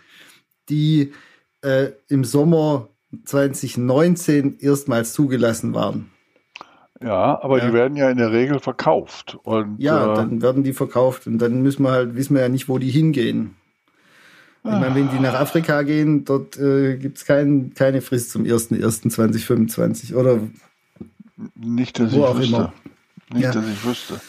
die 0.69 1.13
äh, 1.61 1.91
im 2.07 2.23
Sommer 2.23 2.87
2019 3.25 4.59
erstmals 4.59 5.13
zugelassen 5.13 5.73
waren. 5.73 6.11
Ja, 7.01 7.41
aber 7.41 7.59
ja. 7.59 7.67
die 7.67 7.73
werden 7.73 7.95
ja 7.95 8.09
in 8.09 8.17
der 8.17 8.31
Regel 8.31 8.59
verkauft. 8.59 9.37
Und, 9.43 9.79
ja, 9.79 10.11
äh, 10.11 10.15
dann 10.15 10.41
werden 10.41 10.63
die 10.63 10.73
verkauft 10.73 11.27
und 11.27 11.37
dann 11.39 11.61
müssen 11.61 11.83
wir 11.83 11.91
halt, 11.91 12.15
wissen 12.15 12.35
wir 12.35 12.41
ja 12.41 12.49
nicht, 12.49 12.67
wo 12.67 12.77
die 12.77 12.89
hingehen. 12.89 13.55
Ich 14.61 14.71
meine, 14.71 14.93
wenn 14.93 15.09
die 15.09 15.19
nach 15.19 15.35
Afrika 15.35 15.83
gehen, 15.83 16.25
dort 16.25 16.57
äh, 16.57 16.97
gibt 16.97 17.17
es 17.17 17.25
kein, 17.25 17.73
keine 17.73 18.01
Frist 18.01 18.31
zum 18.31 18.43
1.1.2025 18.43 20.15
oder 20.15 20.41
nicht, 21.55 21.97
dass 21.97 22.11
wo 22.11 22.17
ich 22.17 22.23
auch 22.25 22.37
wüsste. 22.37 22.55
immer. 22.55 22.73
Nicht, 23.31 23.43
ja. 23.43 23.53
dass 23.53 23.65
ich 23.67 23.85
wüsste. 23.85 24.19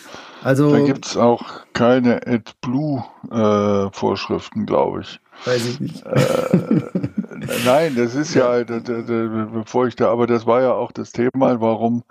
Also, 0.42 0.70
da 0.70 0.80
gibt 0.80 1.04
es 1.04 1.16
auch 1.16 1.42
keine 1.72 2.24
AdBlue-Vorschriften, 2.26 4.62
äh, 4.62 4.66
glaube 4.66 5.00
ich. 5.00 5.18
Weiß 5.44 5.66
ich 5.66 5.80
nicht. 5.80 6.06
Äh, 6.06 6.82
nein, 7.64 7.94
das 7.96 8.14
ist 8.14 8.34
ja, 8.34 8.58
ja 8.58 8.64
bevor 8.64 9.86
ich 9.86 9.96
da, 9.96 10.10
aber 10.10 10.26
das 10.26 10.46
war 10.46 10.62
ja 10.62 10.72
auch 10.72 10.92
das 10.92 11.12
Thema, 11.12 11.60
warum 11.60 12.04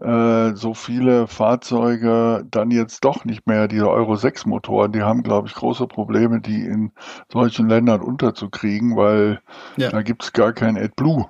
äh, 0.00 0.54
so 0.54 0.74
viele 0.74 1.26
Fahrzeuge 1.26 2.44
dann 2.50 2.70
jetzt 2.70 3.04
doch 3.04 3.24
nicht 3.24 3.46
mehr 3.46 3.68
diese 3.68 3.90
Euro 3.90 4.16
6 4.16 4.46
Motoren, 4.46 4.92
die 4.92 5.02
haben, 5.02 5.22
glaube 5.22 5.48
ich, 5.48 5.54
große 5.54 5.86
Probleme, 5.86 6.40
die 6.40 6.64
in 6.64 6.92
solchen 7.32 7.68
Ländern 7.68 8.00
unterzukriegen, 8.00 8.96
weil 8.96 9.40
ja. 9.76 9.90
da 9.90 10.02
gibt 10.02 10.22
es 10.22 10.32
gar 10.32 10.52
kein 10.52 10.76
AdBlue. 10.76 11.26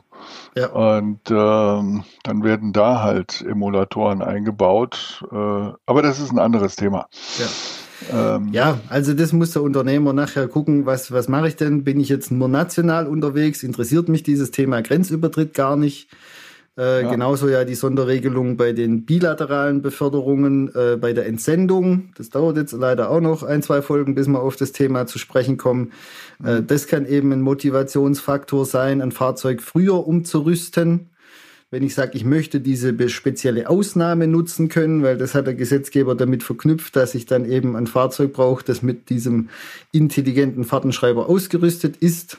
Ja. 0.56 0.68
Und 0.68 1.30
ähm, 1.30 2.04
dann 2.24 2.42
werden 2.42 2.72
da 2.72 3.02
halt 3.02 3.42
Emulatoren 3.42 4.20
eingebaut. 4.20 5.24
Äh, 5.30 5.36
aber 5.86 6.02
das 6.02 6.18
ist 6.18 6.32
ein 6.32 6.38
anderes 6.38 6.76
Thema. 6.76 7.08
Ja. 7.38 7.46
Ähm, 8.12 8.50
ja, 8.52 8.80
also 8.88 9.12
das 9.14 9.32
muss 9.32 9.52
der 9.52 9.62
Unternehmer 9.62 10.12
nachher 10.12 10.48
gucken, 10.48 10.86
was, 10.86 11.12
was 11.12 11.28
mache 11.28 11.48
ich 11.48 11.56
denn? 11.56 11.84
Bin 11.84 12.00
ich 12.00 12.08
jetzt 12.08 12.30
nur 12.30 12.48
national 12.48 13.06
unterwegs? 13.06 13.62
Interessiert 13.62 14.08
mich 14.08 14.22
dieses 14.22 14.50
Thema 14.50 14.82
Grenzübertritt 14.82 15.54
gar 15.54 15.76
nicht? 15.76 16.08
Äh, 16.78 17.02
ja. 17.02 17.10
Genauso 17.10 17.48
ja 17.48 17.64
die 17.64 17.74
Sonderregelung 17.74 18.56
bei 18.56 18.72
den 18.72 19.04
bilateralen 19.04 19.82
Beförderungen, 19.82 20.72
äh, 20.74 20.96
bei 20.96 21.12
der 21.12 21.26
Entsendung. 21.26 22.10
Das 22.16 22.30
dauert 22.30 22.56
jetzt 22.56 22.72
leider 22.72 23.10
auch 23.10 23.20
noch 23.20 23.42
ein, 23.42 23.62
zwei 23.62 23.82
Folgen, 23.82 24.14
bis 24.14 24.28
wir 24.28 24.40
auf 24.40 24.54
das 24.54 24.70
Thema 24.70 25.06
zu 25.06 25.18
sprechen 25.18 25.56
kommen. 25.56 25.92
Äh, 26.44 26.60
mhm. 26.60 26.66
das 26.68 26.86
kann 26.86 27.04
eben 27.04 27.32
ein 27.32 27.42
Motivationsfaktor 27.42 28.64
sein, 28.64 29.02
ein 29.02 29.10
Fahrzeug 29.10 29.60
früher 29.60 30.06
umzurüsten. 30.06 31.10
Wenn 31.70 31.82
ich 31.82 31.94
sage, 31.94 32.12
ich 32.14 32.24
möchte 32.24 32.60
diese 32.60 33.08
spezielle 33.10 33.68
Ausnahme 33.68 34.26
nutzen 34.26 34.68
können, 34.68 35.02
weil 35.02 35.18
das 35.18 35.34
hat 35.34 35.46
der 35.46 35.54
Gesetzgeber 35.54 36.14
damit 36.14 36.42
verknüpft, 36.42 36.96
dass 36.96 37.14
ich 37.14 37.26
dann 37.26 37.44
eben 37.44 37.76
ein 37.76 37.86
Fahrzeug 37.86 38.32
brauche, 38.32 38.64
das 38.64 38.82
mit 38.82 39.10
diesem 39.10 39.50
intelligenten 39.92 40.64
Fahrtenschreiber 40.64 41.28
ausgerüstet 41.28 41.98
ist. 41.98 42.38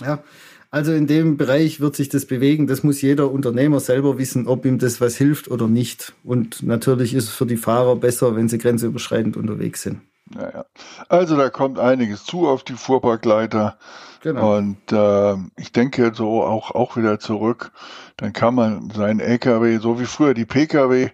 Ja, 0.00 0.24
also 0.70 0.92
in 0.92 1.06
dem 1.06 1.36
Bereich 1.36 1.80
wird 1.80 1.96
sich 1.96 2.08
das 2.08 2.24
bewegen. 2.24 2.66
Das 2.66 2.82
muss 2.82 3.02
jeder 3.02 3.30
Unternehmer 3.30 3.80
selber 3.80 4.18
wissen, 4.18 4.46
ob 4.46 4.64
ihm 4.64 4.78
das 4.78 5.00
was 5.02 5.16
hilft 5.16 5.48
oder 5.48 5.68
nicht. 5.68 6.14
Und 6.24 6.62
natürlich 6.62 7.12
ist 7.12 7.24
es 7.24 7.30
für 7.30 7.46
die 7.46 7.56
Fahrer 7.56 7.96
besser, 7.96 8.36
wenn 8.36 8.48
sie 8.48 8.58
grenzüberschreitend 8.58 9.36
unterwegs 9.36 9.82
sind. 9.82 10.00
Ja, 10.34 10.50
ja. 10.50 10.64
Also 11.08 11.36
da 11.36 11.50
kommt 11.50 11.78
einiges 11.78 12.24
zu 12.24 12.48
auf 12.48 12.62
die 12.62 12.74
Fuhrparkleiter. 12.74 13.78
Genau. 14.22 14.56
Und 14.56 14.92
äh, 14.92 15.34
ich 15.56 15.72
denke 15.72 16.12
so 16.14 16.42
auch, 16.42 16.70
auch 16.70 16.96
wieder 16.96 17.18
zurück, 17.18 17.72
dann 18.16 18.32
kann 18.32 18.54
man 18.54 18.90
seinen 18.90 19.20
LKW, 19.20 19.78
so 19.78 19.98
wie 19.98 20.06
früher 20.06 20.34
die 20.34 20.44
Pkw, 20.44 21.10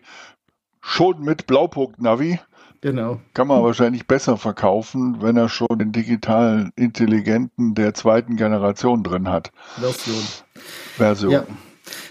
schon 0.80 1.22
mit 1.22 1.46
Blaupunkt-Navi 1.46 2.40
Genau. 2.86 3.20
Kann 3.34 3.48
man 3.48 3.62
wahrscheinlich 3.62 4.06
besser 4.06 4.36
verkaufen, 4.36 5.20
wenn 5.20 5.36
er 5.36 5.48
schon 5.48 5.78
den 5.78 5.92
digitalen 5.92 6.72
Intelligenten 6.76 7.74
der 7.74 7.94
zweiten 7.94 8.36
Generation 8.36 9.02
drin 9.02 9.28
hat. 9.28 9.50
Version. 9.76 10.22
Version. 10.96 11.32
Ja. 11.32 11.40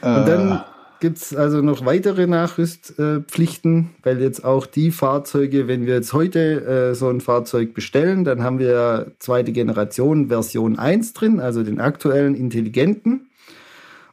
Und 0.02 0.28
dann 0.28 0.52
äh, 0.52 0.60
gibt 1.00 1.18
es 1.18 1.36
also 1.36 1.62
noch 1.62 1.86
weitere 1.86 2.28
Nachrüstpflichten, 2.28 3.92
weil 4.04 4.22
jetzt 4.22 4.44
auch 4.44 4.66
die 4.66 4.92
Fahrzeuge, 4.92 5.68
wenn 5.68 5.86
wir 5.86 5.96
jetzt 5.96 6.14
heute 6.14 6.66
äh, 6.66 6.96
so 6.96 7.10
ein 7.10 7.22
Fahrzeug 7.22 7.74
bestellen, 7.74 8.24
dann 8.24 8.44
haben 8.44 8.60
wir 8.60 9.14
zweite 9.20 9.52
Generation 9.52 10.28
Version 10.28 10.80
1 10.80 11.14
drin, 11.14 11.40
also 11.40 11.64
den 11.64 11.80
aktuellen 11.80 12.36
intelligenten. 12.36 13.30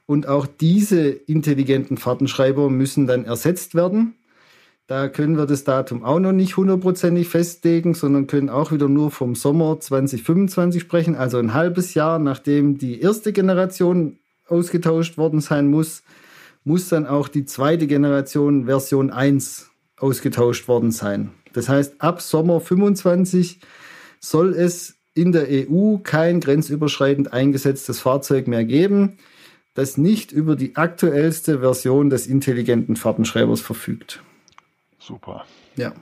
Und 0.07 0.27
auch 0.29 0.47
diese 0.47 1.09
intelligenten 1.09 1.97
Fahrtenschreiber 1.97 2.69
müssen 2.69 3.07
dann 3.07 3.25
ersetzt 3.25 3.75
werden. 3.75 4.15
Da 4.87 5.09
können 5.09 5.39
wir 5.39 5.47
das 5.47 5.65
Datum 5.65 6.05
auch 6.05 6.19
noch 6.19 6.33
nicht 6.33 6.57
hundertprozentig 6.57 7.29
festlegen, 7.29 7.95
sondern 7.95 8.27
können 8.27 8.51
auch 8.51 8.73
wieder 8.73 8.89
nur 8.89 9.11
vom 9.11 9.35
Sommer 9.35 9.81
2025 9.81 10.83
sprechen, 10.83 11.15
also 11.15 11.39
ein 11.39 11.55
halbes 11.55 11.95
Jahr 11.95 12.19
nachdem 12.19 12.79
die 12.79 13.01
erste 13.01 13.33
Generation 13.33 14.19
ausgetauscht 14.49 15.17
worden 15.17 15.41
sein 15.41 15.69
muss, 15.69 16.03
muss 16.65 16.89
dann 16.89 17.07
auch 17.07 17.29
die 17.29 17.45
zweite 17.45 17.87
Generation 17.87 18.67
Version 18.67 19.11
1 19.11 19.71
ausgetauscht 19.99 20.69
worden 20.69 20.91
sein. 20.91 21.33
Das 21.53 21.69
heißt, 21.69 22.01
ab 22.01 22.21
Sommer 22.21 22.61
25 22.61 23.61
soll 24.21 24.55
es 24.55 24.95
in 25.15 25.33
der 25.33 25.47
EU 25.51 25.99
kein 25.99 26.41
grenzüberschreitend 26.41 27.33
eingesetztes 27.33 28.01
Fahrzeug 28.01 28.49
mehr 28.49 28.65
geben, 28.65 29.19
das 29.75 29.97
nicht 29.97 30.33
über 30.33 30.57
die 30.57 30.77
aktuellste 30.77 31.61
Version 31.61 32.11
des 32.11 32.27
intelligenten 32.27 32.97
Fahrtenschreibers 32.97 33.61
verfügt. 33.61 34.23
Super. 34.99 35.45
Ja. 35.77 35.93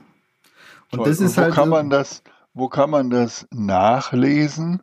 Und 0.91 0.99
Toll. 0.99 1.09
das 1.09 1.19
ist 1.19 1.31
Und 1.31 1.37
wo 1.37 1.41
halt. 1.41 1.53
Kann 1.53 1.69
man 1.69 1.89
das, 1.89 2.23
wo 2.53 2.67
kann 2.69 2.89
man 2.89 3.09
das 3.09 3.47
nachlesen? 3.51 4.81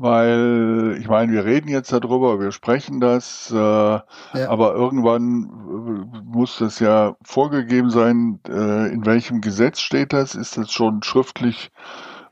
Weil, 0.00 0.96
ich 1.00 1.08
meine, 1.08 1.32
wir 1.32 1.44
reden 1.44 1.68
jetzt 1.68 1.92
darüber, 1.92 2.38
wir 2.38 2.52
sprechen 2.52 3.00
das, 3.00 3.50
äh, 3.52 3.56
ja. 3.56 4.04
aber 4.48 4.74
irgendwann 4.74 6.06
äh, 6.14 6.22
muss 6.24 6.58
das 6.58 6.78
ja 6.78 7.16
vorgegeben 7.22 7.90
sein, 7.90 8.38
äh, 8.48 8.92
in 8.92 9.04
welchem 9.04 9.40
Gesetz 9.40 9.80
steht 9.80 10.12
das? 10.12 10.36
Ist 10.36 10.56
das 10.56 10.70
schon 10.70 11.02
schriftlich 11.02 11.72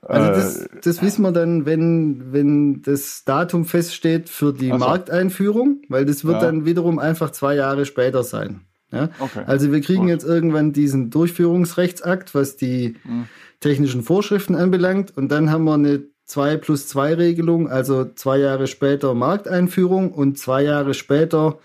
also 0.09 0.29
das, 0.29 0.57
äh, 0.59 0.69
das 0.83 1.03
wissen 1.03 1.23
wir 1.23 1.33
dann, 1.33 1.67
wenn, 1.67 2.33
wenn 2.33 2.83
das 2.83 3.25
Datum 3.25 3.65
feststeht 3.65 4.29
für 4.29 4.53
die 4.53 4.73
also. 4.73 4.85
Markteinführung, 4.85 5.83
weil 5.89 6.05
das 6.05 6.25
wird 6.25 6.41
ja. 6.41 6.47
dann 6.47 6.65
wiederum 6.65 6.99
einfach 6.99 7.31
zwei 7.31 7.55
Jahre 7.57 7.85
später 7.87 8.23
sein. 8.23 8.61
Ja? 8.93 9.09
Okay. 9.19 9.43
Also 9.47 9.73
wir 9.73 9.81
kriegen 9.81 10.03
Gut. 10.03 10.11
jetzt 10.11 10.25
irgendwann 10.25 10.73
diesen 10.73 11.11
Durchführungsrechtsakt, 11.11 12.35
was 12.35 12.57
die 12.57 12.97
hm. 13.03 13.27
technischen 13.61 14.03
Vorschriften 14.03 14.55
anbelangt, 14.55 15.17
und 15.17 15.29
dann 15.29 15.51
haben 15.51 15.65
wir 15.65 15.75
eine 15.75 16.05
2 16.27 16.57
plus 16.57 16.89
2 16.89 17.15
Regelung, 17.15 17.69
also 17.69 18.05
zwei 18.05 18.39
Jahre 18.39 18.67
später 18.67 19.15
Markteinführung 19.15 20.13
und 20.13 20.39
zwei 20.39 20.63
Jahre 20.63 20.93
später 20.93 21.59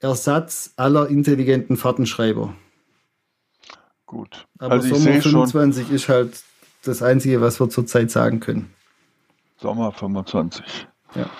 Ersatz 0.00 0.72
aller 0.76 1.08
intelligenten 1.08 1.76
Fahrtenschreiber. 1.76 2.54
Gut. 4.06 4.46
Aber 4.58 4.74
also 4.74 4.94
Sommer 4.94 5.20
25 5.20 5.86
schon. 5.86 5.96
ist 5.96 6.08
halt 6.08 6.42
das 6.84 7.02
Einzige, 7.02 7.40
was 7.40 7.60
wir 7.60 7.68
zurzeit 7.68 8.10
sagen 8.10 8.40
können. 8.40 8.70
Sommer 9.60 9.92
25. 9.92 10.64
Ja. 11.14 11.30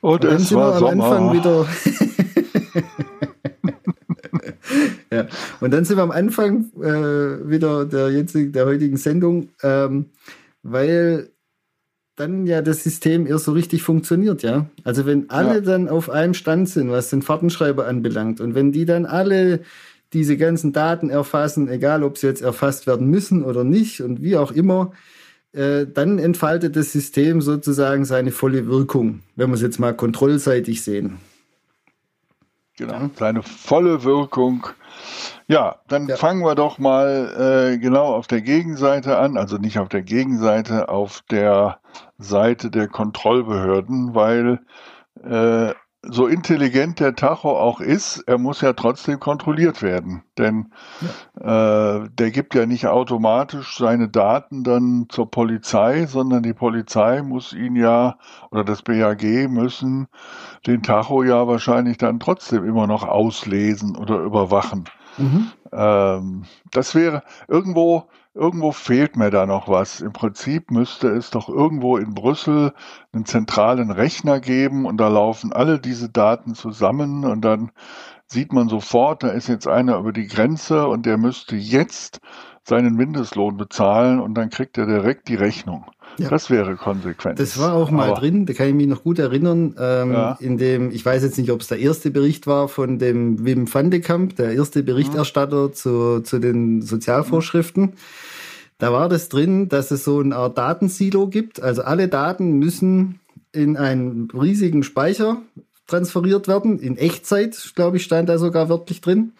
Und, 0.00 0.24
Und 0.24 0.24
dann 0.24 0.38
sind 0.38 0.58
wir 0.58 0.64
am 0.64 0.78
Sommer. 0.78 1.04
Anfang 1.04 1.32
wieder. 1.32 1.66
ja. 5.12 5.26
Und 5.60 5.70
dann 5.70 5.84
sind 5.84 5.96
wir 5.96 6.02
am 6.02 6.10
Anfang 6.10 6.70
äh, 6.82 7.48
wieder 7.48 7.84
der 7.86 8.10
jetzigen, 8.10 8.52
der 8.52 8.66
heutigen 8.66 8.96
Sendung, 8.96 9.50
ähm, 9.62 10.10
weil 10.62 11.30
dann 12.16 12.46
ja 12.46 12.62
das 12.62 12.84
System 12.84 13.26
erst 13.26 13.44
so 13.44 13.52
richtig 13.52 13.82
funktioniert, 13.82 14.42
ja. 14.42 14.66
Also 14.84 15.06
wenn 15.06 15.30
alle 15.30 15.54
ja. 15.54 15.60
dann 15.60 15.88
auf 15.88 16.10
einem 16.10 16.34
Stand 16.34 16.68
sind, 16.68 16.90
was 16.90 17.10
den 17.10 17.22
Fahrtenschreiber 17.22 17.86
anbelangt, 17.86 18.40
und 18.40 18.54
wenn 18.54 18.72
die 18.72 18.84
dann 18.84 19.06
alle 19.06 19.60
diese 20.12 20.36
ganzen 20.36 20.72
Daten 20.72 21.10
erfassen, 21.10 21.68
egal 21.68 22.04
ob 22.04 22.18
sie 22.18 22.28
jetzt 22.28 22.42
erfasst 22.42 22.86
werden 22.86 23.08
müssen 23.08 23.42
oder 23.44 23.64
nicht 23.64 24.00
und 24.00 24.22
wie 24.22 24.36
auch 24.36 24.52
immer, 24.52 24.92
äh, 25.52 25.86
dann 25.92 26.18
entfaltet 26.18 26.76
das 26.76 26.92
System 26.92 27.40
sozusagen 27.40 28.04
seine 28.04 28.30
volle 28.30 28.66
Wirkung, 28.66 29.20
wenn 29.34 29.50
wir 29.50 29.54
es 29.54 29.62
jetzt 29.62 29.80
mal 29.80 29.94
kontrollseitig 29.94 30.82
sehen. 30.82 31.18
Genau, 32.76 32.94
ja. 32.94 33.10
seine 33.16 33.42
volle 33.42 34.02
Wirkung. 34.04 34.66
Ja, 35.46 35.80
dann 35.88 36.08
ja. 36.08 36.16
fangen 36.16 36.42
wir 36.42 36.54
doch 36.54 36.78
mal 36.78 37.72
äh, 37.74 37.78
genau 37.78 38.14
auf 38.14 38.26
der 38.26 38.40
Gegenseite 38.40 39.18
an, 39.18 39.36
also 39.36 39.58
nicht 39.58 39.78
auf 39.78 39.88
der 39.88 40.02
Gegenseite, 40.02 40.88
auf 40.88 41.22
der 41.30 41.78
Seite 42.18 42.70
der 42.70 42.88
Kontrollbehörden, 42.88 44.14
weil 44.14 44.60
äh, 45.22 45.74
so 46.06 46.26
intelligent 46.26 47.00
der 47.00 47.14
Tacho 47.14 47.58
auch 47.58 47.80
ist, 47.80 48.18
er 48.26 48.38
muss 48.38 48.60
ja 48.60 48.72
trotzdem 48.74 49.20
kontrolliert 49.20 49.82
werden. 49.82 50.22
Denn 50.38 50.72
ja. 51.40 52.02
äh, 52.02 52.08
der 52.10 52.30
gibt 52.30 52.54
ja 52.54 52.66
nicht 52.66 52.86
automatisch 52.86 53.76
seine 53.78 54.08
Daten 54.08 54.64
dann 54.64 55.06
zur 55.08 55.30
Polizei, 55.30 56.06
sondern 56.06 56.42
die 56.42 56.52
Polizei 56.52 57.22
muss 57.22 57.52
ihn 57.52 57.76
ja 57.76 58.18
oder 58.50 58.64
das 58.64 58.82
BAG 58.82 59.22
müssen 59.48 60.08
den 60.66 60.82
Tacho 60.82 61.22
ja 61.22 61.46
wahrscheinlich 61.46 61.98
dann 61.98 62.20
trotzdem 62.20 62.64
immer 62.64 62.86
noch 62.86 63.04
auslesen 63.04 63.96
oder 63.96 64.18
überwachen. 64.18 64.84
Mhm. 65.16 65.52
Ähm, 65.72 66.44
das 66.72 66.94
wäre 66.94 67.22
irgendwo 67.48 68.08
irgendwo 68.34 68.72
fehlt 68.72 69.16
mir 69.16 69.30
da 69.30 69.46
noch 69.46 69.68
was. 69.68 70.00
Im 70.00 70.12
Prinzip 70.12 70.70
müsste 70.70 71.08
es 71.08 71.30
doch 71.30 71.48
irgendwo 71.48 71.96
in 71.96 72.14
Brüssel 72.14 72.72
einen 73.12 73.26
zentralen 73.26 73.90
Rechner 73.90 74.40
geben 74.40 74.86
und 74.86 74.98
da 74.98 75.08
laufen 75.08 75.52
alle 75.52 75.78
diese 75.78 76.08
Daten 76.08 76.54
zusammen 76.54 77.24
und 77.24 77.42
dann 77.42 77.70
sieht 78.26 78.52
man 78.52 78.68
sofort, 78.68 79.22
da 79.22 79.28
ist 79.28 79.48
jetzt 79.48 79.68
einer 79.68 79.98
über 79.98 80.12
die 80.12 80.26
Grenze 80.26 80.88
und 80.88 81.06
der 81.06 81.16
müsste 81.16 81.56
jetzt 81.56 82.20
seinen 82.66 82.94
Mindestlohn 82.96 83.56
bezahlen 83.56 84.20
und 84.20 84.34
dann 84.34 84.50
kriegt 84.50 84.78
er 84.78 84.86
direkt 84.86 85.28
die 85.28 85.34
Rechnung. 85.34 85.84
Ja. 86.16 86.30
Das 86.30 86.48
wäre 86.48 86.76
konsequent. 86.76 87.38
Das 87.38 87.58
war 87.58 87.74
auch 87.74 87.90
mal 87.90 88.10
Aber, 88.10 88.20
drin, 88.20 88.46
da 88.46 88.52
kann 88.52 88.68
ich 88.68 88.74
mich 88.74 88.86
noch 88.86 89.02
gut 89.02 89.18
erinnern, 89.18 89.74
ähm, 89.78 90.12
ja. 90.12 90.38
in 90.40 90.56
dem, 90.56 90.90
ich 90.90 91.04
weiß 91.04 91.22
jetzt 91.22 91.38
nicht, 91.38 91.50
ob 91.50 91.60
es 91.60 91.68
der 91.68 91.78
erste 91.78 92.10
Bericht 92.10 92.46
war 92.46 92.68
von 92.68 92.98
dem 92.98 93.44
Wim 93.44 93.72
van 93.72 93.90
de 93.90 94.00
Kamp, 94.00 94.36
der 94.36 94.52
erste 94.52 94.82
Berichterstatter 94.82 95.68
mhm. 95.68 95.72
zu, 95.74 96.20
zu 96.20 96.38
den 96.38 96.82
Sozialvorschriften. 96.82 97.94
Da 98.78 98.92
war 98.92 99.08
das 99.08 99.28
drin, 99.28 99.68
dass 99.68 99.90
es 99.90 100.04
so 100.04 100.20
eine 100.20 100.36
Art 100.36 100.58
Datensilo 100.58 101.28
gibt. 101.28 101.62
Also 101.62 101.82
alle 101.82 102.08
Daten 102.08 102.58
müssen 102.58 103.20
in 103.52 103.76
einen 103.76 104.28
riesigen 104.30 104.82
Speicher 104.82 105.38
transferiert 105.86 106.48
werden. 106.48 106.78
In 106.78 106.96
Echtzeit, 106.96 107.72
glaube 107.74 107.98
ich, 107.98 108.04
stand 108.04 108.28
da 108.28 108.38
sogar 108.38 108.68
wörtlich 108.68 109.00
drin. 109.00 109.32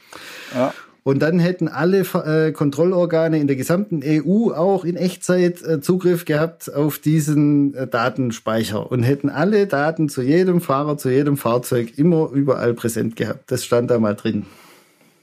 Ja. 0.55 0.73
Und 1.03 1.21
dann 1.21 1.39
hätten 1.39 1.69
alle 1.69 2.01
äh, 2.01 2.53
Kontrollorgane 2.53 3.39
in 3.39 3.47
der 3.47 3.57
gesamten 3.57 4.01
EU 4.03 4.53
auch 4.53 4.87
in 4.87 4.97
Echtzeit 4.97 5.63
äh, 5.63 5.81
Zugriff 5.83 6.25
gehabt 6.25 6.75
auf 6.75 6.99
diesen 6.99 7.75
äh, 7.75 7.87
Datenspeicher 7.87 8.91
und 8.91 9.03
hätten 9.03 9.29
alle 9.29 9.67
Daten 9.67 10.09
zu 10.09 10.23
jedem 10.23 10.63
Fahrer, 10.63 10.97
zu 10.97 11.11
jedem 11.11 11.37
Fahrzeug 11.37 11.99
immer 11.99 12.31
überall 12.31 12.73
präsent 12.73 13.17
gehabt. 13.17 13.51
Das 13.51 13.67
stand 13.67 13.91
da 13.91 13.99
mal 13.99 14.15
drin. 14.15 14.47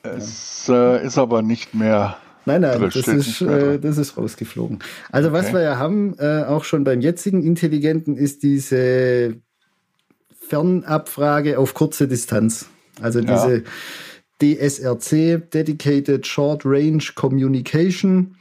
Es 0.03 0.69
äh, 0.69 1.03
ist 1.03 1.17
aber 1.17 1.41
nicht 1.41 1.73
mehr. 1.73 2.15
Nein, 2.45 2.61
nein, 2.61 2.81
das 2.81 3.07
ist, 3.07 3.41
äh, 3.41 3.79
das 3.79 3.97
ist 3.97 4.17
rausgeflogen. 4.17 4.79
Also 5.11 5.29
okay. 5.29 5.37
was 5.37 5.53
wir 5.53 5.61
ja 5.61 5.77
haben, 5.77 6.15
äh, 6.17 6.43
auch 6.43 6.63
schon 6.63 6.83
beim 6.83 7.01
jetzigen 7.01 7.43
Intelligenten, 7.43 8.17
ist 8.17 8.41
diese 8.41 9.35
Fernabfrage 10.39 11.59
auf 11.59 11.73
kurze 11.73 12.07
Distanz. 12.07 12.67
Also 12.99 13.21
diese 13.21 13.57
ja 13.57 13.61
DSRC, 14.41 15.49
Dedicated 15.51 16.25
Short 16.25 16.65
Range 16.65 17.03
Communication. 17.15 18.35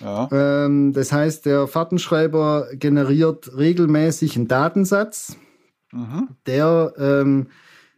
Ja. 0.00 0.28
Ähm, 0.32 0.92
das 0.92 1.12
heißt, 1.12 1.44
der 1.44 1.66
Fahrtenschreiber 1.66 2.68
generiert 2.72 3.56
regelmäßig 3.56 4.36
einen 4.36 4.48
Datensatz, 4.48 5.36
mhm. 5.92 6.28
der 6.46 6.94
ähm, 6.98 7.48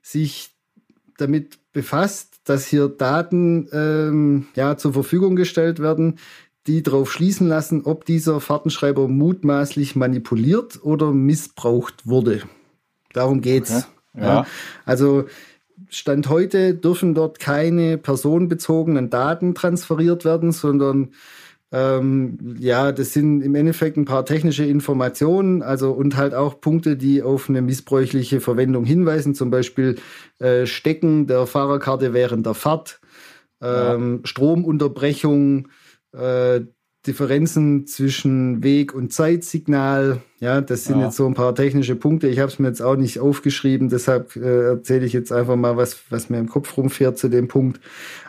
sich 0.03 0.51
damit 1.19 1.59
befasst, 1.73 2.32
dass 2.45 2.67
hier 2.67 2.89
Daten 2.89 3.69
ähm, 3.73 4.47
ja, 4.55 4.77
zur 4.77 4.93
Verfügung 4.93 5.37
gestellt 5.37 5.79
werden, 5.81 6.19
die 6.67 6.83
darauf 6.83 7.11
schließen 7.11 7.49
lassen, 7.49 7.83
ob 7.85 8.05
dieser 8.05 8.41
Fahrtenschreiber 8.41 9.09
mutmaßlich 9.09 9.97
manipuliert 9.97 10.81
oder 10.83 11.13
missbraucht 11.13 12.07
wurde. 12.07 12.43
Darum 13.13 13.41
geht's. 13.41 13.71
Okay. 14.15 14.25
Ja. 14.25 14.27
ja. 14.27 14.47
Also 14.85 15.25
Stand 15.89 16.29
heute 16.29 16.75
dürfen 16.75 17.15
dort 17.15 17.39
keine 17.39 17.99
personenbezogenen 17.99 19.11
Daten 19.11 19.55
transferiert 19.55 20.25
werden, 20.25 20.53
sondern 20.53 21.11
ähm, 21.73 22.39
ja, 22.59 22.93
das 22.93 23.15
sind 23.15 23.41
im 23.41 23.55
Endeffekt 23.55 23.97
ein 23.97 24.05
paar 24.05 24.27
technische 24.27 24.65
Informationen, 24.65 25.63
also 25.63 25.93
und 25.93 26.17
halt 26.17 26.35
auch 26.35 26.61
Punkte, 26.61 26.99
die 26.99 27.23
auf 27.23 27.49
eine 27.49 27.63
missbräuchliche 27.63 28.41
Verwendung 28.41 28.85
hinweisen, 28.85 29.35
zum 29.35 29.51
Beispiel 29.51 29.97
äh, 30.39 30.67
Stecken 30.67 31.27
der 31.27 31.47
Fahrerkarte 31.47 32.13
während 32.13 32.45
der 32.45 32.53
Fahrt, 32.55 33.01
ähm, 33.63 34.21
ja. 34.21 34.27
Stromunterbrechung, 34.29 35.69
äh, 36.13 36.61
Differenzen 37.07 37.87
zwischen 37.87 38.63
Weg- 38.63 38.95
und 38.95 39.13
Zeitsignal. 39.13 40.21
Ja, 40.41 40.61
das 40.61 40.85
sind 40.85 40.99
ja. 40.99 41.07
jetzt 41.07 41.17
so 41.17 41.27
ein 41.27 41.35
paar 41.35 41.55
technische 41.55 41.97
Punkte. 41.97 42.29
Ich 42.29 42.39
habe 42.39 42.53
es 42.53 42.59
mir 42.59 42.69
jetzt 42.69 42.83
auch 42.83 42.97
nicht 42.97 43.19
aufgeschrieben, 43.19 43.89
deshalb 43.89 44.37
äh, 44.37 44.67
erzähle 44.67 45.07
ich 45.07 45.13
jetzt 45.15 45.33
einfach 45.33 45.57
mal, 45.57 45.77
was, 45.79 46.03
was 46.11 46.29
mir 46.29 46.39
im 46.39 46.49
Kopf 46.49 46.77
rumfährt 46.77 47.19
zu 47.19 47.29
dem 47.29 47.49
Punkt. 47.49 47.81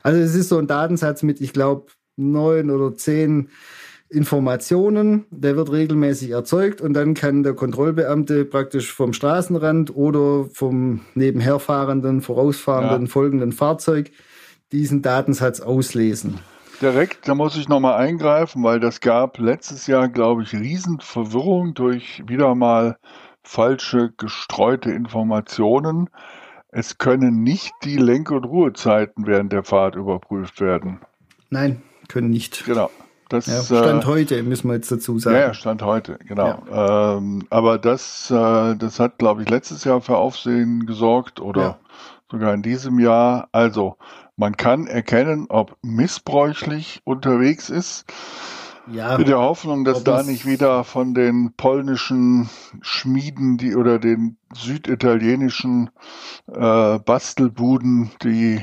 Also 0.01 0.19
es 0.21 0.33
ist 0.33 0.49
so 0.49 0.57
ein 0.57 0.67
Datensatz 0.67 1.23
mit, 1.23 1.41
ich 1.41 1.53
glaube, 1.53 1.87
neun 2.15 2.69
oder 2.69 2.95
zehn 2.95 3.49
Informationen, 4.09 5.25
der 5.31 5.55
wird 5.55 5.71
regelmäßig 5.71 6.31
erzeugt 6.31 6.81
und 6.81 6.93
dann 6.93 7.15
kann 7.15 7.41
der 7.41 7.55
Kontrollbeamte 7.55 8.45
praktisch 8.45 8.93
vom 8.93 9.11
Straßenrand 9.11 9.95
oder 9.95 10.45
vom 10.53 11.01
nebenherfahrenden, 11.15 12.21
vorausfahrenden, 12.21 13.07
ja. 13.07 13.11
folgenden 13.11 13.51
Fahrzeug 13.51 14.11
diesen 14.71 15.01
Datensatz 15.01 15.61
auslesen. 15.61 16.39
Direkt, 16.81 17.27
da 17.27 17.33
muss 17.33 17.55
ich 17.55 17.69
nochmal 17.69 17.95
eingreifen, 17.95 18.63
weil 18.63 18.79
das 18.79 18.99
gab 18.99 19.39
letztes 19.39 19.87
Jahr, 19.87 20.09
glaube 20.09 20.43
ich, 20.43 20.53
Riesenverwirrung 20.53 21.73
durch 21.73 22.23
wieder 22.27 22.53
mal 22.55 22.97
falsche 23.43 24.11
gestreute 24.17 24.91
Informationen. 24.91 26.09
Es 26.69 26.97
können 26.97 27.41
nicht 27.41 27.71
die 27.83 27.97
Lenk- 27.97 28.31
und 28.31 28.45
Ruhezeiten 28.45 29.25
während 29.27 29.53
der 29.53 29.63
Fahrt 29.63 29.95
überprüft 29.95 30.59
werden. 30.59 30.99
Nein, 31.49 31.83
können 32.07 32.29
nicht. 32.29 32.65
Genau. 32.65 32.89
Das, 33.29 33.47
ja, 33.47 33.63
Stand 33.63 34.03
äh, 34.03 34.07
heute, 34.07 34.43
müssen 34.43 34.67
wir 34.67 34.75
jetzt 34.75 34.91
dazu 34.91 35.17
sagen. 35.17 35.37
Ja, 35.37 35.53
Stand 35.53 35.81
heute, 35.81 36.19
genau. 36.27 36.63
Ja. 36.69 37.17
Ähm, 37.17 37.47
aber 37.49 37.79
das, 37.79 38.29
äh, 38.29 38.75
das 38.75 38.99
hat, 38.99 39.17
glaube 39.17 39.41
ich, 39.41 39.49
letztes 39.49 39.83
Jahr 39.85 40.01
für 40.01 40.17
Aufsehen 40.17 40.85
gesorgt 40.85 41.39
oder 41.39 41.61
ja. 41.61 41.79
sogar 42.29 42.53
in 42.53 42.61
diesem 42.61 42.99
Jahr. 42.99 43.47
Also, 43.51 43.97
man 44.35 44.55
kann 44.55 44.87
erkennen, 44.87 45.47
ob 45.49 45.77
missbräuchlich 45.81 47.01
unterwegs 47.05 47.69
ist. 47.69 48.05
Ja, 48.91 49.17
mit 49.17 49.29
der 49.29 49.39
Hoffnung, 49.39 49.85
dass 49.85 50.03
da 50.03 50.23
nicht 50.23 50.45
wieder 50.45 50.83
von 50.83 51.13
den 51.13 51.53
polnischen 51.55 52.49
Schmieden 52.81 53.57
die 53.57 53.75
oder 53.75 53.97
den 53.97 54.37
süditalienischen 54.53 55.89
äh, 56.47 56.99
Bastelbuden 56.99 58.11
die 58.23 58.61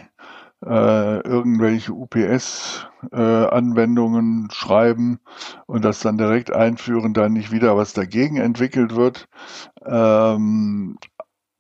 äh, 0.65 1.21
irgendwelche 1.21 1.93
UPS-Anwendungen 1.93 4.49
äh, 4.51 4.55
schreiben 4.55 5.21
und 5.67 5.85
das 5.85 6.01
dann 6.01 6.19
direkt 6.19 6.53
einführen, 6.53 7.15
dann 7.15 7.33
nicht 7.33 7.53
wieder 7.53 7.77
was 7.77 7.93
dagegen 7.93 8.37
entwickelt 8.37 8.97
wird. 8.97 9.29
Ähm, 9.85 10.99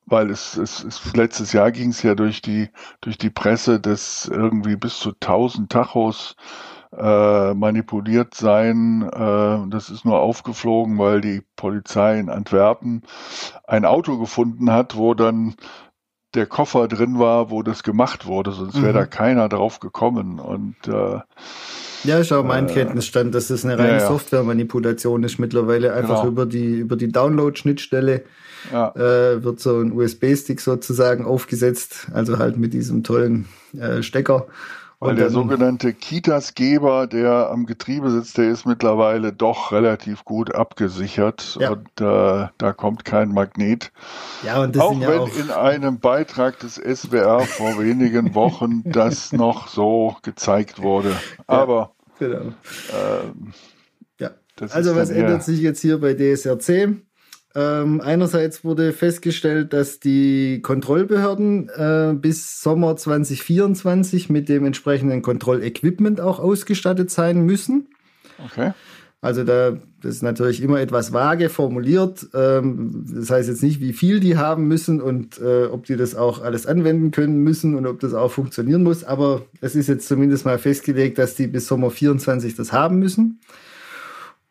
weil 0.07 0.31
es, 0.31 0.57
es, 0.57 0.85
es 0.85 1.15
letztes 1.15 1.53
Jahr 1.53 1.71
ging 1.71 1.91
es 1.91 2.03
ja 2.03 2.15
durch 2.15 2.43
die 2.43 2.69
durch 3.01 3.17
die 3.17 3.31
Presse, 3.31 3.81
dass 3.81 4.27
irgendwie 4.27 4.77
bis 4.77 4.99
zu 4.99 5.11
1000 5.11 5.71
Tachos 5.71 6.37
äh, 6.97 7.55
manipuliert 7.55 8.35
seien. 8.35 9.03
Äh, 9.03 9.69
das 9.69 9.91
ist 9.91 10.05
nur 10.05 10.21
aufgeflogen, 10.21 10.99
weil 10.99 11.21
die 11.21 11.43
Polizei 11.57 12.19
in 12.19 12.29
Antwerpen 12.29 13.03
ein 13.67 13.85
Auto 13.85 14.19
gefunden 14.19 14.73
hat, 14.73 14.97
wo 14.97 15.15
dann 15.15 15.55
der 16.35 16.47
Koffer 16.47 16.89
drin 16.89 17.19
war, 17.19 17.51
wo 17.51 17.63
das 17.63 17.83
gemacht 17.83 18.27
wurde, 18.27 18.53
sonst 18.53 18.81
wäre 18.81 18.93
mhm. 18.93 18.97
da 18.97 19.07
keiner 19.07 19.49
drauf 19.49 19.81
gekommen. 19.81 20.39
Und 20.39 20.77
äh, 20.87 21.21
ja, 22.05 22.19
ist 22.19 22.33
auch 22.33 22.45
mein 22.45 22.69
äh, 22.69 22.73
Kenntnisstand, 22.73 23.35
dass 23.35 23.51
es 23.51 23.65
eine 23.65 23.79
reine 23.79 23.93
ja, 23.93 23.99
ja. 23.99 24.07
Softwaremanipulation 24.07 25.23
ist 25.23 25.39
mittlerweile. 25.39 25.93
Einfach 25.93 26.21
genau. 26.21 26.29
über 26.29 26.47
die 26.47 26.79
über 26.79 26.97
die 26.97 27.13
Download-Schnittstelle 27.13 28.23
ja. 28.73 28.91
äh, 28.95 29.43
wird 29.43 29.61
so 29.61 29.81
ein 29.81 29.93
USB-Stick 29.93 30.61
sozusagen 30.61 31.25
aufgesetzt, 31.25 32.09
also 32.13 32.39
halt 32.39 32.57
mit 32.57 32.73
diesem 32.73 33.03
tollen 33.03 33.47
äh, 33.79 34.03
Stecker. 34.03 34.47
Weil 35.03 35.15
der 35.15 35.31
sogenannte 35.31 35.95
Kitas-Geber, 35.95 37.07
der 37.07 37.49
am 37.51 37.65
Getriebe 37.65 38.11
sitzt, 38.11 38.37
der 38.37 38.51
ist 38.51 38.67
mittlerweile 38.67 39.33
doch 39.33 39.73
relativ 39.73 40.27
gut 40.27 40.55
abgesichert 40.55 41.57
ja. 41.59 41.71
und 41.71 41.89
äh, 42.03 42.49
da 42.59 42.73
kommt 42.75 43.07
kein 43.07 43.31
Magnet. 43.31 43.93
Ja, 44.43 44.63
und 44.63 44.77
das 44.77 44.83
auch 44.83 45.01
wenn 45.01 45.21
auch 45.21 45.35
in 45.35 45.51
einem 45.51 46.01
Beitrag 46.01 46.59
des 46.59 46.75
SWR 46.75 47.41
vor 47.41 47.83
wenigen 47.83 48.35
Wochen 48.35 48.83
das 48.93 49.33
noch 49.33 49.69
so 49.69 50.17
gezeigt 50.21 50.83
wurde. 50.83 51.17
Aber 51.47 51.95
ja, 52.21 52.29
genau. 52.29 52.41
ähm, 52.93 53.53
ja. 54.19 54.31
also 54.69 54.95
was 54.97 55.09
ändert 55.09 55.43
sich 55.45 55.61
jetzt 55.61 55.81
hier 55.81 55.99
bei 55.99 56.13
DSRC? 56.13 57.01
Ähm, 57.55 58.01
einerseits 58.01 58.65
wurde 58.65 58.93
festgestellt, 58.93 59.73
dass 59.73 59.99
die 59.99 60.61
Kontrollbehörden 60.63 61.69
äh, 61.69 62.15
bis 62.15 62.61
Sommer 62.61 62.97
2024 62.97 64.31
mit 64.31 64.49
dem 64.49 64.65
entsprechenden 64.65 65.23
Kontrollequipment 65.23 66.21
auch 66.21 66.39
ausgestattet 66.39 67.11
sein 67.11 67.41
müssen. 67.45 67.89
Okay. 68.45 68.73
Also 69.21 69.45
da 69.45 69.77
das 70.03 70.17
ist 70.17 70.23
natürlich 70.23 70.63
immer 70.63 70.81
etwas 70.81 71.13
vage 71.13 71.51
formuliert. 71.51 72.27
Ähm, 72.33 73.05
das 73.15 73.31
heißt 73.31 73.49
jetzt 73.49 73.63
nicht, 73.63 73.81
wie 73.81 73.93
viel 73.93 74.19
die 74.19 74.39
haben 74.39 74.67
müssen 74.67 75.01
und 75.01 75.39
äh, 75.39 75.65
ob 75.65 75.85
die 75.85 75.97
das 75.97 76.15
auch 76.15 76.41
alles 76.41 76.67
anwenden 76.67 77.11
können 77.11 77.39
müssen 77.39 77.75
und 77.75 77.87
ob 77.87 78.01
das 78.01 78.15
auch 78.15 78.31
funktionieren 78.31 78.83
muss. 78.83 79.05
Aber 79.05 79.43
es 79.61 79.75
ist 79.75 79.89
jetzt 79.89 80.09
zumindest 80.09 80.47
mal 80.47 80.59
festgelegt, 80.59 81.19
dass 81.19 81.35
die 81.35 81.49
bis 81.49 81.67
Sommer 81.67 81.91
24 81.91 82.55
das 82.55 82.73
haben 82.73 82.99
müssen. 82.99 83.41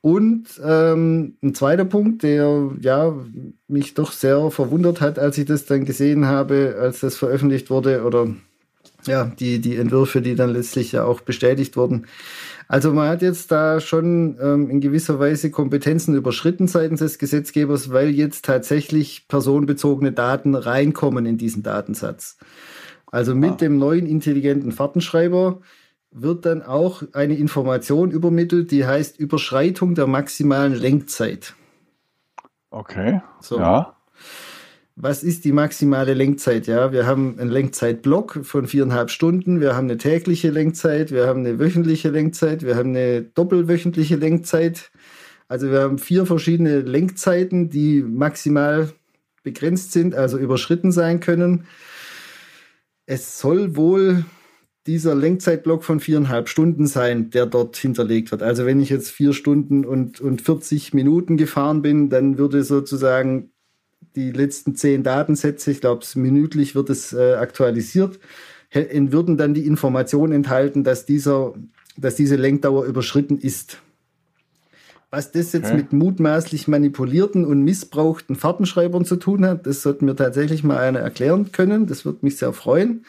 Und 0.01 0.45
ähm, 0.63 1.37
ein 1.43 1.53
zweiter 1.53 1.83
Punkt, 1.83 2.23
der 2.23 2.71
ja 2.79 3.13
mich 3.67 3.93
doch 3.95 4.13
sehr 4.13 4.49
verwundert 4.49 5.01
hat, 5.01 5.19
als 5.19 5.37
ich 5.37 5.45
das 5.45 5.65
dann 5.65 5.83
gesehen 5.83 6.25
habe, 6.25 6.77
als 6.79 7.01
das 7.01 7.17
veröffentlicht 7.17 7.69
wurde 7.69 8.03
oder 8.05 8.27
ja, 9.05 9.25
die, 9.39 9.59
die 9.59 9.75
Entwürfe, 9.75 10.21
die 10.21 10.35
dann 10.35 10.51
letztlich 10.51 10.93
ja 10.93 11.03
auch 11.03 11.21
bestätigt 11.21 11.75
wurden. 11.77 12.07
Also 12.67 12.93
man 12.93 13.09
hat 13.09 13.21
jetzt 13.21 13.51
da 13.51 13.79
schon 13.79 14.37
ähm, 14.41 14.69
in 14.69 14.79
gewisser 14.79 15.19
Weise 15.19 15.51
Kompetenzen 15.51 16.15
überschritten 16.15 16.67
seitens 16.67 16.99
des 16.99 17.17
Gesetzgebers, 17.17 17.91
weil 17.91 18.09
jetzt 18.09 18.45
tatsächlich 18.45 19.27
personenbezogene 19.27 20.11
Daten 20.11 20.55
reinkommen 20.55 21.25
in 21.25 21.37
diesen 21.37 21.63
Datensatz. 21.63 22.37
Also 23.11 23.33
mit 23.33 23.53
ah. 23.53 23.55
dem 23.55 23.77
neuen 23.77 24.05
intelligenten 24.05 24.71
Fahrtenschreiber 24.71 25.61
wird 26.11 26.45
dann 26.45 26.61
auch 26.61 27.03
eine 27.13 27.35
Information 27.35 28.11
übermittelt, 28.11 28.71
die 28.71 28.85
heißt 28.85 29.19
Überschreitung 29.19 29.95
der 29.95 30.07
maximalen 30.07 30.73
Lenkzeit. 30.73 31.55
Okay. 32.71 33.21
So. 33.41 33.59
Ja. 33.59 33.95
Was 34.95 35.23
ist 35.23 35.45
die 35.45 35.53
maximale 35.53 36.13
Lenkzeit? 36.13 36.67
Ja, 36.67 36.91
wir 36.91 37.07
haben 37.07 37.39
einen 37.39 37.49
Lenkzeitblock 37.49 38.39
von 38.43 38.67
viereinhalb 38.67 39.11
Stunden. 39.11 39.61
Wir 39.61 39.75
haben 39.75 39.85
eine 39.85 39.97
tägliche 39.97 40.49
Lenkzeit. 40.49 41.11
Wir 41.11 41.25
haben 41.25 41.39
eine 41.39 41.57
wöchentliche 41.57 42.09
Lenkzeit. 42.09 42.63
Wir 42.63 42.75
haben 42.75 42.89
eine 42.89 43.21
doppelwöchentliche 43.21 44.17
Lenkzeit. 44.17 44.91
Also 45.47 45.71
wir 45.71 45.79
haben 45.79 45.99
vier 45.99 46.25
verschiedene 46.25 46.81
Lenkzeiten, 46.81 47.69
die 47.69 48.01
maximal 48.01 48.91
begrenzt 49.41 49.93
sind, 49.93 50.15
also 50.15 50.37
überschritten 50.37 50.91
sein 50.91 51.21
können. 51.21 51.65
Es 53.05 53.39
soll 53.39 53.77
wohl 53.77 54.25
dieser 54.87 55.13
Lenkzeitblock 55.13 55.83
von 55.83 55.99
viereinhalb 55.99 56.49
Stunden 56.49 56.87
sein, 56.87 57.29
der 57.29 57.45
dort 57.45 57.75
hinterlegt 57.77 58.31
wird. 58.31 58.41
Also 58.41 58.65
wenn 58.65 58.79
ich 58.79 58.89
jetzt 58.89 59.11
vier 59.11 59.33
Stunden 59.33 59.85
und, 59.85 60.21
und 60.21 60.41
40 60.41 60.93
Minuten 60.93 61.37
gefahren 61.37 61.81
bin, 61.81 62.09
dann 62.09 62.37
würde 62.37 62.63
sozusagen 62.63 63.51
die 64.15 64.31
letzten 64.31 64.75
zehn 64.75 65.03
Datensätze, 65.03 65.71
ich 65.71 65.81
glaube, 65.81 66.05
minütlich 66.15 66.75
wird 66.75 66.89
es 66.89 67.13
äh, 67.13 67.33
aktualisiert, 67.33 68.19
würden 68.71 69.37
dann 69.37 69.53
die 69.53 69.65
Information 69.65 70.31
enthalten, 70.31 70.83
dass 70.83 71.05
dieser, 71.05 71.53
dass 71.97 72.15
diese 72.15 72.35
Lenkdauer 72.35 72.85
überschritten 72.85 73.37
ist. 73.37 73.81
Was 75.11 75.31
das 75.31 75.53
jetzt 75.53 75.67
okay. 75.67 75.77
mit 75.77 75.91
mutmaßlich 75.91 76.67
manipulierten 76.67 77.43
und 77.45 77.63
missbrauchten 77.63 78.35
Fahrtenschreibern 78.35 79.05
zu 79.05 79.15
tun 79.15 79.45
hat, 79.45 79.65
das 79.65 79.81
sollten 79.81 80.05
mir 80.05 80.15
tatsächlich 80.15 80.63
mal 80.63 80.77
einer 80.77 80.99
erklären 80.99 81.51
können. 81.51 81.87
Das 81.87 82.05
würde 82.05 82.19
mich 82.21 82.37
sehr 82.37 82.53
freuen 82.53 83.05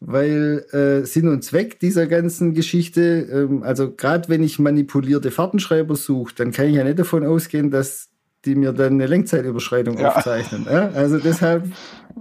weil 0.00 0.64
äh, 0.72 1.06
Sinn 1.06 1.28
und 1.28 1.42
Zweck 1.42 1.80
dieser 1.80 2.06
ganzen 2.06 2.54
Geschichte, 2.54 3.26
ähm, 3.32 3.62
also 3.62 3.92
gerade 3.92 4.28
wenn 4.28 4.42
ich 4.42 4.58
manipulierte 4.58 5.30
Fahrtenschreiber 5.30 5.96
suche, 5.96 6.34
dann 6.36 6.52
kann 6.52 6.66
ich 6.66 6.74
ja 6.74 6.84
nicht 6.84 6.98
davon 6.98 7.24
ausgehen, 7.24 7.70
dass 7.70 8.08
die 8.44 8.54
mir 8.54 8.72
dann 8.72 8.94
eine 8.94 9.06
Lenkzeitüberschreitung 9.06 9.98
ja. 9.98 10.14
aufzeichnen. 10.14 10.66
Ja? 10.70 10.90
Also 10.90 11.18
deshalb, 11.18 11.64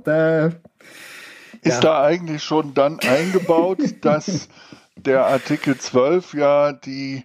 da 0.04 0.48
ist 0.48 0.56
ja. 1.66 1.80
da 1.82 2.04
eigentlich 2.04 2.44
schon 2.44 2.74
dann 2.74 3.00
eingebaut, 3.00 3.80
dass 4.02 4.48
der 4.96 5.26
Artikel 5.26 5.78
12 5.78 6.34
ja 6.34 6.72
die 6.72 7.24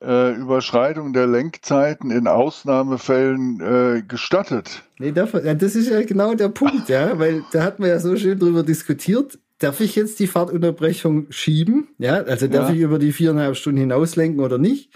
äh, 0.00 0.34
Überschreitung 0.34 1.12
der 1.12 1.26
Lenkzeiten 1.26 2.10
in 2.10 2.28
Ausnahmefällen 2.28 3.60
äh, 3.60 4.02
gestattet. 4.02 4.82
Nee, 4.98 5.12
das 5.12 5.34
ist 5.74 5.90
ja 5.90 6.02
genau 6.02 6.34
der 6.34 6.48
Punkt, 6.48 6.88
ja, 6.88 7.18
weil 7.18 7.42
da 7.52 7.64
hat 7.64 7.80
man 7.80 7.88
ja 7.88 7.98
so 7.98 8.16
schön 8.16 8.38
drüber 8.38 8.62
diskutiert 8.62 9.38
darf 9.60 9.80
ich 9.80 9.94
jetzt 9.94 10.18
die 10.18 10.26
Fahrtunterbrechung 10.26 11.26
schieben? 11.30 11.88
Ja, 11.98 12.22
also 12.22 12.48
darf 12.48 12.68
ja. 12.68 12.74
ich 12.74 12.80
über 12.80 12.98
die 12.98 13.12
viereinhalb 13.12 13.56
Stunden 13.56 13.78
hinauslenken 13.78 14.40
oder 14.40 14.58
nicht? 14.58 14.90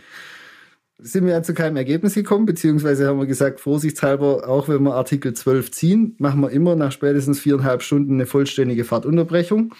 Sind 0.99 1.27
wir 1.27 1.33
ja 1.33 1.43
zu 1.43 1.55
keinem 1.55 1.77
Ergebnis 1.77 2.15
gekommen, 2.15 2.47
beziehungsweise 2.47 3.07
haben 3.07 3.19
wir 3.19 3.27
gesagt, 3.27 3.61
vorsichtshalber, 3.61 4.49
auch 4.49 4.69
wenn 4.69 4.83
wir 4.83 4.95
Artikel 4.95 5.35
12 5.35 5.71
ziehen, 5.71 6.15
machen 6.19 6.41
wir 6.41 6.51
immer 6.51 6.77
nach 6.77 6.93
spätestens 6.93 7.41
viereinhalb 7.41 7.83
Stunden 7.83 8.15
eine 8.15 8.27
vollständige 8.27 8.85
Fahrtunterbrechung. 8.85 9.75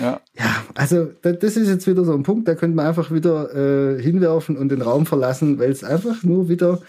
Ja. 0.00 0.20
ja, 0.36 0.64
also 0.74 1.10
das 1.22 1.56
ist 1.56 1.68
jetzt 1.68 1.86
wieder 1.86 2.04
so 2.04 2.14
ein 2.14 2.24
Punkt, 2.24 2.48
da 2.48 2.54
könnte 2.56 2.76
man 2.76 2.86
einfach 2.86 3.12
wieder 3.12 3.54
äh, 3.54 4.02
hinwerfen 4.02 4.56
und 4.56 4.70
den 4.70 4.82
Raum 4.82 5.06
verlassen, 5.06 5.58
weil 5.60 5.70
es 5.70 5.84
einfach 5.84 6.24
nur 6.24 6.48
wieder 6.48 6.80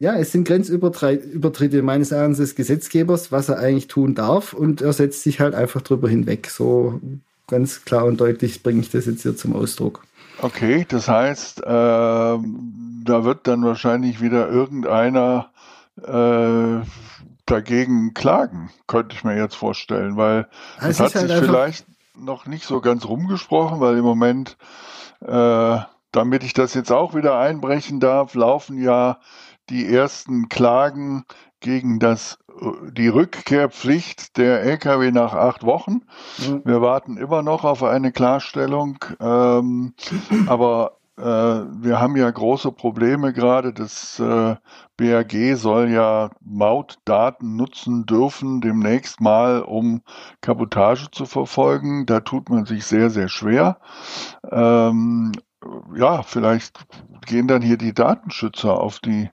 ja, 0.00 0.14
es 0.14 0.32
sind 0.32 0.48
Grenzübertritte 0.48 1.82
meines 1.82 2.10
Erachtens 2.10 2.38
des 2.38 2.54
Gesetzgebers, 2.54 3.30
was 3.30 3.50
er 3.50 3.58
eigentlich 3.58 3.86
tun 3.86 4.14
darf 4.14 4.54
und 4.54 4.80
er 4.80 4.94
setzt 4.94 5.22
sich 5.22 5.40
halt 5.40 5.54
einfach 5.54 5.82
drüber 5.82 6.08
hinweg. 6.08 6.48
So 6.48 7.00
ganz 7.46 7.84
klar 7.84 8.06
und 8.06 8.18
deutlich 8.18 8.62
bringe 8.62 8.80
ich 8.80 8.90
das 8.90 9.04
jetzt 9.04 9.22
hier 9.22 9.36
zum 9.36 9.54
Ausdruck. 9.54 10.02
Okay, 10.40 10.86
das 10.88 11.06
heißt, 11.06 11.60
äh, 11.60 11.64
da 11.66 12.38
wird 13.24 13.46
dann 13.46 13.62
wahrscheinlich 13.62 14.22
wieder 14.22 14.48
irgendeiner 14.48 15.50
äh, 16.02 16.80
dagegen 17.44 18.14
klagen, 18.14 18.70
könnte 18.86 19.14
ich 19.14 19.22
mir 19.22 19.36
jetzt 19.36 19.56
vorstellen, 19.56 20.16
weil 20.16 20.48
es 20.80 20.98
hat 20.98 21.14
halt 21.14 21.28
sich 21.28 21.40
vielleicht 21.40 21.84
noch 22.18 22.46
nicht 22.46 22.64
so 22.64 22.80
ganz 22.80 23.04
rumgesprochen, 23.04 23.80
weil 23.80 23.98
im 23.98 24.04
Moment, 24.04 24.56
äh, 25.20 25.78
damit 26.12 26.42
ich 26.42 26.54
das 26.54 26.72
jetzt 26.72 26.90
auch 26.90 27.14
wieder 27.14 27.38
einbrechen 27.38 28.00
darf, 28.00 28.34
laufen 28.34 28.82
ja 28.82 29.18
die 29.70 29.86
ersten 29.86 30.48
Klagen 30.48 31.24
gegen 31.60 31.98
das, 31.98 32.38
die 32.92 33.08
Rückkehrpflicht 33.08 34.36
der 34.36 34.62
Lkw 34.62 35.10
nach 35.12 35.34
acht 35.34 35.64
Wochen. 35.64 36.02
Mhm. 36.38 36.62
Wir 36.64 36.80
warten 36.82 37.16
immer 37.16 37.42
noch 37.42 37.64
auf 37.64 37.82
eine 37.82 38.12
Klarstellung, 38.12 38.98
ähm, 39.20 39.94
aber 40.46 40.96
äh, 41.16 41.22
wir 41.22 42.00
haben 42.00 42.16
ja 42.16 42.30
große 42.30 42.72
Probleme 42.72 43.32
gerade. 43.32 43.72
Das 43.72 44.18
äh, 44.18 44.56
BAG 44.96 45.56
soll 45.56 45.90
ja 45.90 46.30
Mautdaten 46.40 47.56
nutzen 47.56 48.06
dürfen 48.06 48.60
demnächst 48.60 49.20
mal, 49.20 49.60
um 49.60 50.02
Kabotage 50.40 51.10
zu 51.10 51.26
verfolgen. 51.26 52.06
Da 52.06 52.20
tut 52.20 52.48
man 52.48 52.64
sich 52.64 52.86
sehr, 52.86 53.10
sehr 53.10 53.28
schwer. 53.28 53.78
Ähm, 54.50 55.32
ja, 55.94 56.22
vielleicht 56.22 56.78
gehen 57.26 57.48
dann 57.48 57.62
hier 57.62 57.76
die 57.76 57.92
Datenschützer 57.92 58.80
auf 58.80 58.98
die, 59.00 59.30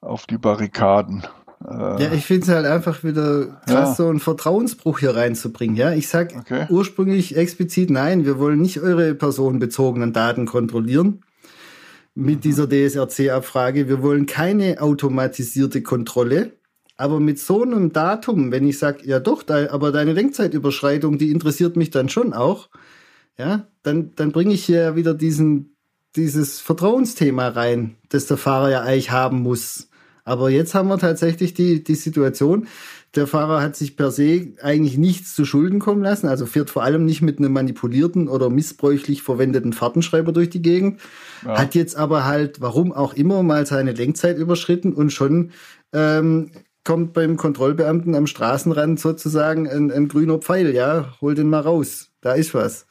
auf 0.00 0.26
die 0.26 0.38
Barrikaden. 0.38 1.24
Äh, 1.66 2.02
ja, 2.02 2.12
ich 2.12 2.26
finde 2.26 2.42
es 2.42 2.48
halt 2.48 2.66
einfach 2.66 3.04
wieder 3.04 3.46
krass, 3.66 3.90
ja. 3.90 3.94
so 3.94 4.08
einen 4.08 4.20
Vertrauensbruch 4.20 4.98
hier 4.98 5.16
reinzubringen. 5.16 5.76
Ja, 5.76 5.92
ich 5.92 6.08
sag 6.08 6.34
okay. 6.36 6.66
ursprünglich 6.68 7.36
explizit 7.36 7.90
nein, 7.90 8.24
wir 8.24 8.38
wollen 8.38 8.60
nicht 8.60 8.80
eure 8.80 9.14
personenbezogenen 9.14 10.12
Daten 10.12 10.46
kontrollieren 10.46 11.22
mit 12.14 12.36
mhm. 12.36 12.40
dieser 12.40 12.68
DSRC-Abfrage. 12.68 13.88
Wir 13.88 14.02
wollen 14.02 14.26
keine 14.26 14.80
automatisierte 14.80 15.82
Kontrolle. 15.82 16.52
Aber 16.96 17.18
mit 17.18 17.40
so 17.40 17.62
einem 17.62 17.92
Datum, 17.92 18.52
wenn 18.52 18.68
ich 18.68 18.78
sage, 18.78 19.00
ja 19.04 19.18
doch, 19.18 19.42
aber 19.48 19.90
deine 19.90 20.12
Lenkzeitüberschreitung, 20.12 21.18
die 21.18 21.32
interessiert 21.32 21.76
mich 21.76 21.90
dann 21.90 22.08
schon 22.08 22.32
auch, 22.32 22.68
ja, 23.38 23.66
dann, 23.82 24.12
dann 24.16 24.32
bringe 24.32 24.54
ich 24.54 24.64
hier 24.64 24.96
wieder 24.96 25.14
diesen, 25.14 25.76
dieses 26.16 26.60
Vertrauensthema 26.60 27.48
rein, 27.48 27.96
das 28.08 28.26
der 28.26 28.36
Fahrer 28.36 28.70
ja 28.70 28.80
eigentlich 28.82 29.10
haben 29.10 29.40
muss. 29.42 29.88
Aber 30.24 30.48
jetzt 30.48 30.74
haben 30.74 30.88
wir 30.88 30.98
tatsächlich 30.98 31.52
die, 31.52 31.84
die 31.84 31.94
Situation, 31.96 32.66
der 33.14 33.26
Fahrer 33.26 33.60
hat 33.60 33.76
sich 33.76 33.96
per 33.96 34.10
se 34.10 34.54
eigentlich 34.62 34.96
nichts 34.96 35.34
zu 35.34 35.44
Schulden 35.44 35.78
kommen 35.78 36.02
lassen, 36.02 36.26
also 36.26 36.46
fährt 36.46 36.70
vor 36.70 36.82
allem 36.82 37.04
nicht 37.04 37.22
mit 37.22 37.38
einem 37.38 37.52
manipulierten 37.52 38.28
oder 38.28 38.50
missbräuchlich 38.50 39.22
verwendeten 39.22 39.72
Fahrtenschreiber 39.72 40.32
durch 40.32 40.50
die 40.50 40.62
Gegend, 40.62 41.00
ja. 41.44 41.58
hat 41.58 41.74
jetzt 41.74 41.96
aber 41.96 42.24
halt, 42.24 42.60
warum 42.60 42.92
auch 42.92 43.14
immer, 43.14 43.42
mal 43.42 43.66
seine 43.66 43.92
Lenkzeit 43.92 44.38
überschritten 44.38 44.92
und 44.92 45.12
schon 45.12 45.50
ähm, 45.92 46.50
kommt 46.84 47.12
beim 47.12 47.36
Kontrollbeamten 47.36 48.14
am 48.14 48.26
Straßenrand 48.26 48.98
sozusagen 48.98 49.68
ein, 49.68 49.90
ein 49.90 50.08
grüner 50.08 50.38
Pfeil, 50.38 50.74
ja, 50.74 51.14
hol 51.20 51.34
den 51.34 51.48
mal 51.48 51.60
raus, 51.60 52.10
da 52.20 52.32
ist 52.32 52.54
was. 52.54 52.86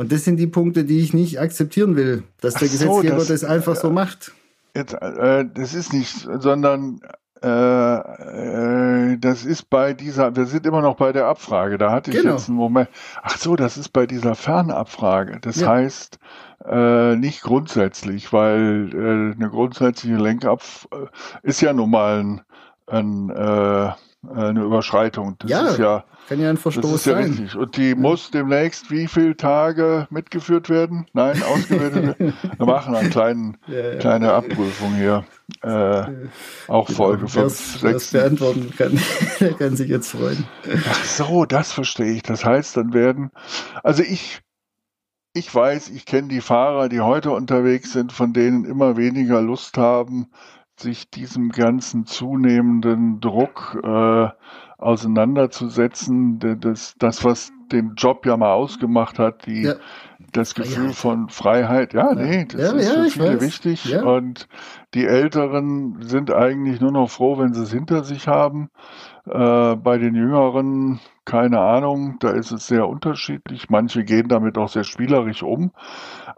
Und 0.00 0.10
das 0.12 0.24
sind 0.24 0.38
die 0.38 0.46
Punkte, 0.46 0.84
die 0.84 1.00
ich 1.00 1.12
nicht 1.12 1.40
akzeptieren 1.40 1.94
will, 1.94 2.22
dass 2.40 2.54
der 2.54 2.68
so, 2.68 2.72
Gesetzgeber 2.72 3.16
das, 3.16 3.28
das 3.28 3.44
einfach 3.44 3.76
so 3.76 3.90
macht. 3.90 4.32
Jetzt, 4.74 4.94
äh, 4.94 5.44
das 5.52 5.74
ist 5.74 5.92
nicht, 5.92 6.26
sondern 6.38 7.02
äh, 7.42 7.96
äh, 7.96 9.18
das 9.18 9.44
ist 9.44 9.68
bei 9.68 9.92
dieser, 9.92 10.34
wir 10.34 10.46
sind 10.46 10.64
immer 10.64 10.80
noch 10.80 10.96
bei 10.96 11.12
der 11.12 11.26
Abfrage, 11.26 11.76
da 11.76 11.92
hatte 11.92 12.12
ich 12.12 12.16
genau. 12.16 12.32
jetzt 12.32 12.48
einen 12.48 12.56
Moment. 12.56 12.88
Ach 13.20 13.36
so, 13.36 13.56
das 13.56 13.76
ist 13.76 13.90
bei 13.90 14.06
dieser 14.06 14.34
Fernabfrage. 14.34 15.38
Das 15.42 15.60
ja. 15.60 15.68
heißt, 15.68 16.18
äh, 16.64 17.16
nicht 17.16 17.42
grundsätzlich, 17.42 18.32
weil 18.32 18.88
äh, 18.94 19.34
eine 19.36 19.50
grundsätzliche 19.50 20.16
Lenkabf 20.16 20.88
äh, 20.92 21.08
ist 21.42 21.60
ja 21.60 21.74
nun 21.74 21.90
mal 21.90 22.20
ein, 22.20 22.40
ein 22.86 23.28
äh, 23.28 23.92
eine 24.28 24.62
Überschreitung. 24.62 25.36
Das 25.38 25.50
ja, 25.50 25.68
ist 25.68 25.78
ja, 25.78 26.04
kann 26.28 26.40
ja 26.40 26.50
ein 26.50 26.56
Verstoß 26.58 26.84
das 26.84 26.94
ist 27.00 27.06
ja 27.06 27.14
sein. 27.14 27.30
Richtig. 27.30 27.56
Und 27.56 27.76
die 27.76 27.90
ja. 27.90 27.96
muss 27.96 28.30
demnächst 28.30 28.90
wie 28.90 29.08
viele 29.08 29.36
Tage 29.36 30.06
mitgeführt 30.10 30.68
werden? 30.68 31.06
Nein, 31.12 31.42
ausgewertet 31.54 32.18
werden. 32.18 32.34
Wir 32.56 32.66
machen 32.66 32.94
eine 32.94 33.08
kleinen, 33.08 33.56
ja, 33.66 33.96
kleine 33.96 34.32
Abprüfung 34.32 34.94
hier. 34.94 35.24
Äh, 35.62 36.28
auch 36.68 36.86
genau. 36.86 36.96
Folge 36.96 37.28
5, 37.28 37.80
6. 37.80 38.12
beantworten 38.12 38.72
kann, 38.76 39.00
der 39.40 39.54
kann 39.54 39.76
sich 39.76 39.88
jetzt 39.88 40.10
freuen. 40.10 40.46
Ach 40.88 41.04
so, 41.04 41.44
das 41.46 41.72
verstehe 41.72 42.12
ich. 42.12 42.22
Das 42.22 42.44
heißt, 42.44 42.76
dann 42.76 42.92
werden, 42.92 43.30
also 43.82 44.02
ich, 44.02 44.40
ich 45.32 45.52
weiß, 45.52 45.88
ich 45.90 46.04
kenne 46.04 46.28
die 46.28 46.40
Fahrer, 46.40 46.88
die 46.88 47.00
heute 47.00 47.30
unterwegs 47.30 47.92
sind, 47.92 48.12
von 48.12 48.32
denen 48.32 48.64
immer 48.64 48.96
weniger 48.96 49.40
Lust 49.40 49.78
haben, 49.78 50.28
sich 50.80 51.10
diesem 51.10 51.50
ganzen 51.50 52.06
zunehmenden 52.06 53.20
Druck 53.20 53.78
äh, 53.82 54.28
auseinanderzusetzen. 54.78 56.58
Das, 56.60 56.94
das, 56.98 57.24
was 57.24 57.52
den 57.70 57.94
Job 57.94 58.26
ja 58.26 58.36
mal 58.36 58.52
ausgemacht 58.52 59.18
hat, 59.18 59.46
die, 59.46 59.62
ja. 59.62 59.74
das 60.32 60.54
Gefühl 60.54 60.92
Freiheit. 60.92 60.96
von 60.96 61.28
Freiheit. 61.28 61.94
Ja, 61.94 62.14
nee, 62.14 62.46
das 62.46 62.60
ja, 62.60 62.78
ist 62.78 62.88
ja, 62.88 63.02
für 63.02 63.10
viele 63.10 63.34
weiß. 63.34 63.42
wichtig. 63.42 64.02
Und 64.02 64.48
die 64.94 65.06
Älteren 65.06 66.02
sind 66.02 66.32
eigentlich 66.32 66.80
nur 66.80 66.92
noch 66.92 67.10
froh, 67.10 67.38
wenn 67.38 67.54
sie 67.54 67.62
es 67.62 67.72
hinter 67.72 68.04
sich 68.04 68.26
haben. 68.26 68.70
Äh, 69.26 69.76
bei 69.76 69.98
den 69.98 70.14
Jüngeren, 70.14 70.98
keine 71.24 71.60
Ahnung, 71.60 72.16
da 72.20 72.30
ist 72.30 72.50
es 72.50 72.66
sehr 72.66 72.88
unterschiedlich. 72.88 73.68
Manche 73.70 74.04
gehen 74.04 74.28
damit 74.28 74.58
auch 74.58 74.68
sehr 74.68 74.84
spielerisch 74.84 75.42
um. 75.42 75.72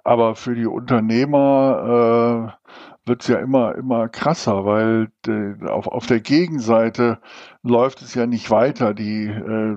Aber 0.04 0.34
für 0.34 0.54
die 0.54 0.66
Unternehmer 0.66 2.52
äh, 2.58 2.62
wird 3.04 3.22
es 3.22 3.28
ja 3.28 3.38
immer, 3.38 3.74
immer 3.74 4.08
krasser, 4.08 4.64
weil 4.64 5.10
de, 5.26 5.68
auf, 5.68 5.88
auf 5.88 6.06
der 6.06 6.20
Gegenseite 6.20 7.18
läuft 7.62 8.00
es 8.02 8.14
ja 8.14 8.26
nicht 8.26 8.50
weiter. 8.50 8.94
Die, 8.94 9.26
äh, 9.26 9.76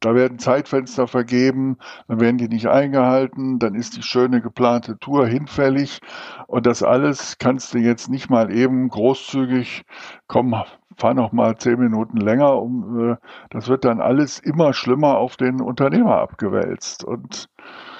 da 0.00 0.14
werden 0.14 0.38
Zeitfenster 0.38 1.06
vergeben, 1.06 1.78
dann 2.08 2.20
werden 2.20 2.36
die 2.36 2.48
nicht 2.48 2.68
eingehalten, 2.68 3.58
dann 3.58 3.74
ist 3.74 3.96
die 3.96 4.02
schöne 4.02 4.42
geplante 4.42 4.98
Tour 4.98 5.26
hinfällig. 5.26 6.00
Und 6.46 6.66
das 6.66 6.82
alles 6.82 7.38
kannst 7.38 7.72
du 7.72 7.78
jetzt 7.78 8.10
nicht 8.10 8.28
mal 8.28 8.52
eben 8.52 8.88
großzügig, 8.88 9.84
komm, 10.26 10.54
fahr 10.98 11.14
noch 11.14 11.32
mal 11.32 11.56
zehn 11.56 11.78
Minuten 11.78 12.18
länger, 12.18 12.60
um, 12.60 13.12
äh, 13.12 13.16
das 13.50 13.68
wird 13.68 13.84
dann 13.86 14.00
alles 14.00 14.38
immer 14.38 14.74
schlimmer 14.74 15.16
auf 15.16 15.36
den 15.36 15.62
Unternehmer 15.62 16.18
abgewälzt. 16.18 17.04
Und 17.04 17.48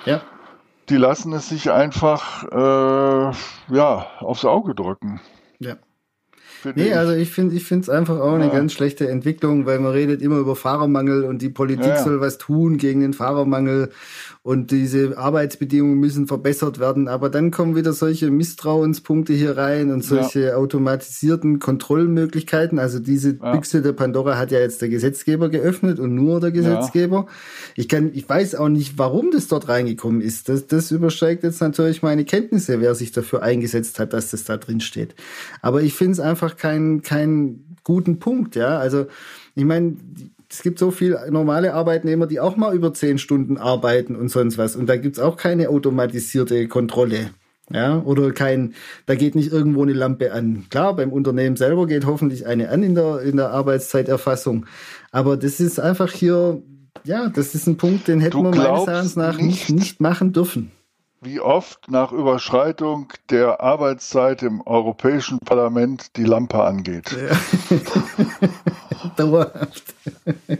ja 0.05 0.21
die 0.89 0.97
lassen 0.97 1.33
es 1.33 1.49
sich 1.49 1.71
einfach 1.71 2.45
äh, 2.45 3.75
ja, 3.75 4.07
aufs 4.21 4.45
Auge 4.45 4.75
drücken. 4.75 5.21
Ja. 5.59 5.77
Nee, 6.75 6.95
also 6.95 7.13
ich 7.13 7.31
finde 7.31 7.55
ich 7.55 7.65
finde 7.65 7.83
es 7.83 7.89
einfach 7.89 8.19
auch 8.19 8.33
eine 8.33 8.49
ganz 8.49 8.73
schlechte 8.73 9.09
Entwicklung, 9.09 9.67
weil 9.67 9.79
man 9.79 9.93
redet 9.93 10.23
immer 10.23 10.39
über 10.39 10.57
Fahrermangel 10.57 11.25
und 11.25 11.43
die 11.43 11.49
Politik 11.49 11.87
ja, 11.87 11.97
ja. 11.97 12.03
soll 12.03 12.21
was 12.21 12.39
tun 12.39 12.79
gegen 12.79 13.01
den 13.01 13.13
Fahrermangel 13.13 13.91
und 14.47 14.71
diese 14.71 15.19
Arbeitsbedingungen 15.19 15.99
müssen 15.99 16.29
verbessert 16.29 16.79
werden. 16.79 17.09
Aber 17.09 17.31
dann 17.31 17.51
kommen 17.51 17.75
wieder 17.75 17.93
solche 17.93 18.31
Misstrauenspunkte 18.31 19.33
hier 19.33 19.57
rein 19.57 19.91
und 19.91 20.05
solche 20.05 20.41
ja. 20.41 20.55
automatisierten 20.55 21.59
Kontrollmöglichkeiten. 21.59 22.79
Also 22.79 23.01
diese 23.01 23.39
ja. 23.43 23.51
Büchse 23.51 23.83
der 23.83 23.93
Pandora 23.93 24.39
hat 24.39 24.53
ja 24.53 24.61
jetzt 24.61 24.81
der 24.83 24.89
Gesetzgeber 24.89 25.49
geöffnet 25.49 25.99
und 25.99 26.15
nur 26.15 26.39
der 26.39 26.53
Gesetzgeber. 26.53 27.27
Ja. 27.27 27.35
Ich 27.75 27.89
kann, 27.89 28.13
ich 28.15 28.29
weiß 28.29 28.55
auch 28.55 28.69
nicht, 28.69 28.97
warum 28.99 29.33
das 29.33 29.49
dort 29.49 29.69
reingekommen 29.69 30.21
ist. 30.21 30.49
Das, 30.49 30.69
das 30.69 30.93
übersteigt 30.93 31.43
jetzt 31.43 31.61
natürlich 31.61 32.03
meine 32.03 32.25
Kenntnisse, 32.25 32.81
wer 32.81 32.95
sich 32.95 33.11
dafür 33.11 33.43
eingesetzt 33.43 33.99
hat, 33.99 34.13
dass 34.13 34.31
das 34.31 34.45
da 34.45 34.59
drin 34.59 34.79
steht. 34.79 35.17
Aber 35.61 35.83
ich 35.83 35.95
finde 35.95 36.13
es 36.13 36.21
einfach 36.21 36.57
keinen 36.57 37.03
keinen 37.03 37.77
guten 37.83 38.21
Punkt, 38.21 38.55
ja. 38.55 38.79
Also 38.79 39.07
ich 39.57 39.65
meine, 39.65 39.97
es 40.49 40.63
gibt 40.63 40.79
so 40.79 40.91
viele 40.91 41.31
normale 41.31 41.75
Arbeitnehmer, 41.75 42.27
die 42.27 42.41
auch 42.41 42.57
mal 42.57 42.75
über 42.75 42.95
zehn 42.95 43.19
Stunden 43.19 43.59
arbeiten 43.59 44.17
und 44.17 44.29
sonst 44.29 44.59
was. 44.59 44.77
Und 44.77 44.87
da 44.89 44.97
gibt's 44.97 45.19
auch 45.19 45.37
keine 45.37 45.69
automatisierte 45.69 46.69
Kontrolle. 46.69 47.31
Ja, 47.69 48.01
oder 48.05 48.31
kein, 48.31 48.75
da 49.07 49.17
geht 49.17 49.35
nicht 49.35 49.51
irgendwo 49.51 49.83
eine 49.83 49.93
Lampe 49.93 50.33
an. 50.33 50.67
Klar, 50.71 50.95
beim 50.95 51.13
Unternehmen 51.13 51.57
selber 51.57 51.89
geht 51.89 52.07
hoffentlich 52.07 52.47
eine 52.47 52.69
an 52.69 52.85
in 52.85 52.95
der, 52.95 53.23
in 53.23 53.37
der 53.37 53.51
Arbeitszeiterfassung. 53.51 54.67
Aber 55.11 55.37
das 55.37 55.59
ist 55.59 55.81
einfach 55.81 56.13
hier, 56.13 56.63
ja, 57.03 57.29
das 57.29 57.57
ist 57.57 57.67
ein 57.67 57.77
Punkt, 57.77 58.07
den 58.07 58.21
hätten 58.21 58.39
wir 58.39 58.51
meines 58.51 58.87
Erachtens 58.87 59.17
nach 59.17 59.39
nicht, 59.39 59.69
nicht 59.71 60.01
machen 60.01 60.33
dürfen 60.33 60.71
wie 61.27 61.41
oft 61.41 61.91
nach 61.91 62.13
Überschreitung 62.13 63.13
der 63.31 63.61
Arbeitszeit 63.61 64.43
im 64.43 64.61
Europäischen 64.61 65.41
Parlament 65.41 66.17
die 66.17 66.25
Lampe 66.25 66.63
angeht. 66.63 67.11
Ja. 67.13 67.79
Dauerhaft. 69.17 69.95
ja. 70.25 70.55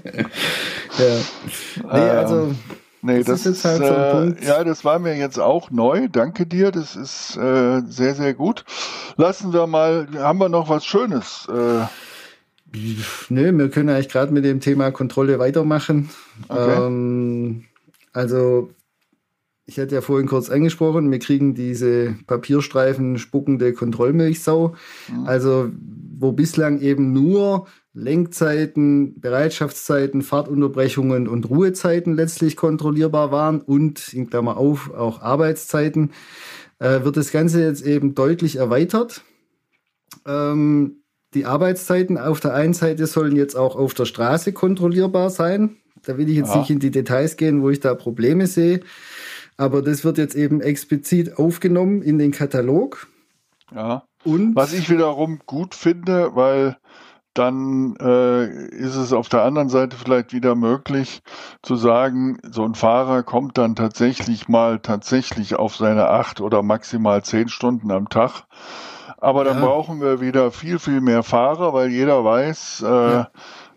Nee, 0.97 1.91
ähm, 1.93 2.19
also. 2.19 2.55
Nee, 3.03 3.19
das, 3.19 3.45
das 3.45 3.47
ist 3.47 3.63
jetzt 3.63 3.65
halt 3.65 3.79
so 3.79 3.95
ein 3.95 4.03
äh, 4.03 4.11
Punkt. 4.11 4.45
Ja, 4.45 4.65
das 4.65 4.85
war 4.85 4.99
mir 4.99 5.17
jetzt 5.17 5.39
auch 5.39 5.71
neu. 5.71 6.09
Danke 6.09 6.47
dir. 6.47 6.73
Das 6.73 6.97
ist 6.97 7.37
äh, 7.37 7.83
sehr, 7.87 8.17
sehr 8.17 8.35
gut. 8.35 8.65
Lassen 9.17 9.53
wir 9.53 9.69
mal, 9.69 10.09
haben 10.19 10.41
wir 10.41 10.49
noch 10.49 10.69
was 10.69 10.85
Schönes? 10.85 11.49
Äh, 11.49 11.87
Nö, 13.29 13.57
wir 13.57 13.71
können 13.71 13.89
eigentlich 13.89 14.09
gerade 14.09 14.33
mit 14.33 14.45
dem 14.45 14.61
Thema 14.61 14.91
Kontrolle 14.91 15.39
weitermachen. 15.39 16.11
Okay. 16.49 16.87
Ähm, 16.87 17.65
also 18.13 18.71
ich 19.67 19.81
hatte 19.81 19.97
ja 19.97 20.01
vorhin 20.01 20.29
kurz 20.29 20.49
angesprochen, 20.49 21.11
wir 21.11 21.19
kriegen 21.19 21.55
diese 21.55 22.15
Papierstreifen 22.27 23.19
spuckende 23.19 23.73
Kontrollmilchsau. 23.73 24.75
Mhm. 25.09 25.27
Also, 25.27 25.71
wo 26.19 26.33
bislang 26.33 26.81
eben 26.81 27.13
nur 27.13 27.67
Lenkzeiten, 27.93 29.21
Bereitschaftszeiten, 29.21 30.23
Fahrtunterbrechungen 30.23 31.27
und 31.27 31.51
Ruhezeiten 31.51 32.15
letztlich 32.15 32.57
kontrollierbar 32.57 33.33
waren 33.33 33.61
und, 33.61 34.13
in 34.15 34.31
Klammer 34.31 34.57
auf, 34.57 34.95
auch 34.95 35.21
Arbeitszeiten, 35.21 36.13
äh, 36.79 37.03
wird 37.03 37.17
das 37.17 37.33
Ganze 37.33 37.63
jetzt 37.63 37.85
eben 37.85 38.15
deutlich 38.15 38.57
erweitert. 38.57 39.23
Ähm, 40.27 41.03
die 41.35 41.45
Arbeitszeiten 41.45 42.19
auf 42.19 42.39
der 42.39 42.55
einen 42.55 42.75
Seite 42.75 43.07
sollen 43.07 43.35
jetzt 43.35 43.57
auch 43.57 43.75
auf 43.75 43.95
der 43.95 44.05
Straße 44.05 44.53
kontrollierbar 44.53 45.31
sein. 45.31 45.77
Da 46.05 46.19
will 46.19 46.29
ich 46.29 46.37
jetzt 46.37 46.55
ja. 46.55 46.61
nicht 46.61 46.71
in 46.71 46.79
die 46.79 46.91
Details 46.93 47.37
gehen, 47.37 47.63
wo 47.63 47.71
ich 47.71 47.81
da 47.81 47.95
Probleme 47.95 48.47
sehe. 48.47 48.81
Aber 49.57 49.83
das 49.83 50.05
wird 50.05 50.19
jetzt 50.19 50.35
eben 50.35 50.61
explizit 50.61 51.39
aufgenommen 51.39 52.03
in 52.03 52.19
den 52.19 52.33
Katalog. 52.33 53.09
Ja. 53.75 54.05
Und 54.25 54.55
was 54.55 54.73
ich 54.73 54.91
wiederum 54.91 55.41
gut 55.47 55.75
finde, 55.75 56.35
weil 56.35 56.77
dann 57.33 57.97
äh, 58.01 58.47
ist 58.69 58.97
es 58.97 59.13
auf 59.13 59.29
der 59.29 59.43
anderen 59.43 59.69
Seite 59.69 59.97
vielleicht 59.97 60.33
wieder 60.33 60.55
möglich 60.55 61.21
zu 61.63 61.77
sagen, 61.77 62.39
so 62.51 62.65
ein 62.65 62.75
Fahrer 62.75 63.23
kommt 63.23 63.59
dann 63.59 63.77
tatsächlich 63.77 64.49
mal 64.49 64.79
tatsächlich 64.79 65.55
auf 65.57 65.77
seine 65.77 66.09
acht 66.09 66.41
oder 66.41 66.63
maximal 66.63 67.23
zehn 67.23 67.49
Stunden 67.49 67.91
am 67.91 68.09
Tag. 68.09 68.45
Aber 69.19 69.45
dann 69.45 69.59
ja. 69.59 69.67
brauchen 69.67 70.01
wir 70.01 70.21
wieder 70.21 70.51
viel, 70.51 70.79
viel 70.79 71.01
mehr 71.01 71.23
Fahrer, 71.23 71.73
weil 71.73 71.91
jeder 71.91 72.25
weiß, 72.25 72.83
äh, 72.87 72.87
ja 72.87 73.31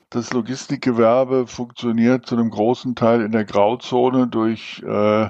das 0.09 0.33
Logistikgewerbe 0.33 1.45
funktioniert 1.45 2.25
zu 2.25 2.35
einem 2.35 2.49
großen 2.49 2.95
Teil 2.95 3.21
in 3.21 3.31
der 3.31 3.45
Grauzone 3.45 4.27
durch, 4.27 4.81
äh, 4.81 5.29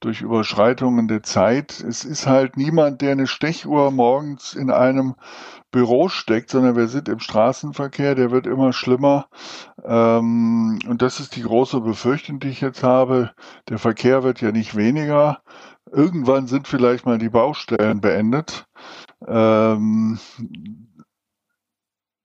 durch 0.00 0.20
Überschreitungen 0.20 1.08
der 1.08 1.22
Zeit. 1.22 1.80
Es 1.80 2.04
ist 2.04 2.26
halt 2.26 2.58
niemand, 2.58 3.00
der 3.00 3.12
eine 3.12 3.26
Stechuhr 3.26 3.90
morgens 3.90 4.52
in 4.54 4.70
einem 4.70 5.14
Büro 5.70 6.08
steckt, 6.08 6.50
sondern 6.50 6.76
wir 6.76 6.88
sind 6.88 7.08
im 7.08 7.18
Straßenverkehr, 7.20 8.14
der 8.14 8.30
wird 8.30 8.46
immer 8.46 8.74
schlimmer. 8.74 9.28
Ähm, 9.84 10.78
und 10.86 11.00
das 11.00 11.20
ist 11.20 11.36
die 11.36 11.42
große 11.42 11.80
Befürchtung, 11.80 12.40
die 12.40 12.48
ich 12.48 12.60
jetzt 12.60 12.82
habe. 12.82 13.30
Der 13.70 13.78
Verkehr 13.78 14.22
wird 14.22 14.42
ja 14.42 14.52
nicht 14.52 14.76
weniger. 14.76 15.40
Irgendwann 15.90 16.46
sind 16.46 16.68
vielleicht 16.68 17.06
mal 17.06 17.18
die 17.18 17.30
Baustellen 17.30 18.02
beendet. 18.02 18.66
Ähm, 19.26 20.18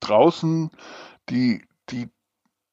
draußen 0.01 0.71
die 1.29 1.63
die, 1.89 2.09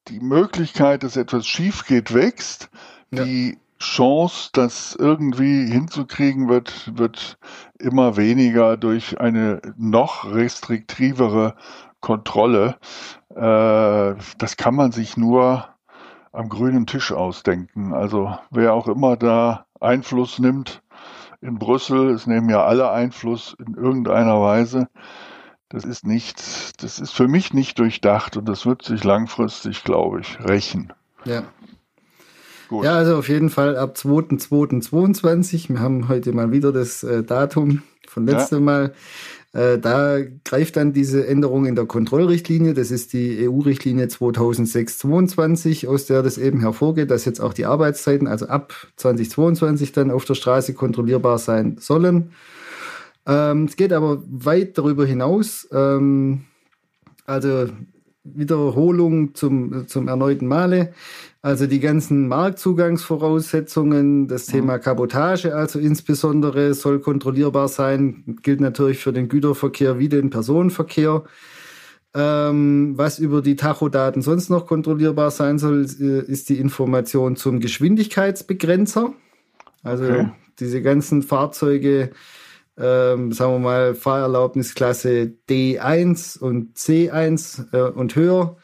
die 0.07 0.19
Möglichkeit, 0.19 1.03
dass 1.03 1.15
etwas 1.15 1.45
schief 1.45 1.85
geht, 1.85 2.13
wächst. 2.13 2.69
Ja. 3.11 3.23
Die 3.23 3.57
Chance, 3.79 4.49
das 4.53 4.95
irgendwie 4.95 5.67
hinzukriegen, 5.69 6.47
wird, 6.47 6.97
wird 6.97 7.37
immer 7.79 8.15
weniger 8.15 8.77
durch 8.77 9.19
eine 9.19 9.61
noch 9.77 10.31
restriktivere 10.33 11.55
Kontrolle. 11.99 12.77
Äh, 13.29 14.15
das 14.37 14.57
kann 14.57 14.75
man 14.75 14.91
sich 14.91 15.17
nur 15.17 15.67
am 16.31 16.49
grünen 16.49 16.87
Tisch 16.87 17.11
ausdenken. 17.11 17.93
Also 17.93 18.35
wer 18.51 18.73
auch 18.73 18.87
immer 18.87 19.17
da 19.17 19.65
Einfluss 19.79 20.39
nimmt 20.39 20.81
in 21.41 21.59
Brüssel, 21.59 22.09
es 22.11 22.25
nehmen 22.25 22.49
ja 22.49 22.63
alle 22.63 22.89
Einfluss 22.89 23.55
in 23.59 23.75
irgendeiner 23.75 24.41
Weise, 24.41 24.87
das 25.73 25.85
ist 25.85 26.05
nicht, 26.05 26.39
das 26.83 26.99
ist 26.99 27.11
für 27.13 27.27
mich 27.27 27.51
nicht 27.51 27.79
durchdacht 27.79 28.37
und 28.37 28.47
das 28.47 28.67
wird 28.67 28.83
sich 28.83 29.03
langfristig, 29.03 29.83
glaube 29.83 30.21
ich, 30.21 30.37
rächen. 30.39 30.93
Ja. 31.25 31.43
Gut. 32.69 32.85
Ja, 32.85 32.93
also 32.95 33.17
auf 33.17 33.27
jeden 33.27 33.49
Fall 33.49 33.75
ab 33.75 33.95
2.2.22. 33.97 35.69
Wir 35.69 35.79
haben 35.79 36.07
heute 36.09 36.31
mal 36.31 36.51
wieder 36.51 36.71
das 36.71 37.01
äh, 37.01 37.23
Datum 37.23 37.81
von 38.07 38.27
letztem 38.27 38.59
ja. 38.59 38.65
Mal. 38.65 38.93
Äh, 39.53 39.79
da 39.79 40.19
greift 40.45 40.75
dann 40.75 40.93
diese 40.93 41.25
Änderung 41.25 41.65
in 41.65 41.75
der 41.75 41.85
Kontrollrichtlinie. 41.87 42.75
Das 42.75 42.91
ist 42.91 43.11
die 43.13 43.47
EU-Richtlinie 43.49 44.05
2006-22, 44.05 45.87
aus 45.87 46.05
der 46.05 46.21
das 46.21 46.37
eben 46.37 46.59
hervorgeht, 46.59 47.09
dass 47.09 47.25
jetzt 47.25 47.41
auch 47.41 47.53
die 47.53 47.65
Arbeitszeiten, 47.65 48.27
also 48.27 48.47
ab 48.47 48.75
2022 48.97 49.91
dann 49.91 50.11
auf 50.11 50.25
der 50.25 50.35
Straße 50.35 50.75
kontrollierbar 50.75 51.39
sein 51.39 51.77
sollen. 51.79 52.31
Ähm, 53.25 53.65
es 53.65 53.75
geht 53.75 53.93
aber 53.93 54.23
weit 54.27 54.77
darüber 54.77 55.05
hinaus. 55.05 55.67
Ähm, 55.71 56.45
also 57.25 57.67
Wiederholung 58.23 59.35
zum, 59.35 59.87
zum 59.87 60.07
erneuten 60.07 60.47
Male. 60.47 60.93
Also 61.41 61.67
die 61.67 61.81
ganzen 61.81 62.29
Marktzugangsvoraussetzungen, 62.29 64.29
das 64.29 64.45
Thema 64.45 64.79
Kabotage 64.79 65.53
also 65.53 65.77
insbesondere 65.77 66.73
soll 66.73 67.01
kontrollierbar 67.01 67.67
sein, 67.67 68.37
gilt 68.41 68.61
natürlich 68.61 68.99
für 68.99 69.11
den 69.11 69.27
Güterverkehr 69.27 69.99
wie 69.99 70.07
den 70.07 70.29
Personenverkehr. 70.29 71.23
Ähm, 72.15 72.93
was 72.95 73.19
über 73.19 73.41
die 73.41 73.55
Tachodaten 73.55 74.21
sonst 74.21 74.49
noch 74.49 74.67
kontrollierbar 74.67 75.31
sein 75.31 75.57
soll, 75.57 75.85
äh, 75.99 76.31
ist 76.31 76.47
die 76.47 76.59
Information 76.59 77.35
zum 77.35 77.59
Geschwindigkeitsbegrenzer. 77.59 79.13
Also 79.81 80.05
okay. 80.05 80.31
diese 80.59 80.81
ganzen 80.81 81.23
Fahrzeuge, 81.23 82.11
ähm, 82.77 83.31
sagen 83.31 83.53
wir 83.53 83.59
mal, 83.59 83.95
Fahrerlaubnisklasse 83.95 85.33
D1 85.49 86.39
und 86.39 86.75
C1 86.77 87.73
äh, 87.73 87.91
und 87.91 88.15
höher, 88.15 88.57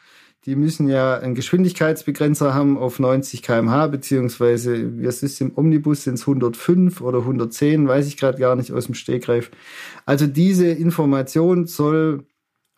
die 0.46 0.56
müssen 0.56 0.88
ja 0.88 1.18
einen 1.18 1.34
Geschwindigkeitsbegrenzer 1.34 2.54
haben 2.54 2.78
auf 2.78 2.98
90 2.98 3.42
kmh, 3.42 3.88
beziehungsweise, 3.88 4.98
wie 4.98 5.04
es 5.04 5.22
ist 5.22 5.40
im 5.40 5.52
Omnibus, 5.54 6.04
sind 6.04 6.14
es 6.14 6.22
105 6.22 7.02
oder 7.02 7.18
110, 7.18 7.86
weiß 7.86 8.06
ich 8.06 8.16
gerade 8.16 8.38
gar 8.38 8.56
nicht 8.56 8.72
aus 8.72 8.86
dem 8.86 8.94
Stegreif. 8.94 9.50
Also 10.06 10.26
diese 10.26 10.66
Information 10.66 11.66
soll 11.66 12.24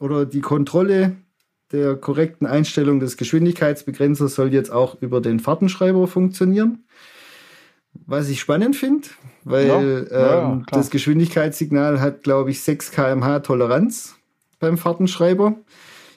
oder 0.00 0.26
die 0.26 0.40
Kontrolle 0.40 1.16
der 1.70 1.96
korrekten 1.96 2.46
Einstellung 2.46 3.00
des 3.00 3.16
Geschwindigkeitsbegrenzers 3.16 4.34
soll 4.34 4.52
jetzt 4.52 4.70
auch 4.70 5.00
über 5.00 5.20
den 5.20 5.40
Fahrtenschreiber 5.40 6.06
funktionieren. 6.06 6.84
Was 7.94 8.28
ich 8.28 8.40
spannend 8.40 8.76
finde, 8.76 9.08
weil 9.44 9.66
ja, 9.66 9.80
ja, 9.80 10.52
ähm, 10.52 10.64
das 10.70 10.90
Geschwindigkeitssignal 10.90 12.00
hat, 12.00 12.22
glaube 12.22 12.50
ich, 12.50 12.62
6 12.62 12.92
kmh 12.92 13.40
Toleranz 13.40 14.16
beim 14.60 14.78
Fahrtenschreiber. 14.78 15.56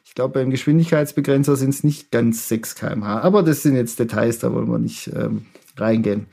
Ich 0.06 0.14
glaube, 0.16 0.40
beim 0.40 0.50
Geschwindigkeitsbegrenzer 0.50 1.56
sind 1.56 1.72
es 1.72 1.84
nicht 1.84 2.12
ganz 2.12 2.48
6 2.48 2.76
kmh. 2.76 3.22
Aber 3.22 3.44
das 3.44 3.64
sind 3.64 3.76
jetzt 3.76 4.00
Details, 4.00 4.40
da 4.40 4.54
wollen 4.54 4.70
wir 4.70 4.80
nicht 4.80 5.08
ähm, 5.14 5.46
reingehen. 5.78 6.28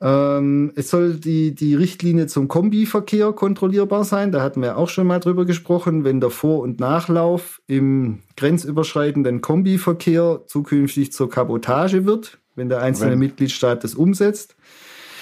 Ähm, 0.00 0.72
es 0.76 0.90
soll 0.90 1.14
die, 1.14 1.54
die 1.54 1.74
Richtlinie 1.74 2.26
zum 2.26 2.48
Kombiverkehr 2.48 3.32
kontrollierbar 3.32 4.04
sein. 4.04 4.30
Da 4.30 4.42
hatten 4.42 4.60
wir 4.60 4.76
auch 4.76 4.90
schon 4.90 5.06
mal 5.06 5.20
drüber 5.20 5.46
gesprochen. 5.46 6.04
Wenn 6.04 6.20
der 6.20 6.30
Vor- 6.30 6.60
und 6.60 6.80
Nachlauf 6.80 7.62
im 7.66 8.20
grenzüberschreitenden 8.36 9.40
Kombiverkehr 9.40 10.42
zukünftig 10.46 11.12
zur 11.12 11.30
Kabotage 11.30 12.04
wird, 12.04 12.38
wenn 12.54 12.68
der 12.68 12.82
einzelne 12.82 13.12
wenn. 13.12 13.20
Mitgliedstaat 13.20 13.84
das 13.84 13.94
umsetzt. 13.94 14.54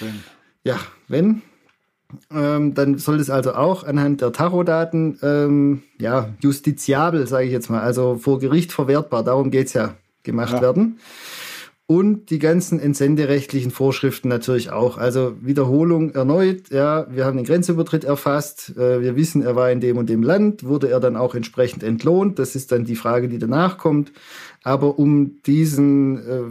Wenn. 0.01 0.23
Ja, 0.65 0.79
wenn. 1.07 1.43
Ähm, 2.31 2.73
dann 2.73 2.97
soll 2.97 3.19
es 3.19 3.29
also 3.29 3.53
auch 3.53 3.83
anhand 3.83 4.21
der 4.21 4.31
Tachodaten 4.31 5.19
ähm, 5.21 5.83
ja, 5.99 6.33
justiziabel, 6.39 7.27
sage 7.27 7.45
ich 7.45 7.51
jetzt 7.51 7.69
mal, 7.69 7.81
also 7.81 8.17
vor 8.17 8.39
Gericht 8.39 8.71
verwertbar, 8.71 9.23
darum 9.23 9.51
geht 9.51 9.67
es 9.67 9.73
ja, 9.73 9.95
gemacht 10.23 10.53
ja. 10.53 10.61
werden. 10.61 10.99
Und 11.87 12.31
die 12.31 12.39
ganzen 12.39 12.79
entsenderechtlichen 12.79 13.69
Vorschriften 13.69 14.27
natürlich 14.27 14.71
auch. 14.71 14.97
Also 14.97 15.35
Wiederholung 15.41 16.15
erneut, 16.15 16.71
ja, 16.71 17.05
wir 17.11 17.25
haben 17.25 17.37
den 17.37 17.45
Grenzübertritt 17.45 18.03
erfasst, 18.03 18.75
äh, 18.75 19.01
wir 19.01 19.15
wissen, 19.15 19.43
er 19.43 19.55
war 19.55 19.69
in 19.69 19.81
dem 19.81 19.97
und 19.97 20.09
dem 20.09 20.23
Land, 20.23 20.63
wurde 20.63 20.89
er 20.89 20.99
dann 20.99 21.15
auch 21.15 21.35
entsprechend 21.35 21.83
entlohnt. 21.83 22.39
Das 22.39 22.55
ist 22.55 22.71
dann 22.71 22.85
die 22.85 22.95
Frage, 22.95 23.29
die 23.29 23.37
danach 23.37 23.77
kommt. 23.77 24.11
Aber 24.63 24.97
um 24.97 25.43
diesen 25.43 26.17
äh, 26.17 26.41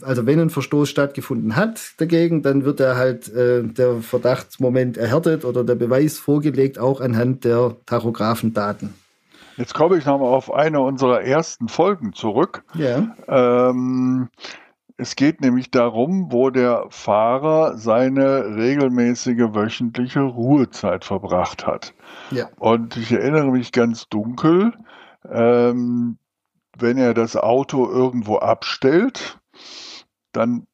also 0.00 0.26
wenn 0.26 0.40
ein 0.40 0.50
Verstoß 0.50 0.88
stattgefunden 0.88 1.56
hat 1.56 1.92
dagegen, 1.98 2.42
dann 2.42 2.64
wird 2.64 2.80
er 2.80 2.96
halt 2.96 3.28
äh, 3.32 3.62
der 3.62 3.96
Verdachtsmoment 3.96 4.96
erhärtet 4.96 5.44
oder 5.44 5.64
der 5.64 5.74
Beweis 5.74 6.18
vorgelegt, 6.18 6.78
auch 6.78 7.00
anhand 7.00 7.44
der 7.44 7.76
Tachographendaten. 7.86 8.94
Jetzt 9.56 9.74
komme 9.74 9.98
ich 9.98 10.06
nochmal 10.06 10.32
auf 10.32 10.52
eine 10.52 10.80
unserer 10.80 11.22
ersten 11.22 11.68
Folgen 11.68 12.14
zurück. 12.14 12.64
Ja. 12.74 13.14
Ähm, 13.28 14.28
es 14.96 15.16
geht 15.16 15.40
nämlich 15.40 15.70
darum, 15.70 16.32
wo 16.32 16.50
der 16.50 16.86
Fahrer 16.90 17.76
seine 17.76 18.56
regelmäßige 18.56 19.52
wöchentliche 19.52 20.20
Ruhezeit 20.20 21.04
verbracht 21.04 21.66
hat. 21.66 21.94
Ja. 22.30 22.48
Und 22.58 22.96
ich 22.96 23.12
erinnere 23.12 23.50
mich 23.50 23.72
ganz 23.72 24.08
dunkel, 24.08 24.72
ähm, 25.30 26.18
wenn 26.78 26.98
er 26.98 27.14
das 27.14 27.36
Auto 27.36 27.90
irgendwo 27.90 28.36
abstellt, 28.36 29.38
dann 30.32 30.66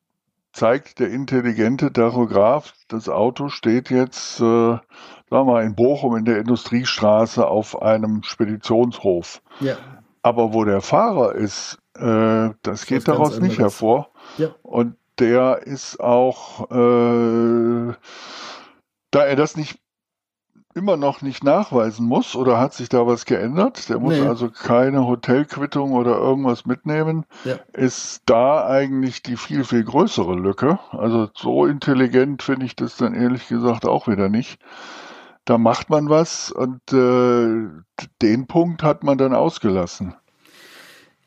zeigt 0.53 0.99
der 0.99 1.11
intelligente 1.11 1.93
Tachograph, 1.93 2.73
das 2.89 3.09
Auto 3.09 3.49
steht 3.49 3.91
jetzt, 3.91 4.41
äh, 4.41 4.43
sagen 4.43 4.83
wir 5.31 5.45
mal, 5.45 5.65
in 5.65 5.75
Bochum 5.75 6.17
in 6.17 6.25
der 6.25 6.39
Industriestraße 6.39 7.47
auf 7.47 7.81
einem 7.81 8.23
Speditionshof. 8.23 9.43
Ja. 9.61 9.77
Aber 10.23 10.53
wo 10.53 10.65
der 10.65 10.81
Fahrer 10.81 11.35
ist, 11.35 11.79
äh, 11.97 12.51
das 12.63 12.87
geht 12.87 12.99
das 12.99 13.05
daraus 13.05 13.41
nicht 13.41 13.59
hervor. 13.59 14.11
Ja. 14.37 14.49
Und 14.63 14.97
der 15.19 15.63
ist 15.65 16.01
auch, 16.01 16.71
äh, 16.71 17.95
da 19.11 19.25
er 19.25 19.37
das 19.37 19.57
nicht 19.57 19.81
immer 20.79 20.97
noch 20.97 21.23
nicht 21.23 21.43
nachweisen 21.43 22.07
muss 22.07 22.37
oder 22.37 22.59
hat 22.59 22.73
sich 22.73 22.89
da 22.89 23.07
was 23.07 23.25
geändert? 23.27 23.89
Der 23.89 23.99
muss 23.99 24.15
nee. 24.15 24.27
also 24.27 24.49
keine 24.49 25.05
Hotelquittung 25.07 25.93
oder 25.93 26.17
irgendwas 26.17 26.67
mitnehmen. 26.67 27.27
Ja. 27.45 27.57
Ist 27.73 28.23
da 28.27 28.65
eigentlich 28.65 29.23
die 29.23 29.37
viel, 29.37 29.65
viel 29.65 29.83
größere 29.83 30.35
Lücke? 30.35 30.79
Also 30.93 31.29
so 31.35 31.67
intelligent 31.67 32.43
finde 32.43 32.65
ich 32.65 32.77
das 32.77 32.97
dann 32.97 33.15
ehrlich 33.15 33.49
gesagt 33.49 33.87
auch 33.87 34.07
wieder 34.07 34.29
nicht. 34.29 34.61
Da 35.45 35.59
macht 35.59 35.91
man 35.91 36.09
was 36.09 36.53
und 36.53 36.81
äh, 36.93 37.69
den 38.23 38.47
Punkt 38.47 38.83
hat 38.85 39.03
man 39.03 39.19
dann 39.19 39.35
ausgelassen. 39.35 40.15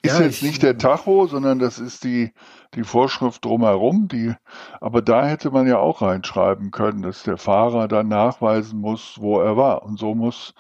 Ist 0.01 0.17
ja, 0.17 0.25
jetzt 0.25 0.41
nicht 0.41 0.63
der 0.63 0.77
Tacho, 0.77 1.27
sondern 1.27 1.59
das 1.59 1.77
ist 1.77 2.03
die, 2.05 2.31
die 2.73 2.83
Vorschrift 2.83 3.43
drumherum, 3.43 4.07
die, 4.07 4.33
aber 4.79 5.01
da 5.01 5.25
hätte 5.25 5.51
man 5.51 5.67
ja 5.67 5.77
auch 5.77 6.01
reinschreiben 6.01 6.71
können, 6.71 7.01
dass 7.01 7.23
der 7.23 7.37
Fahrer 7.37 7.87
dann 7.87 8.07
nachweisen 8.07 8.79
muss, 8.79 9.17
wo 9.19 9.41
er 9.41 9.57
war. 9.57 9.83
Und 9.83 9.99
so 9.99 10.15
muss 10.15 10.53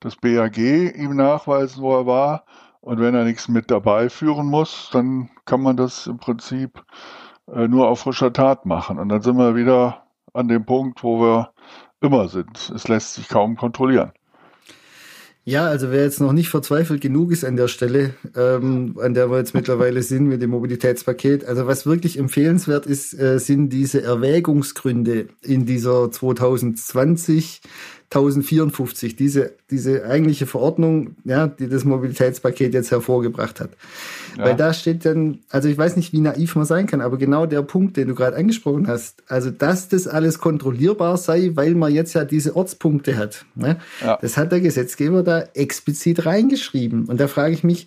das 0.00 0.16
BAG 0.16 0.58
ihm 0.58 1.16
nachweisen, 1.16 1.82
wo 1.82 1.96
er 1.96 2.06
war. 2.06 2.44
Und 2.80 2.98
wenn 2.98 3.14
er 3.14 3.24
nichts 3.24 3.48
mit 3.48 3.70
dabei 3.70 4.08
führen 4.08 4.46
muss, 4.46 4.90
dann 4.92 5.30
kann 5.44 5.62
man 5.62 5.76
das 5.76 6.08
im 6.08 6.18
Prinzip 6.18 6.84
äh, 7.46 7.68
nur 7.68 7.88
auf 7.88 8.00
frischer 8.00 8.32
Tat 8.32 8.66
machen. 8.66 8.98
Und 8.98 9.08
dann 9.08 9.22
sind 9.22 9.36
wir 9.36 9.54
wieder 9.54 10.02
an 10.32 10.48
dem 10.48 10.64
Punkt, 10.64 11.04
wo 11.04 11.20
wir 11.20 11.52
immer 12.00 12.28
sind. 12.28 12.70
Es 12.74 12.88
lässt 12.88 13.14
sich 13.14 13.28
kaum 13.28 13.56
kontrollieren. 13.56 14.12
Ja, 15.44 15.66
also 15.66 15.90
wer 15.90 16.04
jetzt 16.04 16.20
noch 16.20 16.32
nicht 16.32 16.50
verzweifelt 16.50 17.00
genug 17.00 17.32
ist 17.32 17.44
an 17.44 17.56
der 17.56 17.66
Stelle, 17.66 18.14
ähm, 18.36 18.96
an 19.00 19.12
der 19.12 19.28
wir 19.28 19.38
jetzt 19.38 19.54
mittlerweile 19.54 20.04
sind 20.04 20.28
mit 20.28 20.40
dem 20.40 20.50
Mobilitätspaket, 20.50 21.44
also 21.44 21.66
was 21.66 21.84
wirklich 21.84 22.16
empfehlenswert 22.16 22.86
ist, 22.86 23.12
äh, 23.18 23.40
sind 23.40 23.70
diese 23.70 24.02
Erwägungsgründe 24.02 25.26
in 25.42 25.66
dieser 25.66 26.12
2020 26.12 27.60
1054, 28.14 29.16
diese, 29.16 29.52
diese 29.70 30.04
eigentliche 30.04 30.46
Verordnung, 30.46 31.16
ja, 31.24 31.46
die 31.46 31.68
das 31.68 31.84
Mobilitätspaket 31.84 32.74
jetzt 32.74 32.90
hervorgebracht 32.90 33.58
hat. 33.58 33.70
Ja. 34.36 34.44
Weil 34.44 34.56
da 34.56 34.74
steht 34.74 35.04
dann, 35.06 35.38
also 35.48 35.68
ich 35.68 35.78
weiß 35.78 35.96
nicht, 35.96 36.12
wie 36.12 36.20
naiv 36.20 36.54
man 36.54 36.66
sein 36.66 36.86
kann, 36.86 37.00
aber 37.00 37.16
genau 37.16 37.46
der 37.46 37.62
Punkt, 37.62 37.96
den 37.96 38.08
du 38.08 38.14
gerade 38.14 38.36
angesprochen 38.36 38.86
hast, 38.86 39.22
also 39.28 39.50
dass 39.50 39.88
das 39.88 40.06
alles 40.06 40.38
kontrollierbar 40.38 41.16
sei, 41.16 41.52
weil 41.54 41.74
man 41.74 41.92
jetzt 41.92 42.12
ja 42.12 42.24
diese 42.24 42.54
Ortspunkte 42.54 43.16
hat. 43.16 43.46
Ne? 43.54 43.78
Ja. 44.02 44.18
Das 44.20 44.36
hat 44.36 44.52
der 44.52 44.60
Gesetzgeber 44.60 45.22
da 45.22 45.44
explizit 45.54 46.26
reingeschrieben. 46.26 47.06
Und 47.06 47.18
da 47.18 47.28
frage 47.28 47.54
ich 47.54 47.64
mich, 47.64 47.86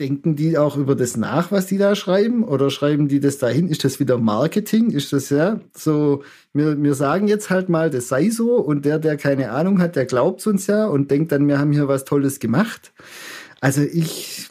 denken 0.00 0.34
die 0.34 0.58
auch 0.58 0.76
über 0.76 0.94
das 0.94 1.16
nach, 1.16 1.52
was 1.52 1.66
die 1.66 1.78
da 1.78 1.94
schreiben? 1.94 2.42
Oder 2.44 2.70
schreiben 2.70 3.08
die 3.08 3.20
das 3.20 3.38
dahin? 3.38 3.68
Ist 3.68 3.84
das 3.84 4.00
wieder 4.00 4.18
Marketing? 4.18 4.90
Ist 4.90 5.12
das 5.12 5.30
ja 5.30 5.60
so, 5.72 6.22
wir, 6.52 6.82
wir 6.82 6.94
sagen 6.94 7.28
jetzt 7.28 7.50
halt 7.50 7.68
mal, 7.68 7.90
das 7.90 8.08
sei 8.08 8.30
so 8.30 8.56
und 8.56 8.84
der, 8.84 8.98
der 8.98 9.16
keine 9.16 9.50
Ahnung 9.50 9.80
hat, 9.80 9.96
der 9.96 10.06
glaubt 10.06 10.46
uns 10.46 10.66
ja 10.66 10.86
und 10.86 11.10
denkt 11.10 11.32
dann, 11.32 11.46
wir 11.46 11.58
haben 11.58 11.72
hier 11.72 11.88
was 11.88 12.04
Tolles 12.04 12.40
gemacht. 12.40 12.92
Also 13.60 13.82
ich, 13.82 14.48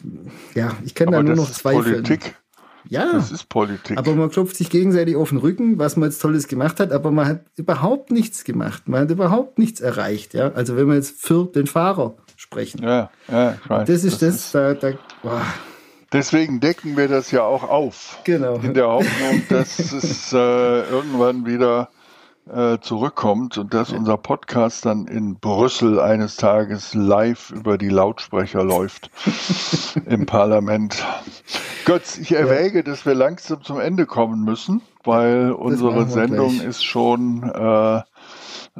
ja, 0.54 0.76
ich 0.84 0.94
kann 0.94 1.08
Aber 1.08 1.18
da 1.18 1.22
nur 1.22 1.36
noch 1.36 1.50
zweifeln. 1.52 2.02
Politik. 2.02 2.34
Ja, 2.88 3.12
das 3.12 3.30
ist 3.30 3.48
Politik. 3.48 3.96
Aber 3.96 4.14
man 4.14 4.30
klopft 4.30 4.56
sich 4.56 4.68
gegenseitig 4.68 5.16
auf 5.16 5.30
den 5.30 5.38
Rücken, 5.38 5.78
was 5.78 5.96
man 5.96 6.10
jetzt 6.10 6.20
Tolles 6.20 6.48
gemacht 6.48 6.80
hat, 6.80 6.92
aber 6.92 7.10
man 7.10 7.26
hat 7.26 7.44
überhaupt 7.56 8.10
nichts 8.10 8.44
gemacht. 8.44 8.88
Man 8.88 9.02
hat 9.02 9.10
überhaupt 9.10 9.58
nichts 9.58 9.80
erreicht. 9.80 10.34
Ja, 10.34 10.52
also 10.52 10.76
wenn 10.76 10.86
man 10.86 10.96
jetzt 10.96 11.20
für 11.20 11.46
den 11.46 11.66
Fahrer 11.66 12.14
sprechen. 12.54 12.82
Ja, 12.82 13.10
ja, 13.30 13.56
weiß. 13.66 13.88
Das 13.88 14.04
ist 14.04 14.22
das, 14.22 14.28
das 14.28 14.34
ist 14.36 14.54
da, 14.54 14.74
da 14.74 14.92
boah. 15.22 15.42
Deswegen 16.12 16.60
decken 16.60 16.96
wir 16.96 17.08
das 17.08 17.32
ja 17.32 17.42
auch 17.42 17.64
auf. 17.64 18.20
Genau. 18.22 18.54
In 18.56 18.74
der 18.74 18.86
Hoffnung, 18.86 19.42
dass 19.48 19.78
es 19.92 20.32
äh, 20.32 20.36
irgendwann 20.36 21.44
wieder 21.44 21.88
äh, 22.48 22.78
zurückkommt 22.78 23.58
und 23.58 23.74
dass 23.74 23.90
unser 23.90 24.16
Podcast 24.16 24.86
dann 24.86 25.06
in 25.08 25.40
Brüssel 25.40 25.98
eines 25.98 26.36
Tages 26.36 26.94
live 26.94 27.50
über 27.50 27.78
die 27.78 27.88
Lautsprecher 27.88 28.62
läuft 28.62 29.10
im 30.06 30.26
Parlament. 30.26 31.04
Götz, 31.84 32.16
ich 32.18 32.32
erwäge, 32.32 32.78
ja. 32.78 32.82
dass 32.84 33.04
wir 33.06 33.14
langsam 33.14 33.64
zum 33.64 33.80
Ende 33.80 34.06
kommen 34.06 34.44
müssen, 34.44 34.82
weil 35.02 35.50
unsere 35.50 36.06
Sendung 36.06 36.50
gleich. 36.50 36.68
ist 36.68 36.84
schon 36.84 37.42
äh, 37.42 38.02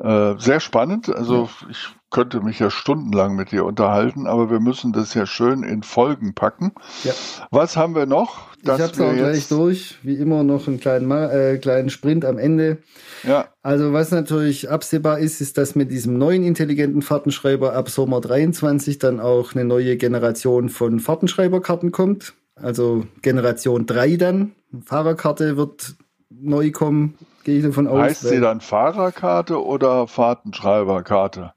äh, 0.00 0.38
sehr 0.38 0.60
spannend. 0.60 1.08
Also 1.08 1.48
ja. 1.62 1.68
ich 1.70 1.88
könnte 2.14 2.40
mich 2.40 2.60
ja 2.60 2.70
stundenlang 2.70 3.34
mit 3.34 3.50
dir 3.50 3.64
unterhalten, 3.64 4.28
aber 4.28 4.48
wir 4.48 4.60
müssen 4.60 4.92
das 4.92 5.14
ja 5.14 5.26
schön 5.26 5.64
in 5.64 5.82
Folgen 5.82 6.32
packen. 6.32 6.70
Ja. 7.02 7.12
Was 7.50 7.76
haben 7.76 7.96
wir 7.96 8.06
noch? 8.06 8.54
ich 8.62 8.68
habe 8.68 8.84
es 8.84 9.00
auch 9.00 9.12
gleich 9.12 9.48
durch. 9.48 9.98
Wie 10.04 10.14
immer 10.14 10.44
noch 10.44 10.68
einen 10.68 10.78
kleinen, 10.78 11.10
äh, 11.10 11.58
kleinen 11.60 11.90
Sprint 11.90 12.24
am 12.24 12.38
Ende. 12.38 12.78
Ja. 13.24 13.48
Also 13.62 13.92
was 13.92 14.12
natürlich 14.12 14.70
absehbar 14.70 15.18
ist, 15.18 15.40
ist, 15.40 15.58
dass 15.58 15.74
mit 15.74 15.90
diesem 15.90 16.16
neuen 16.16 16.44
intelligenten 16.44 17.02
Fahrtenschreiber 17.02 17.74
ab 17.74 17.90
Sommer 17.90 18.20
23 18.20 19.00
dann 19.00 19.18
auch 19.18 19.54
eine 19.54 19.64
neue 19.64 19.96
Generation 19.96 20.68
von 20.68 21.00
Fahrtenschreiberkarten 21.00 21.90
kommt. 21.90 22.34
Also 22.54 23.06
Generation 23.22 23.86
3 23.86 24.16
dann. 24.18 24.52
Fahrerkarte 24.84 25.56
wird 25.56 25.96
neu 26.30 26.70
kommen, 26.70 27.18
gehe 27.42 27.58
ich 27.58 27.64
davon 27.64 27.88
aus. 27.88 28.00
Heißt 28.00 28.28
sie 28.28 28.40
dann 28.40 28.60
Fahrerkarte 28.60 29.60
oder 29.60 30.06
Fahrtenschreiberkarte? 30.06 31.53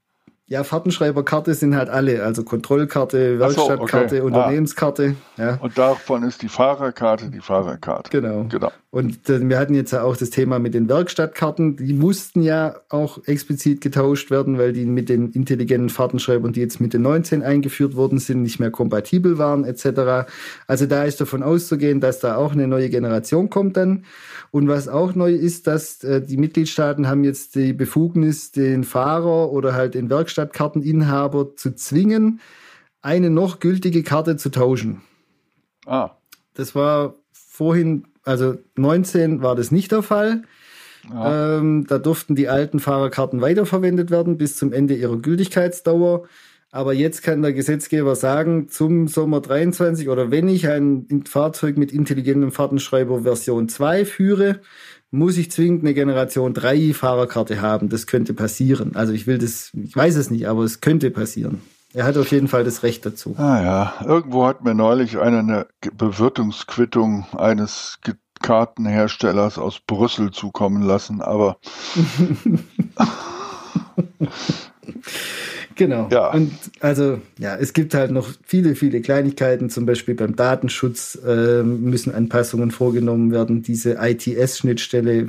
Ja, 0.50 0.64
Fahrtenschreiberkarte 0.64 1.52
sind 1.52 1.76
halt 1.76 1.90
alle, 1.90 2.24
also 2.24 2.42
Kontrollkarte, 2.42 3.38
Werkstattkarte, 3.38 4.16
so, 4.16 4.22
okay. 4.22 4.34
Unternehmenskarte. 4.34 5.14
Ah. 5.36 5.42
Ja. 5.42 5.58
Und 5.60 5.76
davon 5.76 6.22
ist 6.22 6.40
die 6.40 6.48
Fahrerkarte 6.48 7.28
die 7.28 7.40
Fahrerkarte. 7.40 8.10
Genau. 8.10 8.44
genau. 8.48 8.72
Und 8.90 9.28
äh, 9.28 9.46
wir 9.46 9.58
hatten 9.58 9.74
jetzt 9.74 9.90
ja 9.90 10.02
auch 10.02 10.16
das 10.16 10.30
Thema 10.30 10.58
mit 10.58 10.72
den 10.72 10.88
Werkstattkarten. 10.88 11.76
Die 11.76 11.92
mussten 11.92 12.40
ja 12.40 12.76
auch 12.88 13.22
explizit 13.26 13.82
getauscht 13.82 14.30
werden, 14.30 14.56
weil 14.56 14.72
die 14.72 14.86
mit 14.86 15.10
den 15.10 15.30
intelligenten 15.32 15.90
Fahrtenschreibern, 15.90 16.54
die 16.54 16.60
jetzt 16.60 16.80
mit 16.80 16.94
den 16.94 17.02
19 17.02 17.42
eingeführt 17.42 17.96
worden 17.96 18.18
sind, 18.18 18.42
nicht 18.42 18.60
mehr 18.60 18.70
kompatibel 18.70 19.36
waren 19.36 19.64
etc. 19.64 20.30
Also 20.66 20.86
da 20.86 21.04
ist 21.04 21.20
davon 21.20 21.42
auszugehen, 21.42 22.00
dass 22.00 22.20
da 22.20 22.36
auch 22.36 22.52
eine 22.52 22.66
neue 22.66 22.88
Generation 22.88 23.50
kommt 23.50 23.76
dann. 23.76 24.04
Und 24.52 24.68
was 24.68 24.88
auch 24.88 25.14
neu 25.14 25.34
ist, 25.34 25.66
dass 25.66 26.02
äh, 26.02 26.22
die 26.22 26.38
Mitgliedstaaten 26.38 27.08
haben 27.08 27.24
jetzt 27.24 27.56
die 27.56 27.74
Befugnis, 27.74 28.52
den 28.52 28.84
Fahrer 28.84 29.52
oder 29.52 29.74
halt 29.74 29.94
den 29.94 30.08
Werkstattkarteninhaber 30.08 31.56
zu 31.56 31.74
zwingen, 31.74 32.40
eine 33.02 33.28
noch 33.28 33.60
gültige 33.60 34.02
Karte 34.02 34.38
zu 34.38 34.48
tauschen. 34.48 35.02
Ah. 35.84 36.12
Das 36.54 36.74
war 36.74 37.16
vorhin, 37.32 38.06
also 38.28 38.58
19 38.76 39.42
war 39.42 39.56
das 39.56 39.70
nicht 39.70 39.90
der 39.90 40.02
Fall. 40.02 40.42
Ja. 41.10 41.58
Ähm, 41.58 41.86
da 41.88 41.98
durften 41.98 42.34
die 42.34 42.48
alten 42.48 42.78
Fahrerkarten 42.78 43.40
weiterverwendet 43.40 44.10
werden 44.10 44.36
bis 44.36 44.56
zum 44.56 44.72
Ende 44.72 44.94
ihrer 44.94 45.16
Gültigkeitsdauer. 45.16 46.28
Aber 46.70 46.92
jetzt 46.92 47.22
kann 47.22 47.40
der 47.40 47.54
Gesetzgeber 47.54 48.14
sagen, 48.14 48.68
zum 48.68 49.08
Sommer 49.08 49.40
23 49.40 50.10
oder 50.10 50.30
wenn 50.30 50.48
ich 50.48 50.68
ein 50.68 51.24
Fahrzeug 51.26 51.78
mit 51.78 51.90
intelligentem 51.90 52.52
Fahrtenschreiber 52.52 53.22
Version 53.22 53.70
2 53.70 54.04
führe, 54.04 54.60
muss 55.10 55.38
ich 55.38 55.50
zwingend 55.50 55.80
eine 55.80 55.94
Generation 55.94 56.52
3 56.52 56.92
Fahrerkarte 56.92 57.62
haben. 57.62 57.88
Das 57.88 58.06
könnte 58.06 58.34
passieren. 58.34 58.94
Also 58.94 59.14
ich 59.14 59.26
will 59.26 59.38
das, 59.38 59.72
ich 59.82 59.96
weiß 59.96 60.16
es 60.16 60.30
nicht, 60.30 60.46
aber 60.46 60.64
es 60.64 60.82
könnte 60.82 61.10
passieren. 61.10 61.62
Er 61.94 62.04
hat 62.04 62.16
auf 62.18 62.30
jeden 62.30 62.48
Fall 62.48 62.64
das 62.64 62.82
Recht 62.82 63.06
dazu. 63.06 63.34
Ah 63.38 63.62
ja, 63.62 63.94
irgendwo 64.04 64.46
hat 64.46 64.62
mir 64.62 64.74
neulich 64.74 65.18
einer 65.18 65.38
eine 65.38 65.66
Bewirtungsquittung 65.92 67.26
eines 67.36 67.98
Kartenherstellers 68.40 69.58
aus 69.58 69.80
Brüssel 69.80 70.30
zukommen 70.30 70.82
lassen, 70.82 71.22
aber 71.22 71.58
Genau. 75.78 76.08
Ja. 76.10 76.32
Und 76.32 76.52
also, 76.80 77.20
ja, 77.38 77.54
es 77.54 77.72
gibt 77.72 77.94
halt 77.94 78.10
noch 78.10 78.28
viele, 78.44 78.74
viele 78.74 79.00
Kleinigkeiten. 79.00 79.70
Zum 79.70 79.86
Beispiel 79.86 80.16
beim 80.16 80.34
Datenschutz 80.34 81.16
äh, 81.24 81.62
müssen 81.62 82.12
Anpassungen 82.12 82.72
vorgenommen 82.72 83.30
werden, 83.30 83.62
diese 83.62 83.92
ITS-Schnittstelle. 83.94 85.28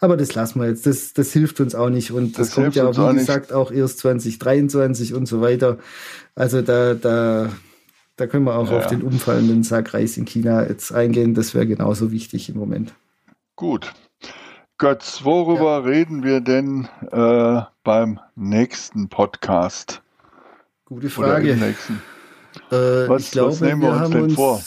Aber 0.00 0.16
das 0.16 0.34
lassen 0.34 0.58
wir 0.58 0.68
jetzt. 0.68 0.86
Das, 0.86 1.12
das 1.12 1.34
hilft 1.34 1.60
uns 1.60 1.74
auch 1.74 1.90
nicht. 1.90 2.12
Und 2.12 2.38
das, 2.38 2.48
das 2.48 2.54
kommt 2.54 2.74
ja, 2.74 2.90
wie 2.90 3.14
gesagt, 3.18 3.52
auch 3.52 3.70
erst 3.70 3.98
2023 3.98 5.12
und 5.12 5.26
so 5.26 5.42
weiter. 5.42 5.76
Also 6.34 6.62
da, 6.62 6.94
da, 6.94 7.50
da 8.16 8.26
können 8.26 8.44
wir 8.44 8.56
auch 8.56 8.70
ja, 8.70 8.78
auf 8.78 8.86
den 8.86 9.02
umfallenden 9.02 9.64
Sack 9.64 9.92
Reis 9.92 10.16
in 10.16 10.24
China 10.24 10.66
jetzt 10.66 10.92
eingehen. 10.92 11.34
Das 11.34 11.54
wäre 11.54 11.66
genauso 11.66 12.10
wichtig 12.10 12.48
im 12.48 12.56
Moment. 12.56 12.94
Gut. 13.54 13.92
Götz, 14.80 15.26
worüber 15.26 15.72
ja. 15.72 15.78
reden 15.80 16.22
wir 16.22 16.40
denn 16.40 16.88
äh, 17.12 17.60
beim 17.84 18.18
nächsten 18.34 19.10
Podcast? 19.10 20.00
Gute 20.86 21.10
Frage. 21.10 21.52
Äh, 21.52 21.76
was, 22.70 23.24
ich 23.24 23.30
glaube, 23.32 23.50
was 23.50 23.60
nehmen 23.60 23.82
wir, 23.82 23.92
wir 23.92 24.00
uns 24.00 24.10
denn 24.10 24.22
uns, 24.22 24.34
vor? 24.34 24.62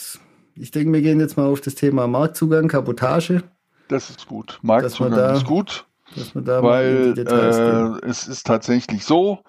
Ich 0.54 0.70
denke, 0.70 0.94
wir 0.94 1.02
gehen 1.02 1.20
jetzt 1.20 1.36
mal 1.36 1.48
auf 1.48 1.62
das 1.62 1.74
Thema 1.74 2.06
Marktzugang, 2.06 2.68
Kabotage. 2.68 3.42
Das 3.88 4.12
ist 4.12 4.28
gut. 4.28 4.60
Marktzugang 4.62 5.18
da, 5.18 5.34
ist 5.34 5.46
gut, 5.46 5.88
weil 6.36 7.16
äh, 7.18 8.08
es 8.08 8.28
ist 8.28 8.46
tatsächlich 8.46 9.06
so, 9.06 9.40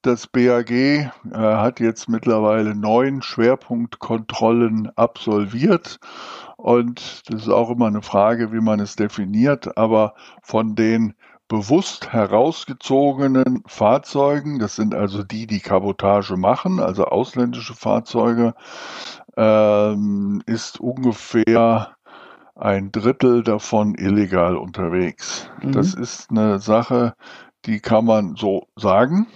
das 0.00 0.26
BAG 0.26 0.70
äh, 0.70 1.10
hat 1.32 1.80
jetzt 1.80 2.08
mittlerweile 2.08 2.74
neun 2.74 3.20
Schwerpunktkontrollen 3.20 4.90
absolviert 4.96 6.00
Und 6.58 7.22
das 7.30 7.42
ist 7.42 7.48
auch 7.48 7.70
immer 7.70 7.86
eine 7.86 8.02
Frage, 8.02 8.52
wie 8.52 8.60
man 8.60 8.80
es 8.80 8.96
definiert. 8.96 9.78
Aber 9.78 10.14
von 10.42 10.74
den 10.74 11.14
bewusst 11.46 12.12
herausgezogenen 12.12 13.62
Fahrzeugen, 13.66 14.58
das 14.58 14.74
sind 14.74 14.92
also 14.92 15.22
die, 15.22 15.46
die 15.46 15.60
Kabotage 15.60 16.36
machen, 16.36 16.80
also 16.80 17.04
ausländische 17.04 17.74
Fahrzeuge, 17.74 18.54
ähm, 19.36 20.42
ist 20.46 20.80
ungefähr 20.80 21.96
ein 22.56 22.90
Drittel 22.90 23.44
davon 23.44 23.94
illegal 23.94 24.56
unterwegs. 24.56 25.48
Mhm. 25.62 25.72
Das 25.72 25.94
ist 25.94 26.28
eine 26.30 26.58
Sache, 26.58 27.14
die 27.66 27.78
kann 27.78 28.04
man 28.04 28.34
so 28.34 28.66
sagen. 28.74 29.28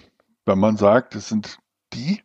Wenn 0.44 0.58
man 0.58 0.76
sagt, 0.76 1.14
es 1.14 1.28
sind 1.28 1.58
die. 1.92 2.20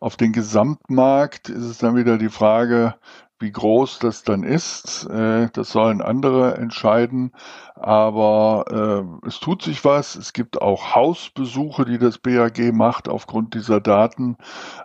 Auf 0.00 0.16
den 0.16 0.32
Gesamtmarkt 0.32 1.48
ist 1.48 1.64
es 1.64 1.78
dann 1.78 1.96
wieder 1.96 2.18
die 2.18 2.28
Frage, 2.28 2.94
wie 3.40 3.50
groß 3.50 3.98
das 3.98 4.22
dann 4.22 4.42
ist, 4.42 5.04
äh, 5.10 5.48
das 5.52 5.70
sollen 5.70 6.00
andere 6.00 6.56
entscheiden. 6.56 7.32
Aber 7.74 8.64
äh, 9.22 9.26
es 9.26 9.40
tut 9.40 9.62
sich 9.62 9.84
was. 9.84 10.16
Es 10.16 10.32
gibt 10.32 10.62
auch 10.62 10.94
Hausbesuche, 10.94 11.84
die 11.84 11.98
das 11.98 12.18
BAG 12.18 12.72
macht 12.72 13.08
aufgrund 13.08 13.54
dieser 13.54 13.80
Daten. 13.80 14.36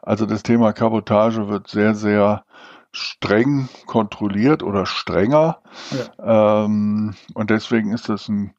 Also 0.01 0.25
das 0.25 0.43
Thema 0.43 0.73
Kabotage 0.73 1.47
wird 1.47 1.67
sehr, 1.67 1.93
sehr 1.95 2.43
streng 2.91 3.69
kontrolliert 3.85 4.63
oder 4.63 4.85
strenger. 4.85 5.61
Ja. 5.91 6.65
Ähm, 6.65 7.15
und 7.35 7.49
deswegen 7.51 7.93
ist 7.93 8.09
das 8.09 8.27
ein, 8.29 8.55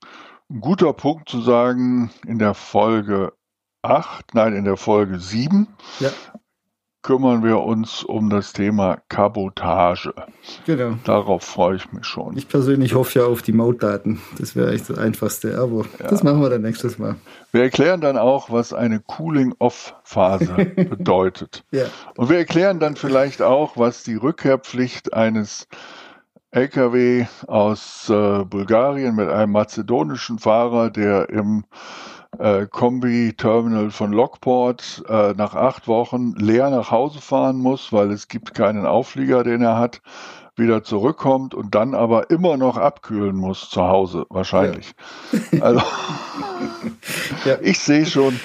ein 0.48 0.60
guter 0.60 0.92
Punkt 0.92 1.28
zu 1.28 1.40
sagen, 1.40 2.10
in 2.26 2.38
der 2.38 2.54
Folge 2.54 3.32
8, 3.82 4.34
nein, 4.34 4.54
in 4.54 4.64
der 4.64 4.76
Folge 4.76 5.18
7 5.18 5.66
ja 5.98 6.10
kümmern 7.02 7.42
wir 7.42 7.60
uns 7.60 8.02
um 8.02 8.28
das 8.28 8.52
Thema 8.52 8.98
Kabotage. 9.08 10.12
Genau. 10.66 10.94
Darauf 11.04 11.42
freue 11.42 11.76
ich 11.76 11.92
mich 11.92 12.04
schon. 12.04 12.36
Ich 12.36 12.48
persönlich 12.48 12.94
hoffe 12.94 13.20
ja 13.20 13.24
auf 13.26 13.42
die 13.42 13.52
Mautdaten. 13.52 14.20
Das 14.38 14.54
wäre 14.54 14.72
echt 14.72 14.90
das 14.90 14.98
Einfachste, 14.98 15.58
aber 15.58 15.84
ja. 15.98 16.08
das 16.08 16.22
machen 16.22 16.42
wir 16.42 16.50
dann 16.50 16.62
nächstes 16.62 16.98
Mal. 16.98 17.16
Wir 17.52 17.62
erklären 17.62 18.00
dann 18.00 18.18
auch, 18.18 18.50
was 18.50 18.72
eine 18.72 19.00
Cooling-Off-Phase 19.00 20.54
bedeutet. 20.76 21.64
Ja. 21.70 21.86
Und 22.16 22.28
wir 22.28 22.38
erklären 22.38 22.80
dann 22.80 22.96
vielleicht 22.96 23.40
auch, 23.40 23.76
was 23.76 24.02
die 24.02 24.16
Rückkehrpflicht 24.16 25.14
eines 25.14 25.68
LKW 26.52 27.26
aus 27.46 28.10
äh, 28.10 28.44
Bulgarien 28.44 29.14
mit 29.14 29.28
einem 29.28 29.52
mazedonischen 29.52 30.38
Fahrer, 30.38 30.90
der 30.90 31.28
im 31.30 31.64
äh, 32.38 32.66
Kombi-Terminal 32.66 33.90
von 33.90 34.12
Lockport 34.12 35.02
äh, 35.08 35.32
nach 35.32 35.54
acht 35.54 35.88
Wochen 35.88 36.34
leer 36.36 36.70
nach 36.70 36.90
Hause 36.90 37.20
fahren 37.20 37.58
muss, 37.58 37.92
weil 37.92 38.10
es 38.10 38.28
gibt 38.28 38.54
keinen 38.54 38.86
Auflieger, 38.86 39.42
den 39.44 39.62
er 39.62 39.78
hat, 39.78 40.00
wieder 40.56 40.84
zurückkommt 40.84 41.54
und 41.54 41.74
dann 41.74 41.94
aber 41.94 42.30
immer 42.30 42.56
noch 42.56 42.76
abkühlen 42.76 43.36
muss 43.36 43.70
zu 43.70 43.82
Hause, 43.82 44.26
wahrscheinlich. 44.28 44.92
Ja. 45.52 45.62
Also 45.62 45.82
ja. 47.44 47.58
ich 47.62 47.78
sehe 47.78 48.06
schon. 48.06 48.38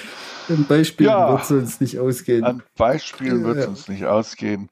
Ein 0.48 0.64
Beispiel 0.64 1.06
ja, 1.06 1.30
wird 1.30 1.42
es 1.42 1.50
uns 1.50 1.80
nicht 1.80 1.98
ausgehen. 1.98 2.44
Ein 2.44 2.62
Beispiel 2.76 3.42
wird 3.42 3.58
es 3.58 3.66
uns 3.66 3.88
nicht 3.88 4.06
ausgehen. 4.06 4.68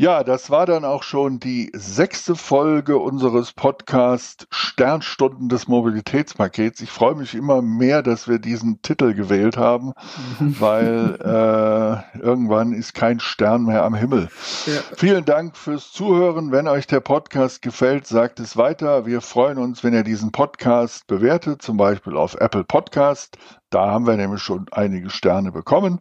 Ja, 0.00 0.24
das 0.24 0.48
war 0.48 0.64
dann 0.64 0.86
auch 0.86 1.02
schon 1.02 1.40
die 1.40 1.70
sechste 1.74 2.34
Folge 2.34 2.96
unseres 2.96 3.52
Podcasts 3.52 4.46
Sternstunden 4.50 5.50
des 5.50 5.68
Mobilitätspakets. 5.68 6.80
Ich 6.80 6.90
freue 6.90 7.16
mich 7.16 7.34
immer 7.34 7.60
mehr, 7.60 8.02
dass 8.02 8.26
wir 8.26 8.38
diesen 8.38 8.80
Titel 8.80 9.12
gewählt 9.12 9.58
haben, 9.58 9.92
weil 10.38 11.18
äh, 12.14 12.18
irgendwann 12.18 12.72
ist 12.72 12.94
kein 12.94 13.20
Stern 13.20 13.64
mehr 13.64 13.84
am 13.84 13.94
Himmel. 13.94 14.30
Ja. 14.64 14.80
Vielen 14.96 15.26
Dank 15.26 15.54
fürs 15.54 15.92
Zuhören. 15.92 16.50
Wenn 16.50 16.66
euch 16.66 16.86
der 16.86 17.00
Podcast 17.00 17.60
gefällt, 17.60 18.06
sagt 18.06 18.40
es 18.40 18.56
weiter. 18.56 19.04
Wir 19.04 19.20
freuen 19.20 19.58
uns, 19.58 19.84
wenn 19.84 19.92
ihr 19.92 20.02
diesen 20.02 20.32
Podcast 20.32 21.08
bewertet, 21.08 21.60
zum 21.60 21.76
Beispiel 21.76 22.16
auf 22.16 22.36
Apple 22.36 22.64
Podcast, 22.64 23.36
da 23.70 23.92
haben 23.92 24.06
wir 24.06 24.16
nämlich 24.16 24.42
schon 24.42 24.66
einige 24.72 25.10
Sterne 25.10 25.52
bekommen. 25.52 26.00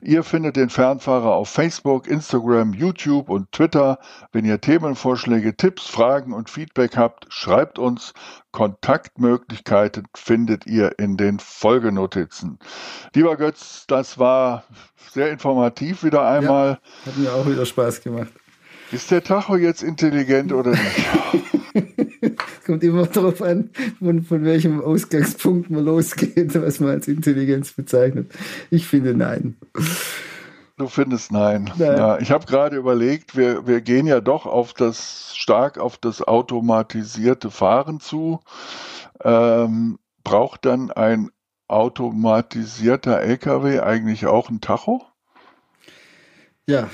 Ihr 0.00 0.24
findet 0.24 0.56
den 0.56 0.70
Fernfahrer 0.70 1.34
auf 1.34 1.50
Facebook, 1.50 2.06
Instagram, 2.06 2.72
YouTube 2.72 3.28
und 3.28 3.52
Twitter. 3.52 3.98
Wenn 4.32 4.46
ihr 4.46 4.60
Themenvorschläge, 4.60 5.54
Tipps, 5.54 5.86
Fragen 5.86 6.32
und 6.32 6.48
Feedback 6.48 6.96
habt, 6.96 7.26
schreibt 7.28 7.78
uns. 7.78 8.14
Kontaktmöglichkeiten 8.52 10.08
findet 10.14 10.66
ihr 10.66 10.98
in 10.98 11.16
den 11.16 11.38
Folgenotizen. 11.38 12.58
Lieber 13.14 13.36
Götz, 13.36 13.84
das 13.86 14.18
war 14.18 14.64
sehr 15.12 15.30
informativ 15.30 16.02
wieder 16.02 16.26
einmal. 16.26 16.80
Ja, 17.04 17.12
hat 17.12 17.18
mir 17.18 17.32
auch 17.32 17.46
wieder 17.46 17.66
Spaß 17.66 18.02
gemacht. 18.02 18.32
Ist 18.90 19.10
der 19.10 19.22
Tacho 19.22 19.56
jetzt 19.56 19.82
intelligent 19.82 20.52
oder 20.52 20.70
nicht? 20.70 21.06
Kommt 22.70 22.84
immer 22.84 23.06
darauf 23.06 23.42
an, 23.42 23.70
von, 23.98 24.22
von 24.22 24.44
welchem 24.44 24.80
Ausgangspunkt 24.80 25.70
man 25.70 25.84
losgeht, 25.84 26.54
was 26.54 26.78
man 26.78 26.90
als 26.90 27.08
Intelligenz 27.08 27.72
bezeichnet. 27.72 28.30
Ich 28.70 28.86
finde 28.86 29.12
nein. 29.12 29.56
Du 30.76 30.86
findest 30.86 31.32
nein. 31.32 31.68
nein. 31.78 31.96
Ja, 31.96 32.18
ich 32.20 32.30
habe 32.30 32.46
gerade 32.46 32.76
überlegt, 32.76 33.36
wir, 33.36 33.66
wir 33.66 33.80
gehen 33.80 34.06
ja 34.06 34.20
doch 34.20 34.46
auf 34.46 34.72
das 34.72 35.34
stark 35.36 35.78
auf 35.78 35.98
das 35.98 36.22
automatisierte 36.22 37.50
Fahren 37.50 37.98
zu. 37.98 38.38
Ähm, 39.24 39.98
braucht 40.22 40.64
dann 40.64 40.92
ein 40.92 41.30
automatisierter 41.66 43.20
LKW 43.20 43.80
eigentlich 43.80 44.26
auch 44.26 44.48
ein 44.48 44.60
Tacho? 44.60 45.02
Ja, 46.68 46.88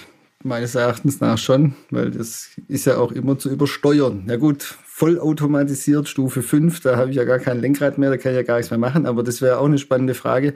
Meines 0.46 0.76
Erachtens 0.76 1.20
nach 1.20 1.38
schon, 1.38 1.74
weil 1.90 2.12
das 2.12 2.50
ist 2.68 2.86
ja 2.86 2.98
auch 2.98 3.10
immer 3.10 3.36
zu 3.36 3.50
übersteuern. 3.50 4.22
Na 4.26 4.36
gut, 4.36 4.76
vollautomatisiert, 4.96 6.08
Stufe 6.08 6.42
5, 6.42 6.80
da 6.80 6.96
habe 6.96 7.10
ich 7.10 7.16
ja 7.16 7.24
gar 7.24 7.38
kein 7.38 7.60
Lenkrad 7.60 7.98
mehr, 7.98 8.08
da 8.08 8.16
kann 8.16 8.32
ich 8.32 8.36
ja 8.36 8.44
gar 8.44 8.56
nichts 8.56 8.70
mehr 8.70 8.78
machen, 8.78 9.04
aber 9.04 9.22
das 9.22 9.42
wäre 9.42 9.58
auch 9.58 9.66
eine 9.66 9.76
spannende 9.76 10.14
Frage. 10.14 10.54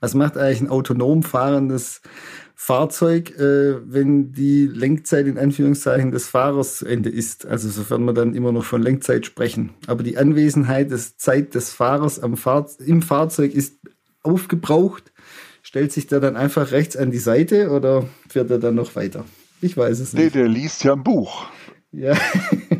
Was 0.00 0.14
macht 0.14 0.38
eigentlich 0.38 0.62
ein 0.62 0.70
autonom 0.70 1.22
fahrendes 1.22 2.00
Fahrzeug, 2.54 3.38
äh, 3.38 3.74
wenn 3.84 4.32
die 4.32 4.64
Lenkzeit 4.64 5.26
in 5.26 5.36
Anführungszeichen 5.36 6.10
des 6.10 6.26
Fahrers 6.26 6.78
zu 6.78 6.86
Ende 6.86 7.10
ist? 7.10 7.44
Also 7.44 7.68
sofern 7.68 8.06
wir 8.06 8.14
dann 8.14 8.34
immer 8.34 8.50
noch 8.50 8.64
von 8.64 8.80
Lenkzeit 8.80 9.26
sprechen. 9.26 9.74
Aber 9.86 10.02
die 10.02 10.16
Anwesenheit 10.16 10.90
des 10.90 11.18
Zeit 11.18 11.54
des 11.54 11.74
Fahrers 11.74 12.18
am 12.18 12.38
Fahr 12.38 12.70
im 12.78 13.02
Fahrzeug 13.02 13.52
ist 13.52 13.74
aufgebraucht 14.22 15.12
stellt 15.62 15.92
sich 15.92 16.06
der 16.06 16.20
dann 16.20 16.36
einfach 16.36 16.72
rechts 16.72 16.96
an 16.96 17.10
die 17.10 17.18
Seite 17.18 17.68
oder 17.68 18.06
fährt 18.26 18.50
er 18.50 18.58
dann 18.58 18.74
noch 18.74 18.96
weiter? 18.96 19.26
Ich 19.60 19.76
weiß 19.76 20.00
es 20.00 20.12
nicht. 20.12 20.22
Nee, 20.22 20.30
der 20.30 20.48
liest 20.48 20.82
ja 20.82 20.94
ein 20.94 21.04
Buch. 21.04 21.46
Ja. 21.92 22.14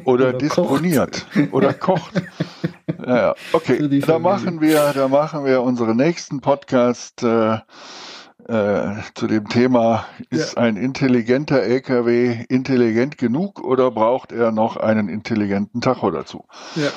Oder, 0.05 0.29
oder 0.29 0.33
disponiert. 0.33 1.27
Kocht. 1.33 1.53
Oder 1.53 1.75
kocht. 1.75 2.23
Ja, 3.07 3.17
ja. 3.17 3.35
Okay, 3.53 4.01
da 4.01 4.19
machen 4.19 4.61
wir, 4.61 4.93
da 4.95 5.09
machen 5.09 5.45
wir 5.45 5.63
unseren 5.63 5.97
nächsten 5.97 6.41
Podcast 6.41 7.23
äh, 7.23 7.59
äh, 8.49 9.03
zu 9.15 9.27
dem 9.27 9.49
Thema, 9.49 10.07
ist 10.31 10.57
ja. 10.57 10.63
ein 10.63 10.77
intelligenter 10.77 11.63
LKW 11.63 12.45
intelligent 12.49 13.19
genug 13.19 13.63
oder 13.63 13.91
braucht 13.91 14.33
er 14.33 14.51
noch 14.51 14.77
einen 14.77 15.09
intelligenten 15.09 15.81
Tacho 15.81 16.11
dazu? 16.11 16.47
Ja. 16.75 16.89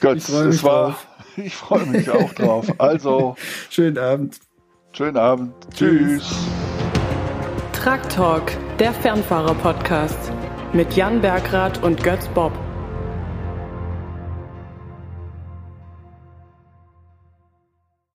Götz, 0.00 0.28
es 0.28 0.62
war, 0.64 0.90
drauf. 0.90 1.06
ich 1.36 1.54
freue 1.54 1.86
mich 1.86 2.10
auch 2.10 2.32
drauf. 2.32 2.72
Also. 2.78 3.36
Schönen 3.68 3.98
Abend. 3.98 4.38
Schönen 4.92 5.16
Abend. 5.16 5.52
Tschüss. 5.74 6.34
Truck 7.72 8.08
Talk, 8.08 8.52
der 8.78 8.92
Fernfahrer-Podcast 8.92 10.32
mit 10.72 10.94
Jan 10.94 11.20
Bergrath 11.20 11.82
und 11.82 12.02
Götz 12.02 12.28
Bob. 12.28 12.52